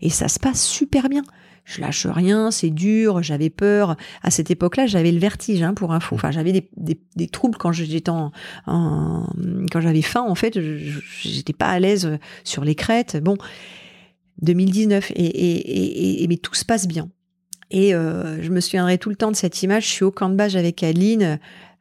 [0.00, 1.22] Et ça se passe super bien.
[1.66, 3.96] Je lâche rien, c'est dur, j'avais peur.
[4.22, 6.14] À cette époque-là, j'avais le vertige, hein, pour info.
[6.14, 8.30] Enfin, j'avais des, des, des, troubles quand j'étais en,
[8.66, 9.26] en,
[9.72, 10.22] quand j'avais faim.
[10.22, 10.56] En fait,
[11.22, 13.16] j'étais pas à l'aise sur les crêtes.
[13.20, 13.36] Bon,
[14.42, 17.08] 2019 et, et, et, mais tout se passe bien.
[17.72, 19.86] Et euh, je me souviendrai tout le temps de cette image.
[19.86, 21.40] Je suis au camp de base avec Aline.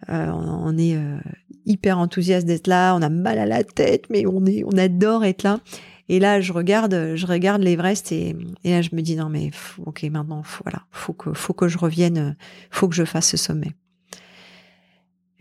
[0.10, 1.18] Euh, on, est euh,
[1.66, 2.95] hyper enthousiaste d'être là.
[2.95, 5.60] On a mal à la tête, mais on est, on adore être là.
[6.07, 9.49] Et là, je regarde, je regarde l'Everest et, là, je me dis non mais
[9.86, 12.36] ok maintenant, voilà, faut que, faut que je revienne,
[12.69, 13.73] faut que je fasse ce sommet.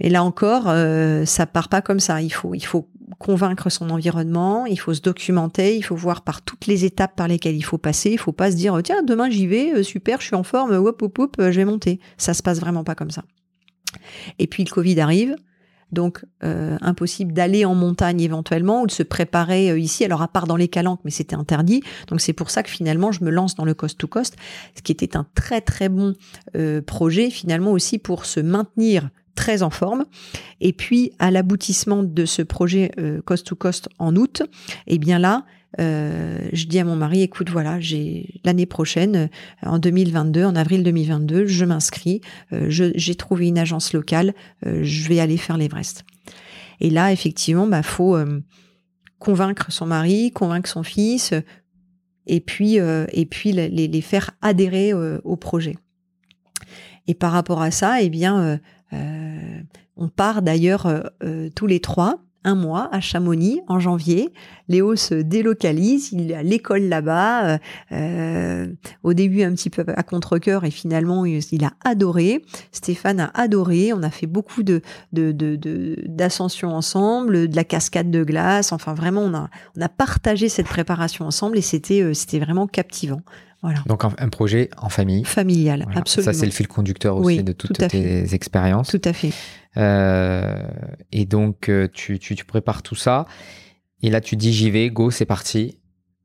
[0.00, 2.20] Et là encore, euh, ça part pas comme ça.
[2.20, 2.88] Il faut, il faut
[3.18, 7.28] convaincre son environnement, il faut se documenter, il faut voir par toutes les étapes par
[7.28, 8.10] lesquelles il faut passer.
[8.10, 10.72] Il faut pas se dire tiens demain j'y vais, euh, super, je suis en forme,
[10.72, 12.00] hop hop hop, je vais monter.
[12.16, 13.24] Ça se passe vraiment pas comme ça.
[14.38, 15.36] Et puis le Covid arrive,
[15.94, 20.04] donc euh, impossible d'aller en montagne éventuellement ou de se préparer euh, ici.
[20.04, 21.82] Alors à part dans les calanques, mais c'était interdit.
[22.08, 24.36] Donc c'est pour ça que finalement je me lance dans le cost to cost,
[24.76, 26.14] ce qui était un très très bon
[26.56, 30.04] euh, projet finalement aussi pour se maintenir très en forme.
[30.60, 32.92] Et puis à l'aboutissement de ce projet
[33.24, 34.42] cost to cost en août,
[34.86, 35.44] et eh bien là
[35.80, 39.28] euh, je dis à mon mari, écoute, voilà, j'ai l'année prochaine, euh,
[39.68, 42.20] en 2022, en avril 2022, je m'inscris,
[42.52, 44.34] euh, j'ai trouvé une agence locale,
[44.64, 46.05] je vais aller faire l'Everest.
[46.80, 48.16] Et là, effectivement, bah faut
[49.18, 51.32] convaincre son mari, convaincre son fils,
[52.26, 55.76] et puis et puis les, les faire adhérer au projet.
[57.06, 58.60] Et par rapport à ça, eh bien,
[59.96, 61.10] on part d'ailleurs
[61.55, 64.32] tous les trois un mois à Chamonix en janvier.
[64.68, 67.44] Léo se délocalise, il à l'école là-bas.
[67.46, 67.58] Euh,
[67.92, 68.66] euh,
[69.02, 72.44] au début un petit peu à contre-cœur et finalement il, a adoré.
[72.72, 73.92] Stéphane a adoré.
[73.92, 78.72] On a fait beaucoup de d'ascensions de, ensemble, de la cascade de glace.
[78.72, 82.66] Enfin vraiment on a on a partagé cette préparation ensemble et c'était euh, c'était vraiment
[82.66, 83.20] captivant.
[83.64, 83.82] Voilà.
[83.86, 85.24] Donc un, projet en famille.
[85.24, 86.30] Familial, absolument.
[86.30, 88.90] Ça c'est le fil conducteur aussi de toutes tes expériences.
[88.90, 89.30] Tout à fait.
[89.78, 90.62] Euh,
[91.12, 93.26] et donc, euh, tu, tu, tu, prépares tout ça.
[94.02, 95.78] Et là, tu dis j'y vais, go, c'est parti.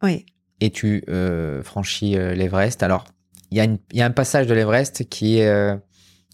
[0.03, 0.25] Oui.
[0.59, 2.83] Et tu euh, franchis l'Everest.
[2.83, 3.05] Alors,
[3.51, 5.79] il y, a y a un passage de l'Everest qui est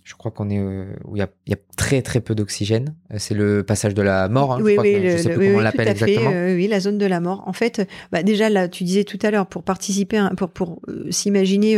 [0.05, 2.93] je crois qu'on est euh, où il y a, y a, très très peu d'oxygène.
[3.11, 4.53] Euh, c'est le passage de la mort.
[4.53, 6.29] Hein, oui, je oui, je sais plus comment on l'appelle exactement.
[6.31, 7.43] Euh, oui, la zone de la mort.
[7.47, 11.75] En fait, bah, déjà là, tu disais tout à l'heure, pour participer, pour pour s'imaginer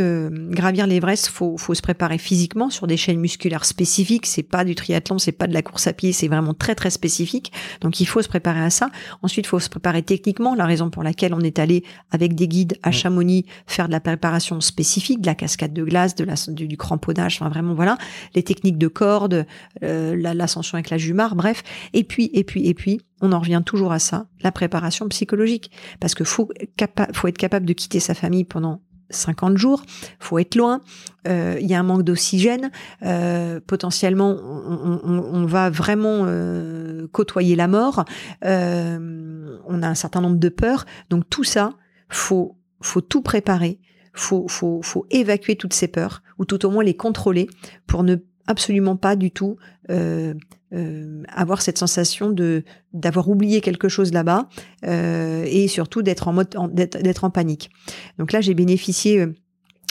[0.49, 4.25] gravir l'Everest, faut faut se préparer physiquement sur des chaînes musculaires spécifiques.
[4.25, 6.89] C'est pas du triathlon, c'est pas de la course à pied, c'est vraiment très très
[6.89, 7.53] spécifique.
[7.79, 8.89] Donc il faut se préparer à ça.
[9.21, 10.53] Ensuite, il faut se préparer techniquement.
[10.53, 14.01] La raison pour laquelle on est allé avec des guides à Chamonix faire de la
[14.01, 17.97] préparation spécifique, de la cascade de glace, de la du, du cramponnage, enfin vraiment voilà
[18.35, 19.45] les techniques de corde,
[19.81, 21.63] l'ascension avec la jumar, bref.
[21.93, 25.71] Et puis, et puis, et puis, on en revient toujours à ça, la préparation psychologique.
[25.99, 29.83] Parce que faut, être capable de quitter sa famille pendant 50 jours,
[30.19, 30.81] faut être loin,
[31.27, 32.71] euh, il y a un manque d'oxygène,
[33.03, 38.03] euh, potentiellement on, va vraiment euh, côtoyer la mort,
[38.43, 41.71] on a un certain nombre de peurs, donc tout ça,
[42.09, 43.79] faut, faut tout préparer,
[44.13, 47.47] faut, faut, faut évacuer toutes ces peurs, ou tout au moins les contrôler
[47.85, 48.15] pour ne
[48.47, 49.57] absolument pas du tout
[49.89, 50.33] euh,
[50.73, 52.63] euh, avoir cette sensation de
[52.93, 54.49] d'avoir oublié quelque chose là-bas
[54.85, 57.69] euh, et surtout d'être en mode d'être en panique.
[58.17, 59.25] Donc là, j'ai bénéficié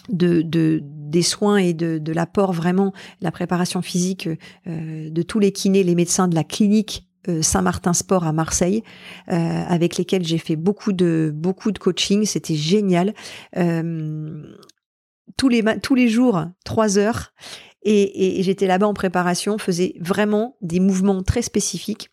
[0.09, 4.29] de, de, des soins et de, de l'apport vraiment, la préparation physique
[4.67, 7.09] de tous les kinés, les médecins de la clinique
[7.43, 8.83] Saint-Martin Sport à Marseille,
[9.27, 12.25] avec lesquels j'ai fait beaucoup de beaucoup de coaching.
[12.25, 13.15] C'était génial.
[15.37, 17.33] tous les tous les jours, trois heures.
[17.89, 22.11] Et, j'étais là-bas en préparation, faisais vraiment des mouvements très spécifiques.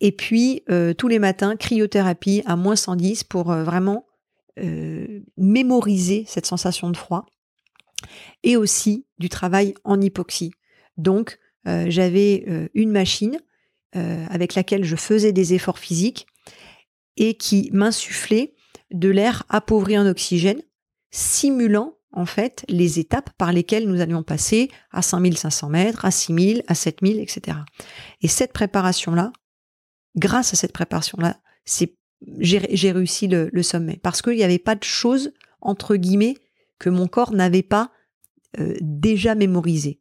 [0.00, 4.06] Et puis, euh, tous les matins, cryothérapie à moins 110 pour euh, vraiment
[4.58, 7.26] euh, mémoriser cette sensation de froid.
[8.42, 10.52] Et aussi du travail en hypoxie.
[10.96, 13.38] Donc, j'avais une machine
[13.94, 16.26] avec laquelle je faisais des efforts physiques
[17.16, 18.54] et qui m'insufflait
[18.90, 20.60] de l'air appauvri en oxygène,
[21.10, 26.62] simulant en fait les étapes par lesquelles nous allions passer à 5500 mètres, à 6000,
[26.68, 27.58] à 7000, etc.
[28.22, 29.32] Et cette préparation-là,
[30.16, 31.36] grâce à cette préparation-là,
[32.38, 36.36] j'ai réussi le, sommet parce qu'il n'y avait pas de choses entre guillemets
[36.78, 37.90] que mon corps n'avait pas
[38.58, 39.98] euh, déjà mémorisé.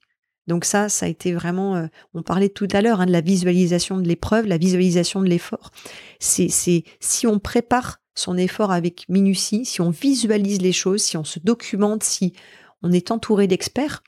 [0.48, 1.76] Donc ça, ça a été vraiment.
[1.76, 5.28] Euh, on parlait tout à l'heure hein, de la visualisation de l'épreuve, la visualisation de
[5.28, 5.72] l'effort.
[6.20, 11.24] C'est si on prépare son effort avec minutie, si on visualise les choses, si on
[11.24, 12.34] se documente, si
[12.82, 14.04] on est entouré d'experts,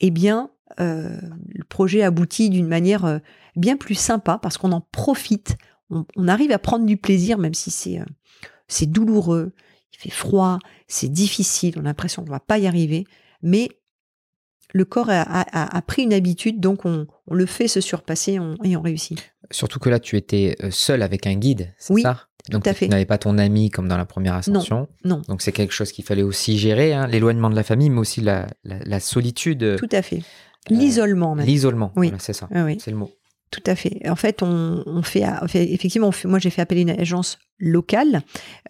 [0.00, 0.50] eh bien,
[0.80, 3.18] euh, le projet aboutit d'une manière euh,
[3.56, 5.56] bien plus sympa parce qu'on en profite,
[5.90, 9.52] on, arrive à prendre du plaisir, même si c'est douloureux,
[9.94, 13.04] il fait froid, c'est difficile, on a l'impression qu'on va pas y arriver,
[13.42, 13.70] mais
[14.72, 19.34] le corps a, pris une habitude, donc on, le fait se surpasser et on réussit.
[19.50, 22.02] Surtout que là, tu étais seul avec un guide, c'est oui.
[22.02, 22.28] ça?
[22.50, 24.88] Donc, tu n'avais pas ton ami comme dans la première ascension.
[25.04, 25.22] Non.
[25.28, 28.20] Donc, c'est quelque chose qu'il fallait aussi gérer, hein, l'éloignement de la famille, mais aussi
[28.22, 28.46] la,
[29.00, 29.76] solitude.
[29.78, 30.22] Tout à fait.
[30.70, 31.46] Euh, l'isolement, même.
[31.46, 32.12] L'isolement, oui.
[32.18, 32.48] c'est ça.
[32.50, 32.78] oui.
[32.80, 33.10] C'est le mot.
[33.50, 34.06] Tout à fait.
[34.08, 35.24] En fait, on, fait,
[35.54, 38.22] effectivement, moi j'ai fait appeler une agence locale,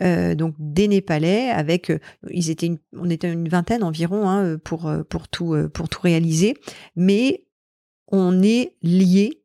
[0.02, 1.98] euh, donc des Népalais, avec, euh,
[2.30, 6.54] ils étaient, on était une vingtaine environ hein, pour pour tout pour tout réaliser,
[6.96, 7.44] mais
[8.10, 9.42] on est lié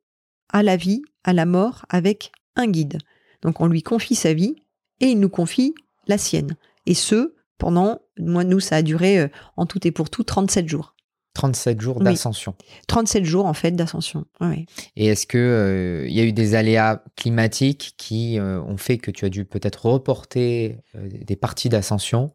[0.50, 3.00] à la vie, à la mort avec un guide.
[3.42, 4.56] Donc on lui confie sa vie
[5.00, 5.74] et il nous confie
[6.08, 6.56] la sienne.
[6.86, 10.68] Et ce, pendant, moi, nous, ça a duré euh, en tout et pour tout 37
[10.68, 10.93] jours.
[11.34, 12.56] 37 jours d'ascension.
[12.88, 14.26] 37 jours en fait d'ascension.
[14.42, 14.66] Oui.
[14.96, 18.98] Et est-ce que euh, il y a eu des aléas climatiques qui euh, ont fait
[18.98, 22.32] que tu as dû peut-être reporter des parties d'ascension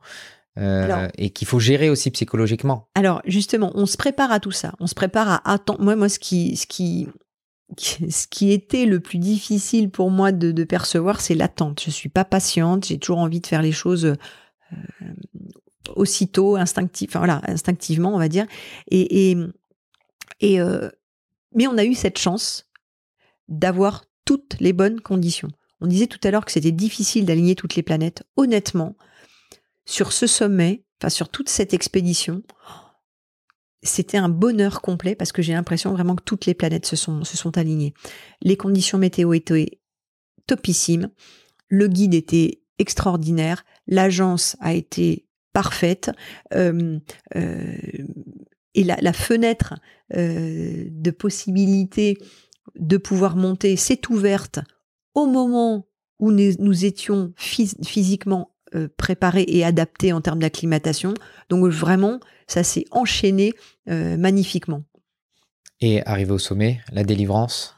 [0.57, 2.89] et qu'il faut gérer aussi psychologiquement?
[2.97, 4.73] Alors justement, on se prépare à tout ça.
[4.81, 5.81] On se prépare à attendre.
[5.81, 7.07] Moi, moi, ce qui, ce qui,
[7.77, 11.83] ce qui était le plus difficile pour moi de, percevoir, c'est l'attente.
[11.85, 14.77] Je suis pas patiente, j'ai toujours envie de faire les choses euh,
[15.97, 18.47] aussitôt, instinctif, instinctivement, on va dire.
[18.91, 19.37] Et,
[20.41, 20.89] et, euh,
[21.55, 22.71] mais on a eu cette chance
[23.49, 25.49] d'avoir toutes les bonnes conditions.
[25.81, 28.25] On disait tout à l'heure que c'était difficile d'aligner toutes les planètes.
[28.37, 28.97] Honnêtement,
[29.87, 32.43] sur ce sommet, enfin sur toute cette expédition,
[33.83, 37.25] c'était un bonheur complet parce que j'ai l'impression vraiment que toutes les planètes se sont,
[37.25, 37.95] se sont alignées.
[38.43, 39.81] Les conditions météo étaient
[40.47, 41.11] topissimes,
[41.69, 45.28] le guide était extraordinaire, l'agence a été
[45.59, 46.13] parfaite,
[46.53, 46.85] et
[48.85, 49.75] la, fenêtre
[50.15, 52.17] de possibilité
[52.77, 54.61] de pouvoir monter s'est ouverte
[55.15, 55.89] au moment
[56.21, 58.55] où nous, étions physiquement
[58.97, 61.13] préparés et adaptés en termes d'acclimatation.
[61.49, 63.53] Donc vraiment, ça s'est enchaîné
[63.87, 64.85] magnifiquement.
[65.81, 67.75] Et arrivé au sommet, la délivrance?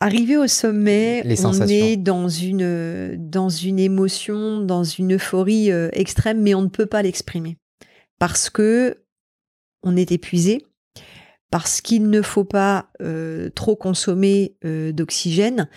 [0.00, 6.42] Arrivé au sommet, on est dans une, dans une émotion, dans une euphorie euh, extrême,
[6.42, 7.56] mais on ne peut pas l'exprimer.
[8.18, 9.02] Parce que
[9.82, 10.66] on est épuisé,
[11.50, 15.68] parce qu'il ne faut pas euh, trop consommer d'oxygène,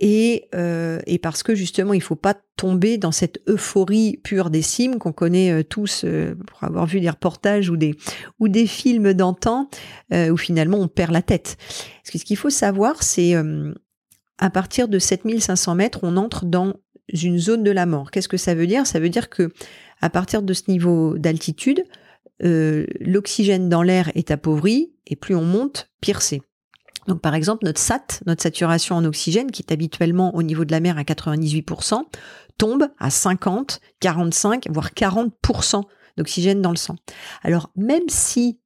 [0.00, 4.98] euh, et, parce que justement, il faut pas tomber dans cette euphorie pure des cimes
[4.98, 7.94] qu'on connaît euh, tous euh, pour avoir vu des reportages ou des,
[8.38, 9.68] ou des films d'antan
[10.12, 11.56] où finalement on perd la tête.
[12.04, 13.34] ce qu'il faut savoir, c'est
[14.38, 16.74] à partir de 7500 mètres, on entre dans
[17.08, 18.10] une zone de la mort.
[18.10, 18.86] Qu'est-ce que ça veut dire?
[18.86, 19.50] Ça veut dire que
[20.02, 21.84] à partir de ce niveau d'altitude,
[22.40, 26.42] l'oxygène dans l'air est appauvri et plus on monte, pire c'est.
[27.06, 30.72] Donc par exemple, notre SAT, notre saturation en oxygène, qui est habituellement au niveau de
[30.72, 32.02] la mer à 98%,
[32.58, 35.82] tombe à 50, 45, voire 40%
[36.16, 36.96] d'oxygène dans le sang.
[37.42, 38.58] Alors même si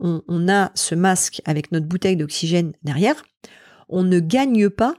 [0.00, 3.24] on, a ce masque avec notre bouteille d'oxygène derrière,
[3.88, 4.94] on ne gagne pas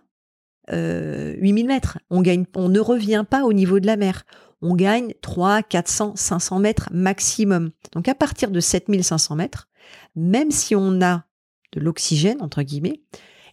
[0.71, 1.99] euh, 8000 mètres.
[2.09, 4.25] On, ne revient pas au niveau de la mer.
[4.61, 7.71] On gagne 3, 400, 500 mètres maximum.
[7.93, 9.69] Donc à partir de 7500 mètres,
[10.15, 11.23] même si on a
[11.71, 13.01] de l'oxygène, entre guillemets,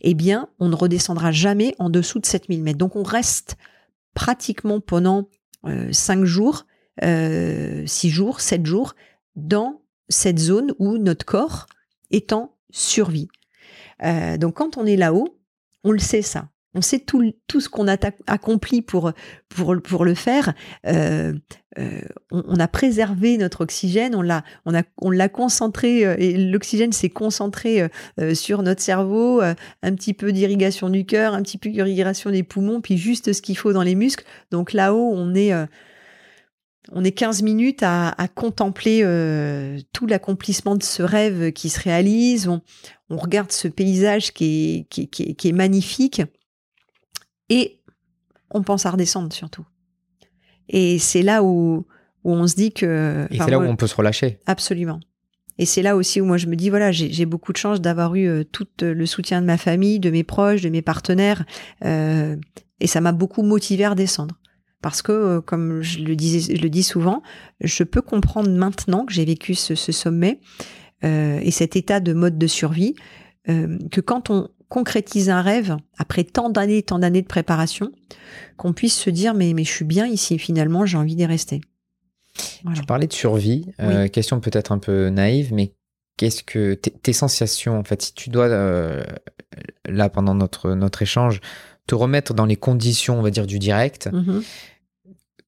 [0.01, 2.79] eh bien, on ne redescendra jamais en dessous de 7000 mètres.
[2.79, 3.57] Donc, on reste
[4.15, 5.29] pratiquement pendant
[5.65, 6.67] 5 euh, jours,
[7.01, 8.95] 6 euh, jours, 7 jours,
[9.35, 11.67] dans cette zone où notre corps
[12.11, 13.29] est en survie.
[14.03, 15.39] Euh, donc, quand on est là-haut,
[15.85, 17.97] on le sait ça on sait tout, ce qu'on a
[18.27, 19.13] accompli pour,
[20.05, 20.53] le faire.
[20.87, 21.33] Euh,
[21.79, 22.01] euh,
[22.31, 27.89] on, a préservé notre oxygène, on l'a concentré euh, et l'oxygène s'est concentré
[28.35, 32.83] sur notre cerveau, un petit peu d'irrigation du cœur, un petit peu d'irrigation des poumons,
[32.83, 34.25] puis juste ce qu'il faut dans les muscles.
[34.51, 35.53] Donc là-haut, on est
[36.93, 39.01] on est 15 minutes à, contempler
[39.93, 42.49] tout l'accomplissement de ce rêve qui se réalise.
[42.49, 42.61] On,
[43.17, 46.23] regarde ce paysage qui est magnifique.
[47.49, 47.81] Et
[48.51, 49.65] on pense à redescendre surtout.
[50.69, 51.87] Et c'est là où,
[52.25, 53.27] où on se dit que.
[53.31, 54.41] Et c'est là où on peut se relâcher.
[54.47, 55.01] Absolument.
[55.59, 58.15] Et c'est là aussi où moi je me dis voilà j'ai beaucoup de chance d'avoir
[58.15, 61.47] eu euh, tout euh, le soutien de ma famille, de mes proches, de mes partenaires,
[61.85, 62.37] euh,
[62.81, 64.39] et ça m'a beaucoup motivé à redescendre.
[64.83, 67.23] Parce que, euh, comme je le, disais, je le dis souvent,
[67.61, 70.41] je peux comprendre maintenant que j'ai vécu ce, ce sommet
[71.03, 72.97] et cet état de mode de survie,
[73.47, 77.93] que quand on, concrétise un rêve après tant d'années, tant d'années de préparation,
[78.57, 81.61] qu'on puisse se dire mais, mais je suis bien ici finalement, j'ai envie d'y rester.
[82.75, 85.73] Tu parlais de survie, euh, question peut-être un peu naïve, mais
[86.19, 89.05] qu'est-ce que tes, sensations en fait, si tu dois euh,
[89.87, 91.41] là pendant notre notre échange
[91.87, 94.43] te remettre dans les conditions, on va dire du direct, mm-hmm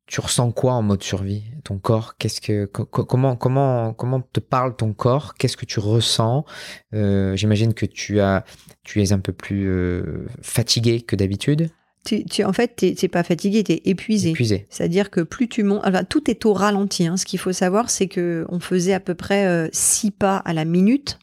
[0.09, 1.45] tu ressens quoi en mode survie?
[1.65, 5.35] Ton corps, qu'est-ce que comment comment comment te parle ton corps?
[5.35, 6.47] Qu'est-ce que tu ressens?
[6.95, 8.45] Euh, J'imagine que tu as
[8.85, 11.69] tu es un peu plus euh, fatigué que d'habitude.
[12.05, 14.31] Tu, tu, en fait, tu n'es pas fatigué, tu es épuisé.
[14.31, 14.67] épuisé.
[14.71, 17.07] C'est-à-dire que plus tu montes, enfin, tout est au ralenti.
[17.07, 17.19] Hein.
[17.19, 20.55] Ce qu'il faut savoir, c'est que on faisait à peu près 6 euh, pas à
[20.55, 21.19] la minute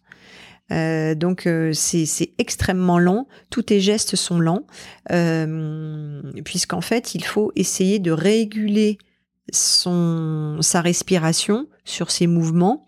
[0.71, 4.65] euh, donc euh, c'est extrêmement lent, tous tes gestes sont lents,
[5.11, 8.97] euh, puisqu'en fait il faut essayer de réguler
[9.51, 12.84] son, sa respiration sur ses mouvements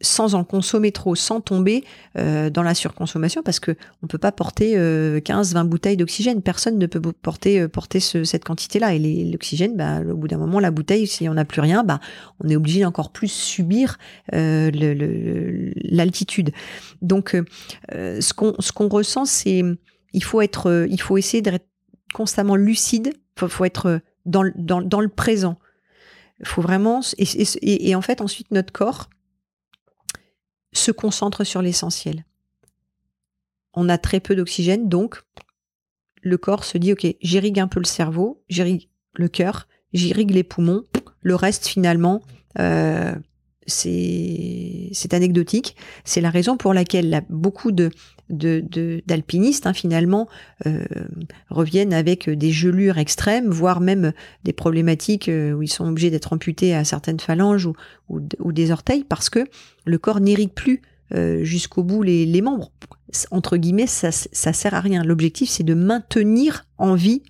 [0.00, 1.84] sans en consommer trop, sans tomber
[2.16, 6.42] euh, dans la surconsommation, parce que on peut pas porter 15-20 euh, bouteilles d'oxygène.
[6.42, 8.94] Personne ne peut porter euh, porter cette quantité-là.
[8.94, 12.00] Et l'oxygène, bah, au bout d'un moment, la bouteille, si on n'a plus rien, bah,
[12.42, 13.98] on est obligé d'encore plus subir
[14.32, 16.52] l'altitude.
[17.02, 17.36] Donc,
[17.92, 19.62] ce qu'on ce qu'on ressent, c'est
[20.12, 21.68] il faut être, il faut essayer d'être
[22.14, 23.12] constamment lucide.
[23.38, 25.56] Faut, faut être dans, dans, dans le présent.
[26.44, 29.10] Faut vraiment et, et en fait ensuite notre corps
[30.80, 32.24] se concentre sur l'essentiel.
[33.74, 35.22] On a très peu d'oxygène, donc
[36.22, 40.42] le corps se dit, OK, j'irrigue un peu le cerveau, j'irrigue le cœur, j'irrigue les
[40.42, 40.84] poumons,
[41.22, 42.22] le reste finalement,
[42.58, 43.14] euh,
[43.66, 45.76] c'est anecdotique.
[46.04, 47.90] C'est la raison pour laquelle beaucoup de
[48.30, 50.28] d'alpinistes hein, finalement
[50.66, 50.84] euh,
[51.50, 54.12] reviennent avec des gelures extrêmes, voire même
[54.44, 57.74] des problématiques euh, où ils sont obligés d'être amputés à certaines phalanges ou,
[58.08, 59.44] ou, des orteils parce que
[59.84, 60.82] le corps n'irrigue plus
[61.12, 62.72] euh, jusqu'au bout les, les, membres.
[63.30, 65.02] Entre guillemets, ça, ça sert à rien.
[65.02, 67.22] L'objectif, c'est de maintenir en vie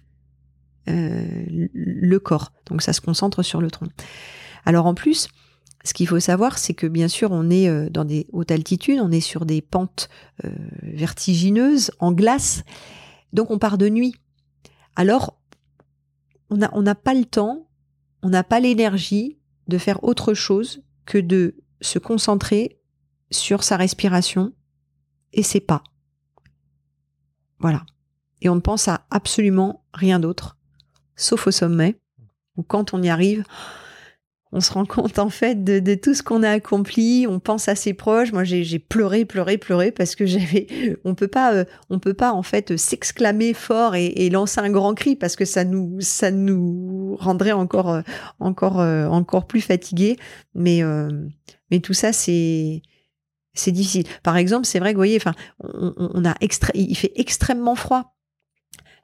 [0.86, 2.52] le corps.
[2.66, 3.86] Donc ça se concentre sur le tronc.
[4.64, 5.28] Alors en plus,
[5.84, 9.00] ce qu'il faut savoir, c'est que bien sûr, on est euh, dans des hautes altitudes,
[9.00, 10.08] on est sur des pentes
[10.44, 10.50] euh,
[10.82, 12.64] vertigineuses, en glace,
[13.32, 14.14] donc on part de nuit.
[14.96, 15.38] Alors,
[16.50, 17.68] on n'a pas le temps,
[18.22, 19.38] on n'a pas l'énergie
[19.68, 22.78] de faire autre chose que de se concentrer
[23.30, 24.52] sur sa respiration
[25.32, 25.82] et ses pas.
[27.60, 27.84] Voilà.
[28.42, 30.56] Et on ne pense à absolument rien d'autre,
[31.14, 32.00] sauf au sommet,
[32.56, 33.44] où quand on y arrive,
[34.52, 37.26] on se rend compte en fait de, tout ce qu'on a accompli.
[37.28, 38.32] On pense à ses proches.
[38.32, 40.66] Moi, j'ai pleuré, pleuré, pleuré parce que j'avais.
[41.04, 44.94] On peut pas, euh, on peut pas en fait s'exclamer fort et, lancer un grand
[44.94, 48.02] cri parce que ça nous, ça nous rendrait encore, euh,
[48.38, 50.16] encore, euh, encore plus fatigués.
[50.54, 50.82] Mais,
[51.70, 52.82] mais tout ça, c'est
[53.52, 54.04] c'est difficile.
[54.22, 56.70] Par exemple, c'est vrai que vous voyez, enfin, on, a extra...
[56.74, 58.14] il fait extrêmement froid.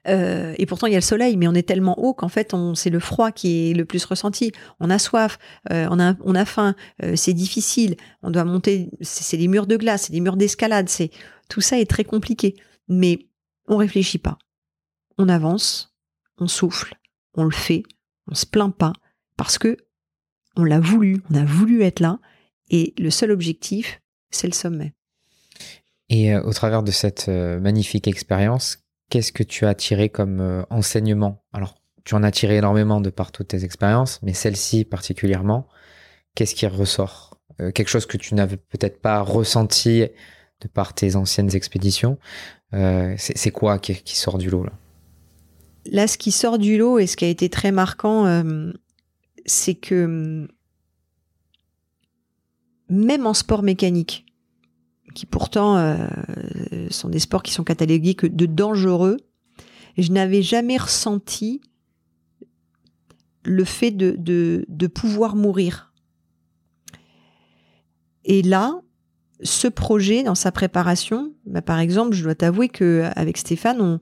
[0.07, 2.55] Euh, et pourtant, il y a le soleil, mais on est tellement haut qu'en fait,
[2.75, 4.51] c'est le froid qui est le plus ressenti.
[4.79, 5.37] On a soif,
[5.71, 7.95] euh, on, a, faim, euh, c'est difficile.
[8.21, 10.89] On doit monter, c'est des murs de glace, c'est des murs d'escalade.
[10.89, 11.11] C'est
[11.49, 12.55] tout ça est très compliqué.
[12.87, 13.27] Mais
[13.67, 14.37] on réfléchit pas.
[15.17, 15.95] On avance,
[16.37, 16.95] on souffle,
[17.33, 17.83] on le fait,
[18.27, 18.93] on se plaint pas
[19.35, 19.77] parce que
[20.55, 22.19] on l'a voulu, on a voulu être là.
[22.69, 24.93] Et le seul objectif, c'est le sommet.
[26.09, 31.43] Et au travers de cette magnifique expérience, qu'est-ce que tu as tiré comme euh, enseignement?
[31.53, 35.67] Alors, tu en as tiré énormément de par toutes tes expériences, mais celle-ci particulièrement,
[36.35, 37.39] qu'est-ce qui ressort?
[37.61, 40.05] Euh, Quelque chose que tu n'avais peut-être pas ressenti
[40.61, 42.17] de par tes anciennes expéditions.
[42.73, 44.73] Euh, c'est quoi qui, sort du lot là?
[45.89, 48.43] Là, ce qui sort du lot et ce qui a été très marquant,
[49.45, 50.47] c'est que
[52.89, 54.26] même en sport mécanique,
[55.17, 55.97] qui pourtant euh,
[56.91, 59.17] sont des sports qui sont catalogués de dangereux.
[59.97, 61.59] je n'avais jamais ressenti
[63.43, 65.91] le fait de, de, pouvoir mourir.
[68.25, 68.79] Et là,
[69.41, 73.99] ce projet, dans sa préparation, bah, par exemple, je dois t'avouer qu'avec Stéphane, on,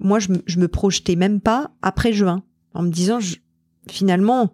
[0.00, 2.42] moi, je, je me projetais même pas après juin,
[2.74, 3.20] en me disant,
[3.88, 4.52] finalement,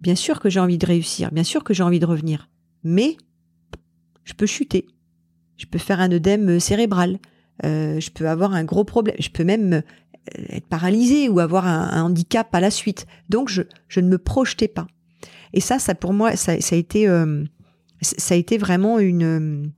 [0.00, 2.48] bien sûr que j'ai envie de réussir, bien sûr que j'ai envie de revenir,
[2.84, 3.16] mais
[4.22, 4.86] je peux chuter
[5.58, 7.18] je peux faire un œdème cérébral,
[7.64, 11.66] euh, je peux avoir un gros problème, je peux même euh, être paralysé ou avoir
[11.66, 13.06] un, handicap à la suite.
[13.28, 14.86] Donc je, je, ne me projetais pas.
[15.52, 17.44] Et ça, ça pour moi, ça, ça a été, euh,
[18.00, 19.72] ça a été vraiment une,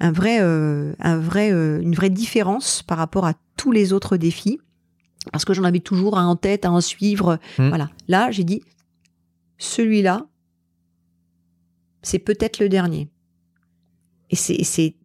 [0.00, 4.58] un vrai, un vrai, une vraie différence par rapport à tous les autres défis,
[5.32, 7.38] parce que j'en avais toujours un en tête, à en suivre.
[7.58, 7.68] Mmh.
[7.68, 7.90] Voilà.
[8.08, 8.62] Là, j'ai dit,
[9.58, 10.26] celui-là,
[12.00, 13.08] c'est peut-être le dernier.
[14.30, 14.96] Et c'est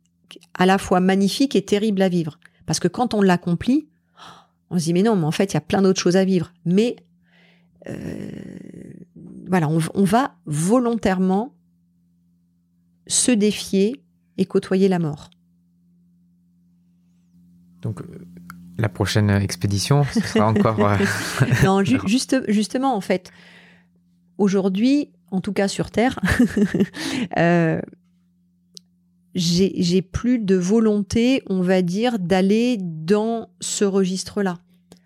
[0.53, 2.39] à la fois magnifique et terrible à vivre.
[2.65, 3.87] Parce que quand on l'accomplit,
[4.69, 6.25] on se dit mais non, mais en fait, il y a plein d'autres choses à
[6.25, 6.53] vivre.
[6.65, 6.97] Mais
[7.89, 8.31] euh,
[9.47, 11.53] voilà, on, va volontairement
[13.07, 14.03] se défier
[14.37, 15.29] et côtoyer la mort.
[17.81, 18.05] Donc euh,
[18.77, 20.79] la prochaine expédition, ce sera encore.
[20.85, 20.97] Euh,
[21.63, 23.31] non, juste, justement, en fait,
[24.37, 26.19] aujourd'hui, en tout cas sur Terre,
[29.37, 34.57] j'ai plus de volonté, on va dire, d'aller dans ce registre-là.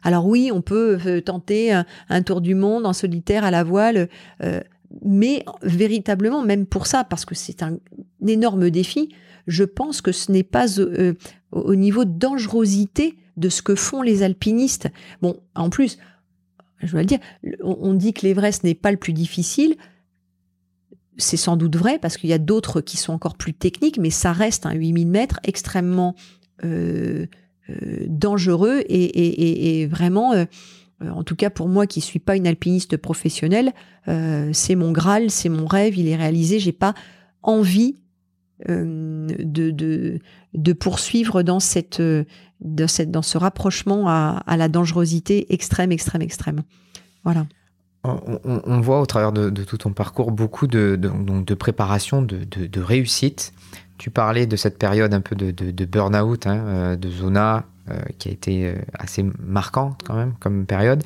[0.03, 4.09] Alors oui, on peut euh, tenter un, tour du monde en solitaire à la voile,
[4.41, 4.61] euh,
[5.05, 7.77] mais véritablement, même pour ça, parce que c'est un,
[8.25, 9.09] énorme défi,
[9.47, 11.13] je pense que ce n'est pas euh,
[11.51, 14.89] au niveau de dangerosité de ce que font les alpinistes.
[15.21, 15.97] Bon, en plus,
[16.79, 17.19] je dois le dire,
[17.61, 19.75] on dit que l'Everest n'est pas le plus difficile
[21.17, 24.09] c'est sans doute vrai parce qu'il y a d'autres qui sont encore plus techniques, mais
[24.09, 26.15] ça reste un 8000 mètres extrêmement
[26.63, 27.25] euh,
[27.69, 30.45] euh, dangereux et, vraiment, euh,
[31.01, 33.73] en tout cas pour moi qui suis pas une alpiniste professionnelle,
[34.07, 36.59] c'est mon graal, c'est mon rêve, il est réalisé.
[36.59, 36.93] J'ai pas
[37.43, 37.97] envie
[38.67, 40.19] de,
[40.53, 42.01] de, poursuivre dans cette,
[42.87, 46.61] cette dans ce rapprochement à la dangerosité extrême, extrême, extrême.
[47.23, 47.45] Voilà.
[48.03, 53.53] On, voit au travers de, tout ton parcours beaucoup de, préparation, de, réussite.
[53.99, 58.29] Tu parlais de cette période un peu de, burn-out, hein, euh, de zona, euh, qui
[58.29, 61.03] a été euh, assez marquante quand même comme période.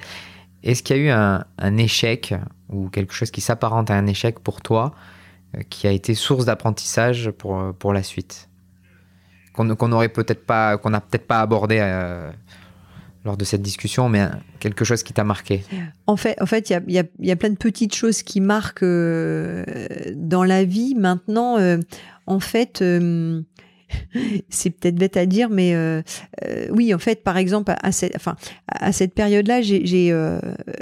[0.64, 2.34] Est-ce qu'il y a eu un, échec
[2.70, 4.96] ou quelque chose qui s'apparente à un échec pour toi,
[5.70, 8.48] qui a été source d'apprentissage pour, pour la suite?
[9.54, 11.80] Qu'on n'aurait peut-être pas, qu'on n'a peut-être pas abordé
[13.26, 14.27] lors de cette discussion, mais
[14.60, 15.64] quelque chose qui t'a marqué
[16.07, 18.84] En fait, en fait, il y a, y a, plein de petites choses qui marquent
[18.84, 19.65] euh,
[20.14, 20.93] dans la vie.
[20.95, 21.77] Maintenant, euh,
[22.27, 23.41] en fait, euh,
[24.49, 25.76] c'est peut-être bête à dire, mais
[26.69, 28.35] oui, en fait, par exemple, à cette, enfin,
[28.91, 30.11] cette période-là, j'ai,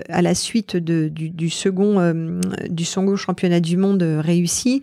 [0.09, 4.81] à la suite de, du, second, du second championnat du monde réussi,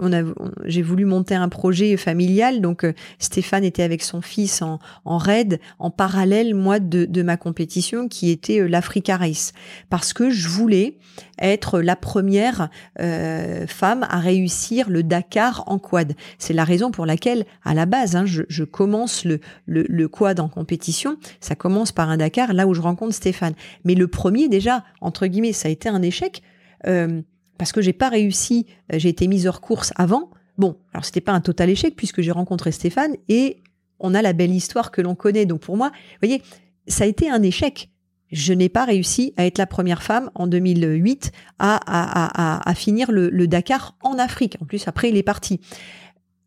[0.00, 0.22] on a,
[0.64, 2.60] j'ai voulu monter un projet familial.
[2.60, 2.86] Donc,
[3.18, 8.08] Stéphane était avec son fils en, en raid, en parallèle, moi, de, de ma compétition
[8.08, 9.52] qui était l'Africa Race,
[9.90, 10.98] parce que je voulais
[11.40, 16.14] être la première femme à réussir le Dakar en quad.
[16.38, 20.48] C'est la raison pour laquelle, à la base, hein, je, commence le, le, quad en
[20.48, 21.16] compétition.
[21.40, 23.54] Ça commence par un Dakar, là où je rencontre Stéphane.
[23.84, 26.42] Mais le premier, déjà, entre guillemets, ça a été un échec
[26.86, 27.22] euh,
[27.58, 28.66] parce que j'ai pas réussi.
[28.92, 30.30] Euh, j'ai été mise hors course avant.
[30.58, 33.62] Bon, alors c'était pas un total échec puisque j'ai rencontré Stéphane et
[33.98, 35.46] on a la belle histoire que l'on connaît.
[35.46, 36.42] Donc pour moi, vous voyez,
[36.86, 37.90] ça a été un échec.
[38.32, 43.96] Je n'ai pas réussi à être la première femme en 2008 à, finir le, Dakar
[44.02, 44.56] en Afrique.
[44.60, 45.60] En plus, après, il est parti.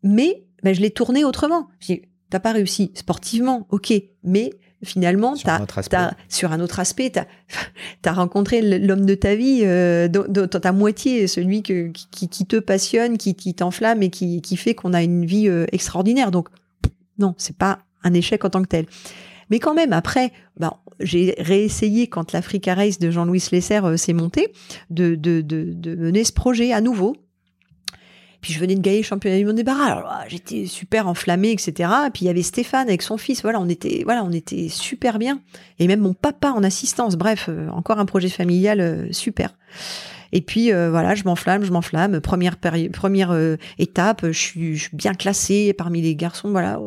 [0.02, 1.68] Mais ben, je l'ai tourné autrement.
[2.28, 4.50] t'as pas réussi sportivement, ok, mais
[4.82, 5.66] finalement, sur, un
[6.28, 7.18] sur un autre aspect, tu
[8.08, 12.56] as, rencontré l'homme de ta vie, euh, dans, ta moitié, celui que, qui, qui te
[12.56, 16.30] passionne, qui, qui t'enflamme et qui, qui fait qu'on a une vie euh, extraordinaire.
[16.30, 16.48] Donc,
[17.18, 18.86] non, c'est pas un échec en tant que tel.
[19.50, 24.12] Mais quand même, après, ben, j'ai réessayé quand l'Africa Race de Jean-Louis Lesser euh, s'est
[24.12, 24.52] monté,
[24.90, 27.16] de, de, de, de mener ce projet à nouveau
[28.40, 29.92] puis je venais de gagner championnat du monde des barrages.
[29.92, 31.90] Alors, ah, j'étais super enflammée, etc.
[32.06, 33.42] Et puis il y avait Stéphane avec son fils.
[33.42, 35.40] Voilà, on était, voilà, on était super bien.
[35.78, 37.16] Et même mon papa en assistance.
[37.16, 39.54] Bref, euh, encore un projet familial euh, super.
[40.32, 42.20] Et puis euh, voilà, je m'enflamme, je m'enflamme.
[42.20, 46.78] Première première étape, je suis, je suis, bien classée parmi les garçons, voilà.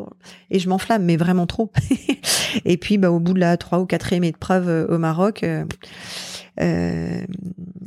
[0.50, 1.70] Et je m'enflamme, mais vraiment trop.
[2.64, 5.44] et puis bah, au bout de la trois ou quatrième épreuve au Maroc,
[6.58, 7.26] je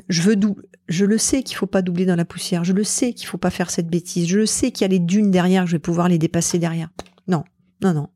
[0.09, 2.63] veux doubler je le sais qu'il faut pas doubler dans la poussière.
[2.63, 4.27] Je le sais qu'il faut pas faire cette bêtise.
[4.27, 6.89] Je le sais qu'il y a les dunes derrière, je vais pouvoir les dépasser derrière.
[7.27, 7.43] Non,
[7.81, 8.09] non, non.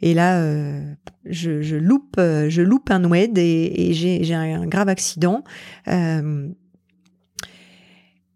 [0.00, 0.94] Et là, euh,
[1.24, 5.44] je, loupe, euh, je loupe un WED et, j'ai un grave accident.
[5.88, 6.48] Euh,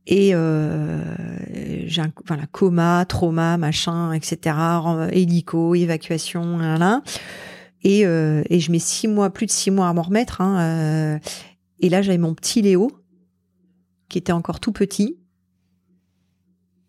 [0.07, 4.57] et j'ai un voilà, coma, trauma, machin, etc.
[5.12, 7.03] Hélico, évacuation, là, là.
[7.83, 10.41] Et, et je mets six mois, plus de six mois à m'en remettre.
[10.41, 11.20] Hein,
[11.81, 12.91] et là, j'avais mon petit Léo
[14.09, 15.19] qui était encore tout petit.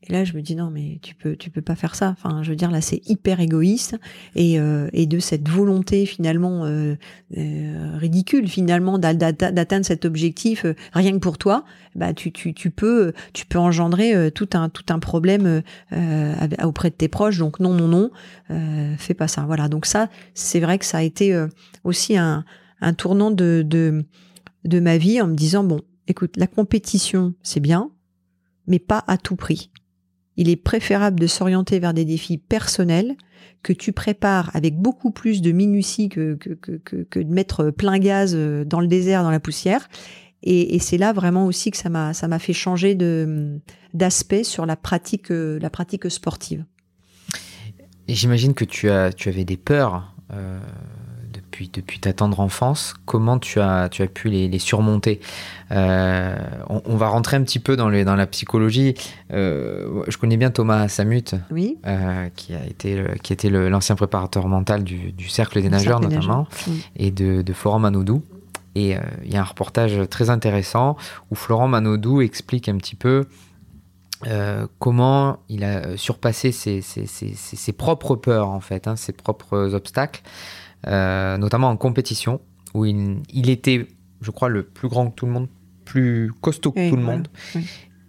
[0.04, 2.10] Et là, je me dis non, mais tu peux, tu peux pas faire ça.
[2.10, 3.98] Enfin, je veux dire, là, c'est hyper égoïste
[4.34, 6.96] et, euh, et de cette volonté finalement euh,
[7.38, 11.66] euh, ridicule finalement d'atteindre cet objectif rien que pour toi,
[11.96, 15.62] bah tu, tu, tu peux, tu peux engendrer tout un tout un problème
[16.64, 17.38] auprès de tes proches.
[17.38, 18.12] Donc non, non, non,
[18.98, 19.44] fais pas ça.
[19.46, 19.68] Voilà.
[19.68, 21.38] Donc ça, c'est vrai que ça a été
[21.84, 22.46] aussi un,
[22.80, 24.06] un tournant de, de
[24.66, 27.92] de ma vie en me disant bon, écoute, la compétition, c'est bien,
[28.68, 29.72] mais pas à tout prix.
[30.38, 33.16] Il est préférable de s'orienter vers des défis personnels
[33.62, 38.64] que tu prépares avec beaucoup plus de minutie que, que, de mettre plein gaz euh,
[38.64, 39.90] dans le désert, dans la poussière.
[40.42, 43.60] Et, c'est là vraiment aussi que ça m'a ça m'a fait changer de
[43.94, 46.64] d'aspect sur la pratique euh, la pratique sportive.
[48.08, 50.62] J'imagine que tu as tu avais des peurs euh,
[51.68, 52.94] depuis, ta tendre enfance.
[53.06, 55.20] Comment tu as, tu as pu les, surmonter
[55.72, 56.36] euh,
[56.68, 58.96] on, va rentrer un petit peu dans, dans la psychologie.
[59.32, 61.78] Euh, je connais bien Thomas Samut, oui.
[61.86, 66.48] Euh, qui a été, qui était l'ancien préparateur mental du, Cercle des nageurs notamment,
[66.96, 68.24] et de, de Florent Manodou.
[68.76, 68.96] Et
[69.26, 70.96] il y a un reportage très intéressant
[71.32, 73.26] où Florent Manodou explique un petit peu
[74.80, 80.22] comment il a surpassé ses, ses, propres peurs, en fait, hein, ses propres obstacles,
[80.88, 82.42] euh, notamment en compétition,
[82.74, 83.88] où il, était,
[84.22, 85.48] je crois, le plus grand que tout le monde,
[85.86, 87.28] plus costaud que tout le monde.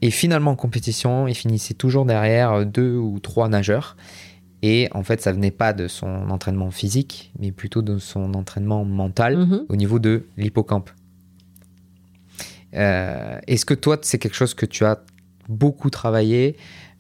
[0.03, 3.97] Et finalement, en compétition, il finissait toujours derrière deux ou trois nageurs.
[4.63, 8.85] Et en fait, ça venait pas de son entraînement physique, mais plutôt de son entraînement
[8.85, 9.65] mental mhm.
[9.69, 10.91] au niveau de l'hippocampe.
[12.75, 15.01] Euh, est-ce que toi, c'est quelque chose que tu as
[15.49, 16.57] beaucoup travaillé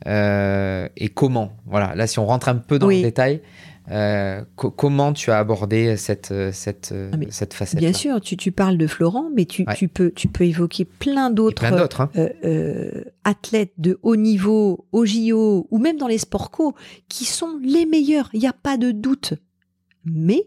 [0.06, 1.52] euh, et comment?
[1.66, 3.42] Voilà, là, si on rentre un peu dans le détail,
[3.90, 8.78] euh, comment tu as abordé cette, cette, ah, cette facette Bien sûr, tu, tu, parles
[8.78, 12.10] de Florent, mais tu, tu, peux, tu peux évoquer plein d'autres hein.
[12.16, 16.74] euh, euh, athlètes de haut niveau, au JO, ou même dans les sports co,
[17.08, 19.34] qui sont les meilleurs, il n'y a pas de doute.
[20.04, 20.46] Mais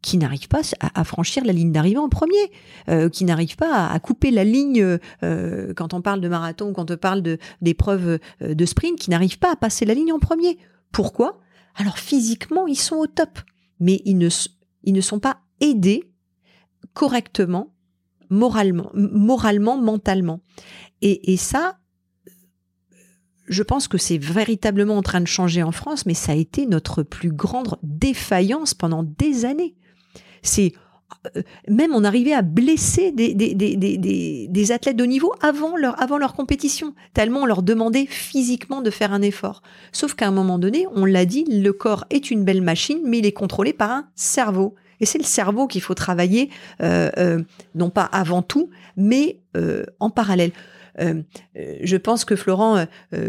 [0.00, 2.50] qui n'arrivent pas à, franchir la ligne d'arrivée en premier,
[3.12, 7.22] qui n'arrivent pas à, couper la ligne quand on parle de marathon, quand on parle
[7.60, 10.56] d'épreuves de, de sprint, qui n'arrivent pas à passer la ligne en premier.
[10.90, 11.38] Pourquoi?
[11.74, 13.38] Alors physiquement, ils sont au top,
[13.78, 14.28] mais ils ne,
[14.84, 16.10] ils ne sont pas aidés
[16.92, 17.74] correctement,
[18.28, 20.40] moralement, moralement mentalement.
[21.02, 21.78] Et, et ça,
[23.46, 26.66] je pense que c'est véritablement en train de changer en France, mais ça a été
[26.66, 29.74] notre plus grande défaillance pendant des années.
[30.42, 30.72] C'est
[31.68, 37.40] même on arrivait à blesser des, athlètes de niveau avant leur, avant leur compétition, tellement
[37.40, 39.62] on leur demandait physiquement de faire un effort.
[39.92, 43.18] Sauf qu'à un moment donné, on l'a dit, le corps est une belle machine, mais
[43.18, 44.74] il est contrôlé par un cerveau.
[45.00, 46.50] Et c'est le cerveau qu'il faut travailler,
[46.82, 47.42] euh, euh,
[47.74, 49.40] non pas avant tout, mais
[49.98, 50.52] en parallèle.
[50.98, 52.86] je pense que Florent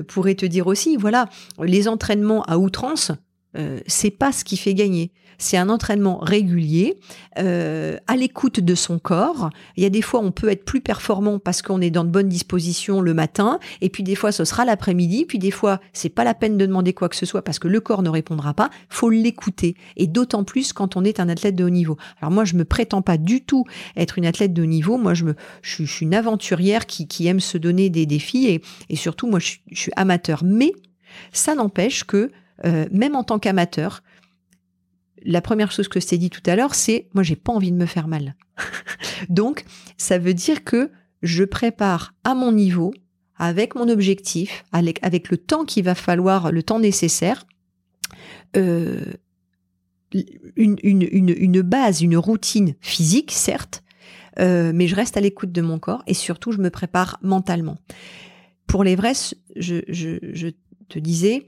[0.08, 1.30] pourrait te dire aussi, voilà,
[1.62, 3.12] les entraînements à outrance,
[3.88, 5.12] c'est pas ce qui fait gagner
[5.42, 6.98] c'est un entraînement régulier,
[7.40, 9.50] euh, à l'écoute de son corps.
[9.76, 12.10] Il y a des fois, on peut être plus performant parce qu'on est dans de
[12.10, 16.10] bonnes dispositions le matin, et puis des fois, ce sera l'après-midi, puis des fois, c'est
[16.10, 18.54] pas la peine de demander quoi que ce soit parce que le corps ne répondra
[18.54, 18.70] pas.
[18.90, 21.98] Faut l'écouter, et d'autant plus quand on est un athlète de haut niveau.
[22.22, 23.66] Alors moi, je me prétends pas du tout
[23.98, 24.98] être une athlète de haut niveau.
[24.98, 29.54] Moi, je suis une aventurière qui, aime se donner des défis, et, surtout, moi, je,
[29.72, 30.44] je suis amateur.
[30.44, 30.74] Mais
[31.32, 32.32] ça n'empêche que
[32.66, 34.04] euh, même en tant qu'amateur,
[35.24, 37.72] la première chose que je t'ai dit tout à l'heure, c'est moi j'ai pas envie
[37.72, 38.36] de me faire mal.
[39.30, 39.64] Donc
[39.98, 40.92] ça veut dire que
[41.22, 42.94] je prépare à mon niveau,
[43.36, 47.46] avec mon objectif, avec, le temps qu'il va falloir, le temps nécessaire,
[48.58, 49.06] euh,
[50.56, 53.84] une, une, base, une routine physique, certes,
[54.40, 57.78] euh, mais je reste à l'écoute de mon corps et surtout je me prépare mentalement.
[58.68, 60.50] Pour l'Everest, je, je
[60.90, 61.48] te disais,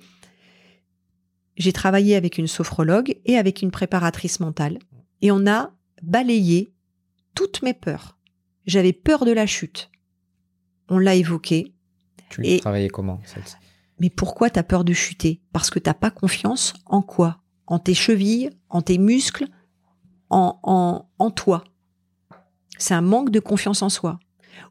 [1.55, 4.79] j'ai travaillé avec une sophrologue et avec une préparatrice mentale
[5.21, 5.71] et on a
[6.01, 6.73] balayé
[7.35, 8.17] toutes mes peurs.
[8.65, 9.89] J'avais peur de la chute.
[10.89, 11.73] On l'a évoqué.
[12.29, 13.21] Tu l'as travaillé comment
[13.99, 15.41] Mais pourquoi tu as peur de chuter?
[15.51, 17.41] Parce que t'as pas confiance en quoi?
[17.67, 19.47] En tes chevilles, en tes muscles,
[20.29, 21.63] en, en, en toi.
[22.77, 24.19] C'est un manque de confiance en soi.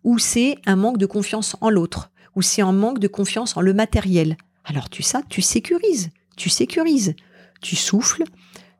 [0.04, 2.10] Ou c'est un manque de confiance en l'autre.
[2.36, 4.36] Ou c'est un manque de confiance en le matériel.
[4.64, 7.14] Alors tu ça, tu sécurises tu sécurises,
[7.60, 8.24] tu souffles,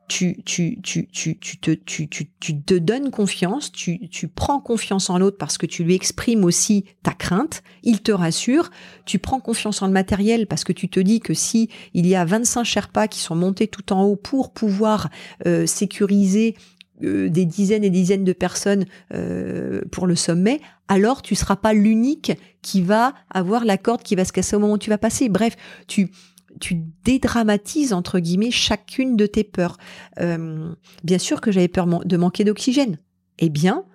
[0.07, 4.59] tu, tu, tu, tu, tu, te, tu, tu, tu te donnes confiance, tu, tu prends
[4.59, 8.69] confiance en l'autre parce que tu lui exprimes aussi ta crainte, il te rassure,
[9.05, 12.15] tu prends confiance en le matériel parce que tu te dis que si il y
[12.15, 15.09] a 25 Sherpas qui sont montés tout en haut pour pouvoir
[15.47, 16.55] euh, sécuriser
[17.03, 21.73] euh, des dizaines et dizaines de personnes euh, pour le sommet, alors tu seras pas
[21.73, 24.97] l'unique qui va avoir la corde qui va se casser au moment où tu vas
[24.97, 25.29] passer.
[25.29, 25.55] Bref,
[25.87, 26.11] tu
[26.59, 29.77] tu dédramatises entre guillemets chacune de tes peurs.
[30.19, 30.73] Euh,
[31.03, 32.97] bien sûr que j'avais peur de manquer d'oxygène.
[33.39, 33.85] Eh bien,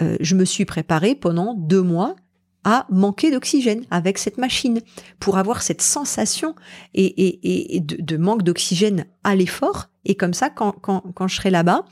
[0.00, 2.16] euh, je me suis préparée pendant deux mois
[2.64, 4.80] à manquer d'oxygène avec cette machine
[5.18, 6.54] pour avoir cette sensation
[6.92, 9.88] et, de, manque d'oxygène à l'effort.
[10.04, 11.86] Et comme ça, quand, quand je serai là-bas,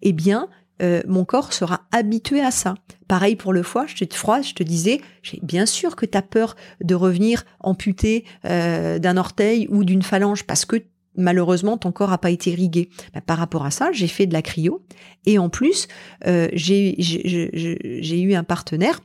[0.00, 0.48] eh bien,
[0.82, 2.74] euh, mon corps sera habitué à ça.
[3.06, 5.00] Pareil pour le foie, je te, froid, je te disais,
[5.42, 10.44] bien sûr que tu as peur de revenir amputé euh, d'un orteil ou d'une phalange
[10.44, 10.76] parce que
[11.16, 12.88] malheureusement ton corps n'a pas été irrigué.
[13.12, 14.82] Bah, par rapport à ça, j'ai fait de la cryo
[15.26, 15.86] et en plus,
[16.26, 19.00] euh, j'ai eu un partenaire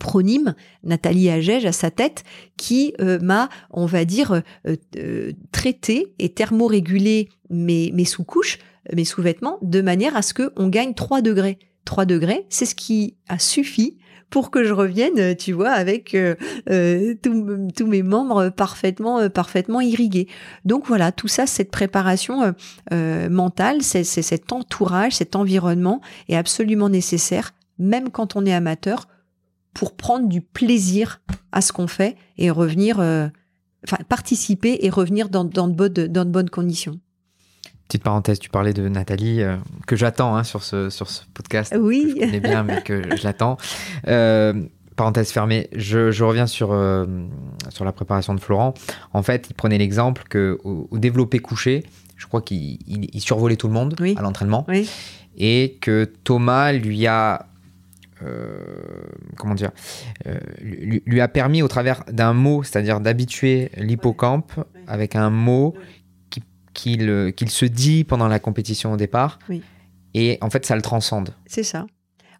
[0.00, 2.24] Pronyme, Nathalie Agege à sa tête,
[2.58, 4.42] qui m'a, on va dire,
[5.52, 8.58] traité et thermorégulé mes, mes sous-couches
[8.94, 11.58] mes sous-vêtements de manière à ce qu'on gagne 3 degrés.
[11.84, 13.96] 3 degrés, c'est ce qui a suffi
[14.30, 16.34] pour que je revienne, tu vois, avec euh,
[16.68, 20.26] euh, tous mes membres parfaitement, euh, parfaitement irrigués.
[20.64, 22.54] Donc voilà, tout ça, cette préparation
[22.90, 29.08] mentale, c'est cet entourage, cet environnement est absolument nécessaire, même quand on est amateur,
[29.74, 31.20] pour prendre du plaisir
[31.52, 36.50] à ce qu'on fait et revenir, enfin participer et revenir dans, dans, dans de bonnes
[36.50, 36.98] conditions.
[37.88, 39.56] Petite parenthèse, tu parlais de Nathalie, euh,
[39.86, 41.72] que j'attends hein, sur, ce, sur ce podcast.
[41.78, 42.14] Oui.
[42.14, 43.58] Que je connais bien, mais que je l'attends.
[44.08, 44.54] Euh,
[44.96, 47.06] parenthèse fermée, je, je reviens sur, euh,
[47.68, 48.74] sur la préparation de Florent.
[49.12, 51.84] En fait, il prenait l'exemple que au, développé couché,
[52.16, 54.64] je crois qu'il il, survolait tout le monde à l'entraînement.
[54.66, 54.90] Oui.
[55.36, 57.46] Et que Thomas lui a
[59.36, 59.72] comment dire,
[60.62, 64.52] lui, lui, a permis au travers d'un mot, c'est-à-dire d'habituer l'hippocampe
[64.86, 65.74] avec un mot
[66.76, 69.38] qu'il qu'il se dit pendant la compétition au départ.
[70.14, 71.34] Et en fait, ça le transcende.
[71.46, 71.86] C'est ça.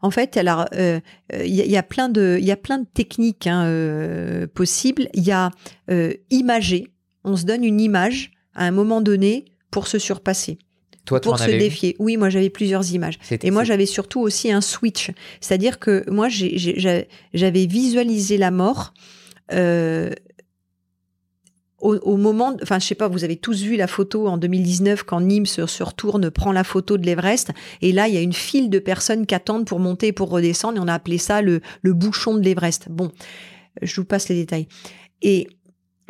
[0.02, 1.00] En fait, alors, il euh,
[1.32, 5.08] y, a plein de, il y a plein de techniques hein, euh, possibles.
[5.14, 5.50] Il y a
[5.90, 6.92] euh, imager.
[7.24, 10.58] On se donne une image à un moment donné pour se surpasser.
[11.06, 11.96] Toi, pour se défier.
[11.98, 13.18] Oui, moi j'avais plusieurs images.
[13.42, 15.12] Et moi j'avais surtout aussi un switch.
[15.40, 18.92] C'est-à-dire que moi j'avais visualisé la mort
[19.52, 20.10] euh,
[21.80, 25.20] au, moment, enfin je sais pas, vous avez tous vu la photo en 2019 quand
[25.20, 28.70] Nîmes se, retourne, prend la photo de l'Everest, et là il y a une file
[28.70, 31.60] de personnes qui attendent pour monter et pour redescendre, et on a appelé ça le,
[31.84, 32.88] bouchon de l'Everest.
[32.88, 33.12] Bon,
[33.82, 34.68] je vous passe les détails.
[35.22, 35.48] Et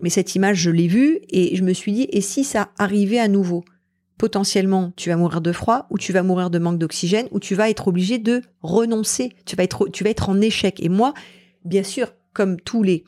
[0.03, 3.19] mais cette image, je l'ai vue et je me suis dit, et si ça arrivait
[3.19, 3.65] à nouveau?
[4.19, 7.55] Potentiellement, tu vas mourir de froid, ou tu vas mourir de manque d'oxygène, ou tu
[7.55, 9.33] vas être obligé de renoncer.
[9.45, 10.83] Tu vas être, tu vas être en échec.
[10.83, 11.13] Et moi,
[11.67, 13.05] bien sûr, comme tous les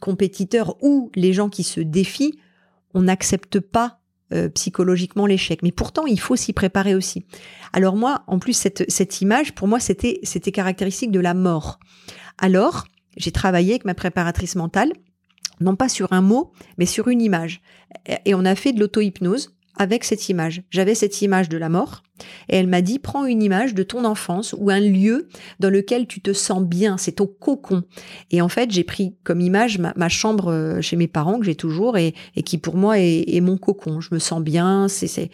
[0.00, 2.38] compétiteurs ou les gens qui se défient,
[2.94, 4.00] on n'accepte pas
[4.32, 5.62] euh, psychologiquement l'échec.
[5.62, 7.24] Mais pourtant, il faut s'y préparer aussi.
[7.72, 11.78] Alors moi, en plus, cette, cette image, pour moi, c'était, c'était caractéristique de la mort.
[12.38, 12.86] Alors,
[13.16, 14.92] j'ai travaillé avec ma préparatrice mentale,
[15.60, 17.60] non pas sur un mot, mais sur une image.
[18.24, 20.62] Et on a fait de l'auto-hypnose avec cette image.
[20.70, 22.02] J'avais cette image de la mort
[22.48, 25.28] et elle m'a dit prends une image de ton enfance ou un lieu
[25.58, 27.82] dans lequel tu te sens bien, c'est ton cocon.
[28.30, 31.54] Et en fait, j'ai pris comme image ma, chambre euh, chez mes parents que j'ai
[31.54, 32.14] toujours et,
[32.44, 34.00] qui pour moi est, mon cocon.
[34.00, 35.30] Je me sens bien, c'est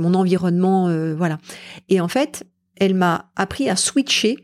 [0.00, 1.38] mon environnement euh, voilà.
[1.88, 2.44] Et en fait,
[2.76, 4.36] elle m'a appris à switcher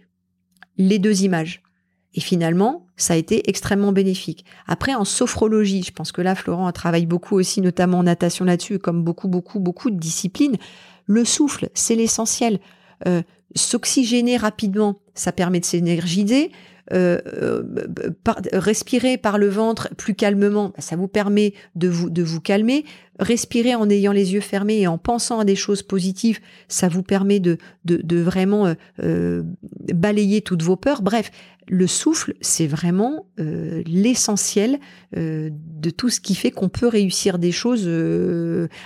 [0.76, 1.62] les deux images.
[2.14, 4.44] Et finalement, ça a été extrêmement bénéfique.
[4.66, 8.78] Après, en sophrologie, je pense que là, Florent travaille beaucoup aussi, notamment en natation là-dessus,
[8.78, 10.56] comme beaucoup, beaucoup, beaucoup de disciplines.
[11.06, 12.58] Le souffle, c'est l'essentiel.
[13.06, 13.22] Euh,
[13.54, 16.52] s'oxygéner rapidement, ça permet de s'énergiser.
[16.92, 17.62] Euh, euh,
[18.52, 22.84] respirer par le ventre plus calmement, bah, ça vous permet de vous, calmer.
[23.20, 27.04] Respirer en ayant les yeux fermés et en pensant à des choses positives, ça vous
[27.04, 28.74] permet de, de, vraiment
[29.92, 31.02] balayer toutes vos peurs.
[31.02, 31.30] Bref,
[31.68, 34.80] le souffle, c'est vraiment l'essentiel
[35.14, 37.88] de tout ce qui fait qu'on peut réussir des choses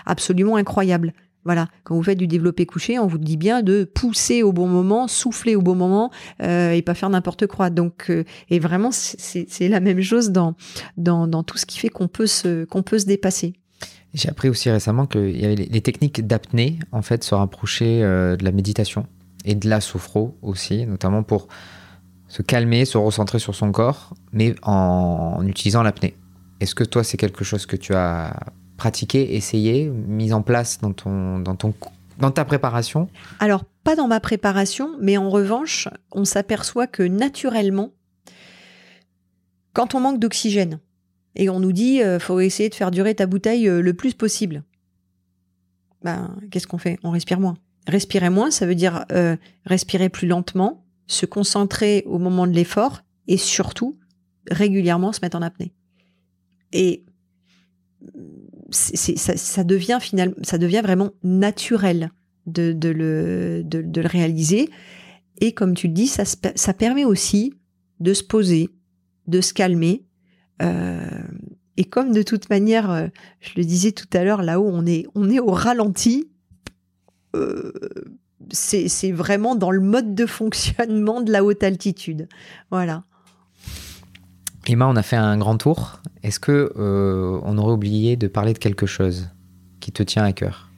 [0.04, 1.14] absolument incroyables.
[1.44, 4.66] Voilà, quand vous faites du développé couché, on vous dit bien de pousser au bon
[4.66, 6.10] moment, souffler au bon moment
[6.42, 7.70] euh, et pas faire n'importe quoi.
[7.70, 10.54] Donc, euh, et vraiment, c'est la même chose dans,
[10.96, 13.54] dans, tout ce qui fait qu'on peut se peut se dépasser.
[14.14, 18.36] J'ai appris aussi récemment que y avait les, techniques d'apnée en fait se rapprochaient euh,
[18.36, 19.06] de la méditation
[19.44, 21.48] et de la sophro aussi, notamment pour
[22.28, 26.14] se calmer, se recentrer sur son corps, mais en utilisant l'apnée.
[26.60, 28.34] Est-ce que toi, c'est quelque chose que tu as
[28.76, 31.74] pratiqué, essayé, mis en place dans, ton, dans, ton,
[32.18, 33.08] dans ta préparation
[33.40, 37.92] Alors, pas dans ma préparation, mais en revanche, on s'aperçoit que naturellement,
[39.72, 40.80] quand on manque d'oxygène,
[41.36, 44.14] et on nous dit euh, faut essayer de faire durer ta bouteille euh, le plus
[44.14, 44.62] possible,
[46.02, 46.98] ben, qu'est-ce qu'on fait?
[47.02, 47.56] On respire moins.
[47.86, 49.36] Respirer moins, ça veut dire euh,
[49.66, 53.98] respirer plus lentement, se concentrer au moment de l'effort et surtout
[54.50, 55.72] régulièrement se mettre en apnée.
[56.72, 57.04] Et
[58.70, 62.10] ça, devient finalement, ça devient vraiment naturel
[62.46, 64.70] de, le, de, le réaliser.
[65.40, 67.54] Et comme tu le dis, ça, ça permet aussi
[68.00, 68.70] de se poser,
[69.26, 70.04] de se calmer.
[70.62, 71.00] Euh,
[71.76, 73.06] et comme de toute manière, euh,
[73.40, 76.30] je le disais tout à l'heure, là-haut, on est, on est au ralenti.
[77.34, 77.72] Euh,
[78.50, 82.28] c'est vraiment dans le mode de fonctionnement de la haute altitude.
[82.70, 83.04] Voilà.
[84.66, 86.00] Emma, on a fait un grand tour.
[86.24, 89.28] Est-ce que euh, on aurait oublié de parler de quelque chose
[89.80, 90.70] qui te tient à cœur?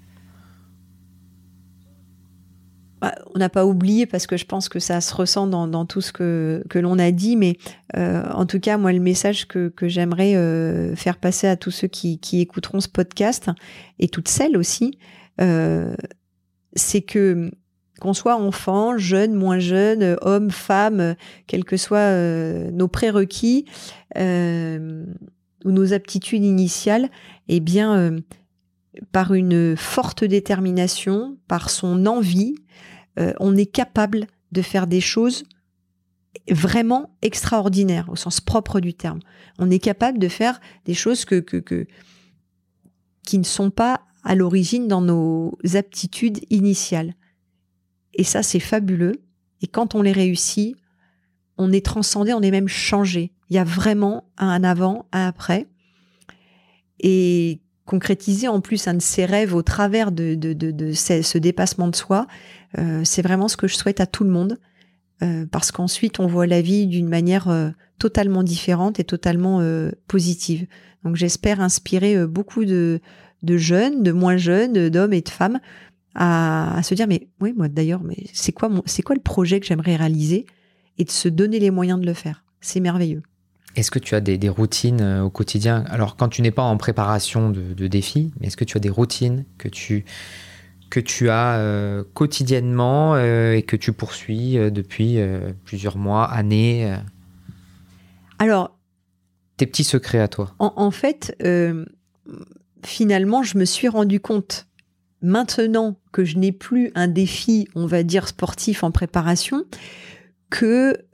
[3.00, 6.00] Bah, on n'a pas oublié parce que je pense que ça se ressent dans, tout
[6.00, 7.58] ce que, l'on a dit, mais
[7.96, 11.86] euh, en tout cas, moi, le message que, j'aimerais euh, faire passer à tous ceux
[11.86, 13.48] qui, écouteront ce podcast,
[14.00, 14.98] et toutes celles aussi,
[16.74, 17.52] c'est que
[18.00, 21.16] qu'on soit enfant, jeune, moins jeune, homme, femme,
[21.46, 23.64] quels que soient euh, nos prérequis
[24.16, 25.04] euh,
[25.64, 27.10] ou nos aptitudes initiales,
[27.48, 28.20] eh bien, euh,
[29.12, 32.54] par une forte détermination, par son envie,
[33.40, 35.44] on est capable de faire des choses
[36.50, 39.20] vraiment extraordinaires au sens propre du terme.
[39.58, 41.86] On est capable de faire des choses que, que
[43.24, 47.14] qui ne sont pas à l'origine dans nos aptitudes initiales.
[48.14, 49.20] Et ça, c'est fabuleux.
[49.62, 50.76] Et quand on les réussit,
[51.58, 53.32] on est transcendé, on est même changé.
[53.50, 55.66] Il y a vraiment un avant, un après.
[57.00, 60.36] Et concrétiser en plus un de ces rêves au travers de,
[60.92, 62.26] ce, dépassement de soi,
[62.78, 64.58] euh, c'est vraiment ce que je souhaite à tout le monde.
[65.22, 69.62] Euh, parce qu'ensuite, on voit la vie d'une manière euh, totalement différente et totalement
[70.08, 70.66] positive.
[71.04, 73.00] Donc j'espère inspirer beaucoup de,
[73.42, 75.60] jeunes, de moins jeunes, d'hommes et de femmes
[76.14, 80.44] à, se dire mais oui moi d'ailleurs mais c'est quoi le projet que j'aimerais réaliser?
[80.98, 82.44] Et de se donner les moyens de le faire.
[82.60, 83.22] C'est merveilleux.
[83.76, 85.84] Est-ce que tu as des, routines euh, au quotidien?
[85.88, 88.90] Alors quand tu n'es pas en préparation de, défis, mais est-ce que tu as des
[88.90, 90.04] routines que tu
[90.88, 95.18] que tu as euh, quotidiennement euh, et que tu poursuis depuis
[95.64, 96.96] plusieurs mois, années
[98.38, 98.78] Alors,
[99.56, 100.54] tes petits secrets à toi.
[100.58, 101.36] En, en fait,
[102.82, 104.68] finalement, je me suis rendu compte
[105.22, 109.64] maintenant que je n'ai plus un défi, on va dire, sportif en préparation,
[110.50, 111.04] que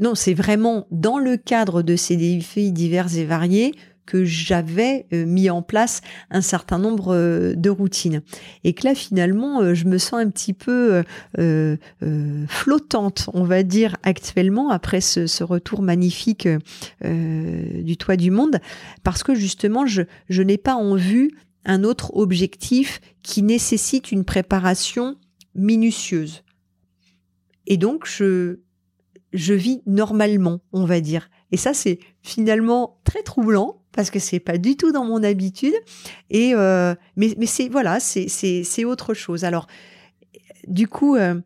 [0.00, 3.74] non, c'est vraiment dans le cadre de ces défis divers et variés
[4.06, 6.00] que j'avais euh, mis en place
[6.30, 8.22] un certain nombre euh, de routines.
[8.64, 11.02] Et que là, finalement, je me sens un petit peu
[12.48, 16.48] flottante, on va dire, actuellement, après ce, retour magnifique
[17.04, 18.60] du toit du monde,
[19.02, 21.32] parce que justement, je, je n'ai pas en vue
[21.64, 25.16] un autre objectif qui nécessite une préparation
[25.54, 26.42] minutieuse.
[27.66, 28.60] Et donc, je,
[29.32, 31.30] je vis normalement, on va dire.
[31.52, 35.74] Et ça, c'est finalement très troublant parce que c'est pas du tout dans mon habitude.
[36.30, 39.44] Et euh, mais, c'est voilà, c'est c'est autre chose.
[39.44, 39.66] Alors,
[40.66, 41.40] du coup, euh,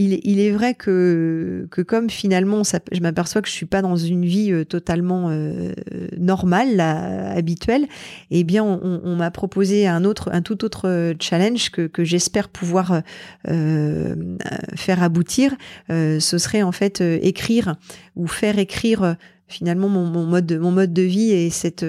[0.00, 4.52] il, est vrai que, comme finalement, je m'aperçois que je suis pas dans une vie
[4.52, 5.72] euh, totalement euh,
[6.16, 7.86] normale, habituelle,
[8.30, 10.00] eh bien, on, m'a proposé un
[10.42, 13.02] tout autre challenge que, j'espère pouvoir
[13.44, 15.54] faire aboutir.
[15.88, 17.76] ce serait en fait écrire
[18.16, 19.16] ou faire écrire
[19.48, 21.84] finalement mon, mode de, vie et cette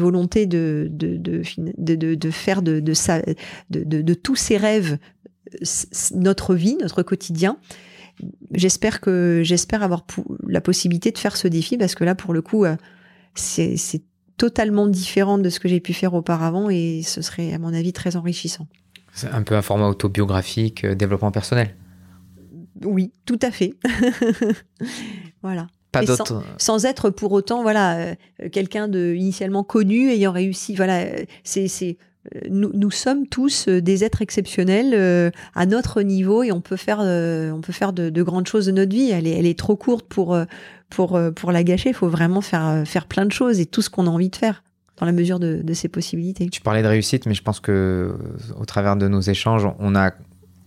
[0.00, 0.90] volonté de
[2.30, 2.80] faire de,
[3.70, 4.98] de tous ces rêves
[6.14, 7.58] notre vie, notre quotidien.
[8.52, 10.04] J'espère que j'espère avoir
[10.46, 12.76] la possibilité de faire ce défi parce que là, pour le coup, euh,
[13.34, 14.02] c'est
[14.36, 17.92] totalement différent de ce que j'ai pu faire auparavant et ce serait, à mon avis,
[17.92, 18.66] très enrichissant.
[19.12, 21.74] C'est un peu un format autobiographique, euh, développement personnel.
[22.84, 23.74] Oui, tout à fait.
[25.42, 25.66] voilà.
[25.90, 26.42] Pas d'autres.
[26.58, 28.14] Sans, être pour autant, voilà, euh,
[28.52, 30.74] quelqu'un de initialement connu ayant réussi.
[30.74, 31.06] Voilà,
[31.44, 31.96] c'est
[32.50, 36.98] nous, sommes tous euh, des êtres exceptionnels euh, à notre niveau et on peut faire,
[37.00, 39.10] euh, on peut faire de, grandes choses de notre vie.
[39.10, 40.38] Elle est, elle est trop courte pour,
[40.90, 41.90] pour, pour la gâcher.
[41.90, 44.36] Il faut vraiment faire, faire plein de choses et tout ce qu'on a envie de
[44.36, 44.62] faire
[44.98, 46.48] dans la mesure de, ses possibilités.
[46.48, 48.16] Tu parlais de réussite, mais je pense que
[48.58, 50.10] au travers de nos échanges, on a,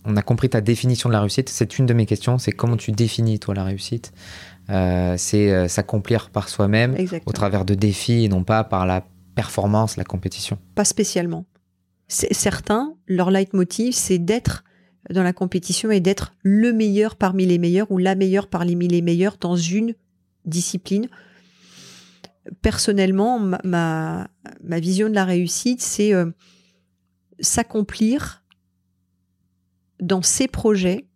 [0.06, 1.50] on a compris ta définition de la réussite.
[1.50, 2.38] C'est une de mes questions.
[2.38, 4.12] C'est comment tu définis toi la réussite?
[4.68, 6.96] C'est s'accomplir par soi-même
[7.26, 9.04] au travers de défis et non pas par la
[9.34, 11.44] performance, la compétition Pas spécialement.
[12.08, 14.64] Certains, leur leitmotiv, c'est d'être
[15.10, 19.02] dans la compétition et d'être le meilleur parmi les meilleurs ou la meilleure parmi les
[19.02, 19.94] meilleurs dans une
[20.44, 21.08] discipline.
[22.60, 24.28] Personnellement, ma,
[24.62, 26.30] ma, vision de la réussite, c'est euh,
[27.40, 28.44] s'accomplir
[30.00, 31.06] dans ses projets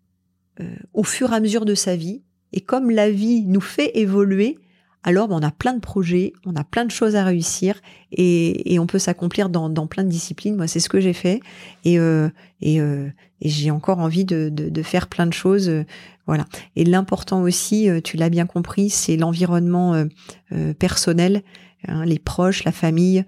[0.60, 2.22] euh, au fur et à mesure de sa vie.
[2.52, 4.58] Et comme la vie nous fait évoluer,
[5.06, 7.80] alors ben, on a plein de projets, on a plein de choses à réussir
[8.10, 10.56] et, on peut s'accomplir dans, plein de disciplines.
[10.56, 11.40] Moi, c'est ce que j'ai fait
[11.84, 12.28] et, euh,
[12.64, 13.08] euh,
[13.40, 15.68] et, j'ai encore envie de, faire plein de choses.
[15.68, 15.84] Euh,
[16.26, 16.44] voilà.
[16.74, 20.04] Et l'important aussi, tu l'as bien compris, c'est l'environnement
[20.80, 21.42] personnel.
[21.86, 23.24] Hein, les proches, la famille,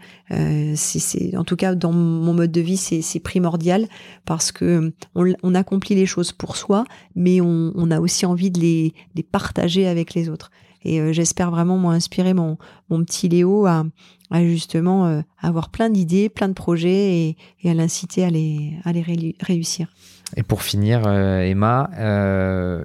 [0.74, 3.86] c'est en tout cas dans mon mode de vie, c'est primordial
[4.24, 6.82] parce que on, accomplit les choses pour soi,
[7.14, 10.50] mais on, a aussi envie de les partager avec les autres.
[10.84, 12.58] Et euh, j'espère vraiment moi inspirer mon,
[12.90, 13.84] mon petit Léo à,
[14.30, 18.74] à justement euh, avoir plein d'idées, plein de projets et, et à l'inciter à les,
[18.84, 19.88] à les réussir.
[20.36, 21.90] Et pour finir, euh, Emma,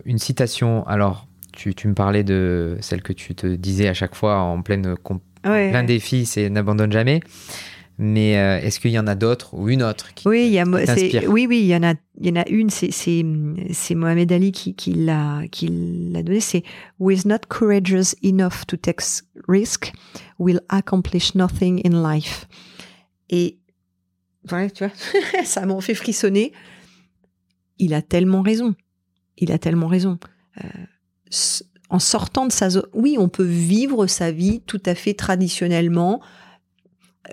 [0.06, 0.86] une citation.
[0.88, 4.62] Alors, tu, tu, me parlais de celle que tu te disais à chaque fois en
[4.62, 4.96] pleine,
[5.44, 7.20] plein défi, c'est n'abandonne jamais.
[8.00, 10.60] Mais euh, est-ce qu'il y en a d'autres ou une autre qui Oui, il y
[10.60, 12.70] a, oui, oui, il y en a, il y en a une.
[12.70, 13.24] C'est,
[13.96, 15.68] Mohamed Ali qui, qui l'a, qui
[16.12, 16.40] l'a donné.
[16.40, 16.64] C'est
[17.00, 19.04] Who is not courageous enough to take
[19.48, 19.94] risk
[20.40, 22.48] will accomplish nothing in life.
[23.30, 23.60] Et
[24.52, 24.94] ouais, tu vois,
[25.46, 26.52] ça m'en fait frissonner.
[27.78, 28.74] Il a tellement raison.
[29.38, 30.18] Il a tellement raison.
[30.64, 30.68] Euh,
[31.90, 36.22] en sortant de sa zone, oui, on peut vivre sa vie tout à fait traditionnellement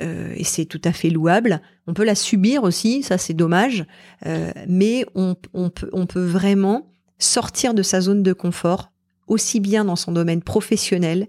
[0.01, 1.61] euh, et c'est tout à fait louable.
[1.87, 3.85] On peut la subir aussi, ça c'est dommage,
[4.27, 8.93] euh, mais on, peut, vraiment sortir de sa zone de confort,
[9.27, 11.29] aussi bien dans son domaine professionnel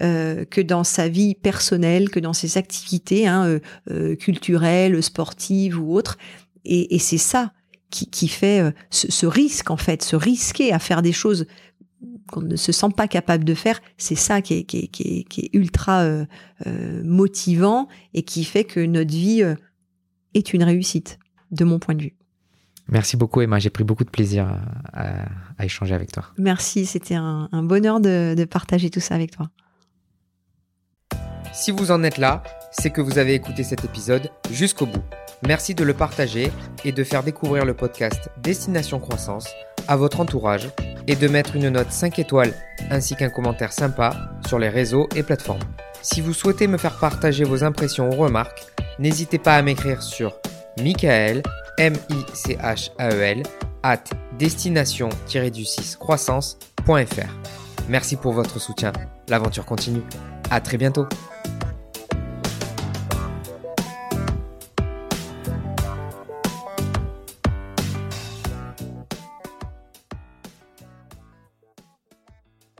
[0.00, 3.58] euh, que dans sa vie personnelle, que dans ses activités hein,
[4.18, 6.18] culturelles, sportives ou autres.
[6.64, 7.52] Et, c'est ça
[7.90, 11.46] qui, qui fait ce, ce, risque, en fait, se risquer à faire des choses
[12.28, 15.40] qu'on ne se sent pas capable de faire, c'est ça qui est, qui qui qui
[15.40, 16.24] est ultra euh,
[16.66, 19.54] euh, motivant et qui fait que notre vie euh,
[20.34, 21.18] est une réussite,
[21.50, 22.14] de mon point de vue.
[22.88, 24.48] Merci beaucoup Emma, j'ai pris beaucoup de plaisir
[24.92, 26.24] à, échanger avec toi.
[26.38, 29.50] Merci, c'était un, bonheur de, de partager tout ça avec toi.
[31.52, 35.02] Si vous en êtes là, c'est que vous avez écouté cet épisode jusqu'au bout.
[35.46, 36.50] Merci de le partager
[36.84, 39.48] et de faire découvrir le podcast Destination Croissance
[39.86, 40.68] à votre entourage
[41.06, 42.52] et de mettre une note 5 étoiles
[42.90, 45.62] ainsi qu'un commentaire sympa sur les réseaux et plateformes.
[46.02, 48.66] Si vous souhaitez me faire partager vos impressions ou remarques,
[48.98, 50.36] n'hésitez pas à m'écrire sur
[50.80, 51.42] Michael,
[51.78, 53.42] M-I-C-H-A-E-L,
[53.82, 54.04] at
[54.38, 57.32] destination-du-6 croissance.fr.
[57.88, 58.92] Merci pour votre soutien.
[59.28, 60.02] L'aventure continue.
[60.50, 61.06] À très bientôt.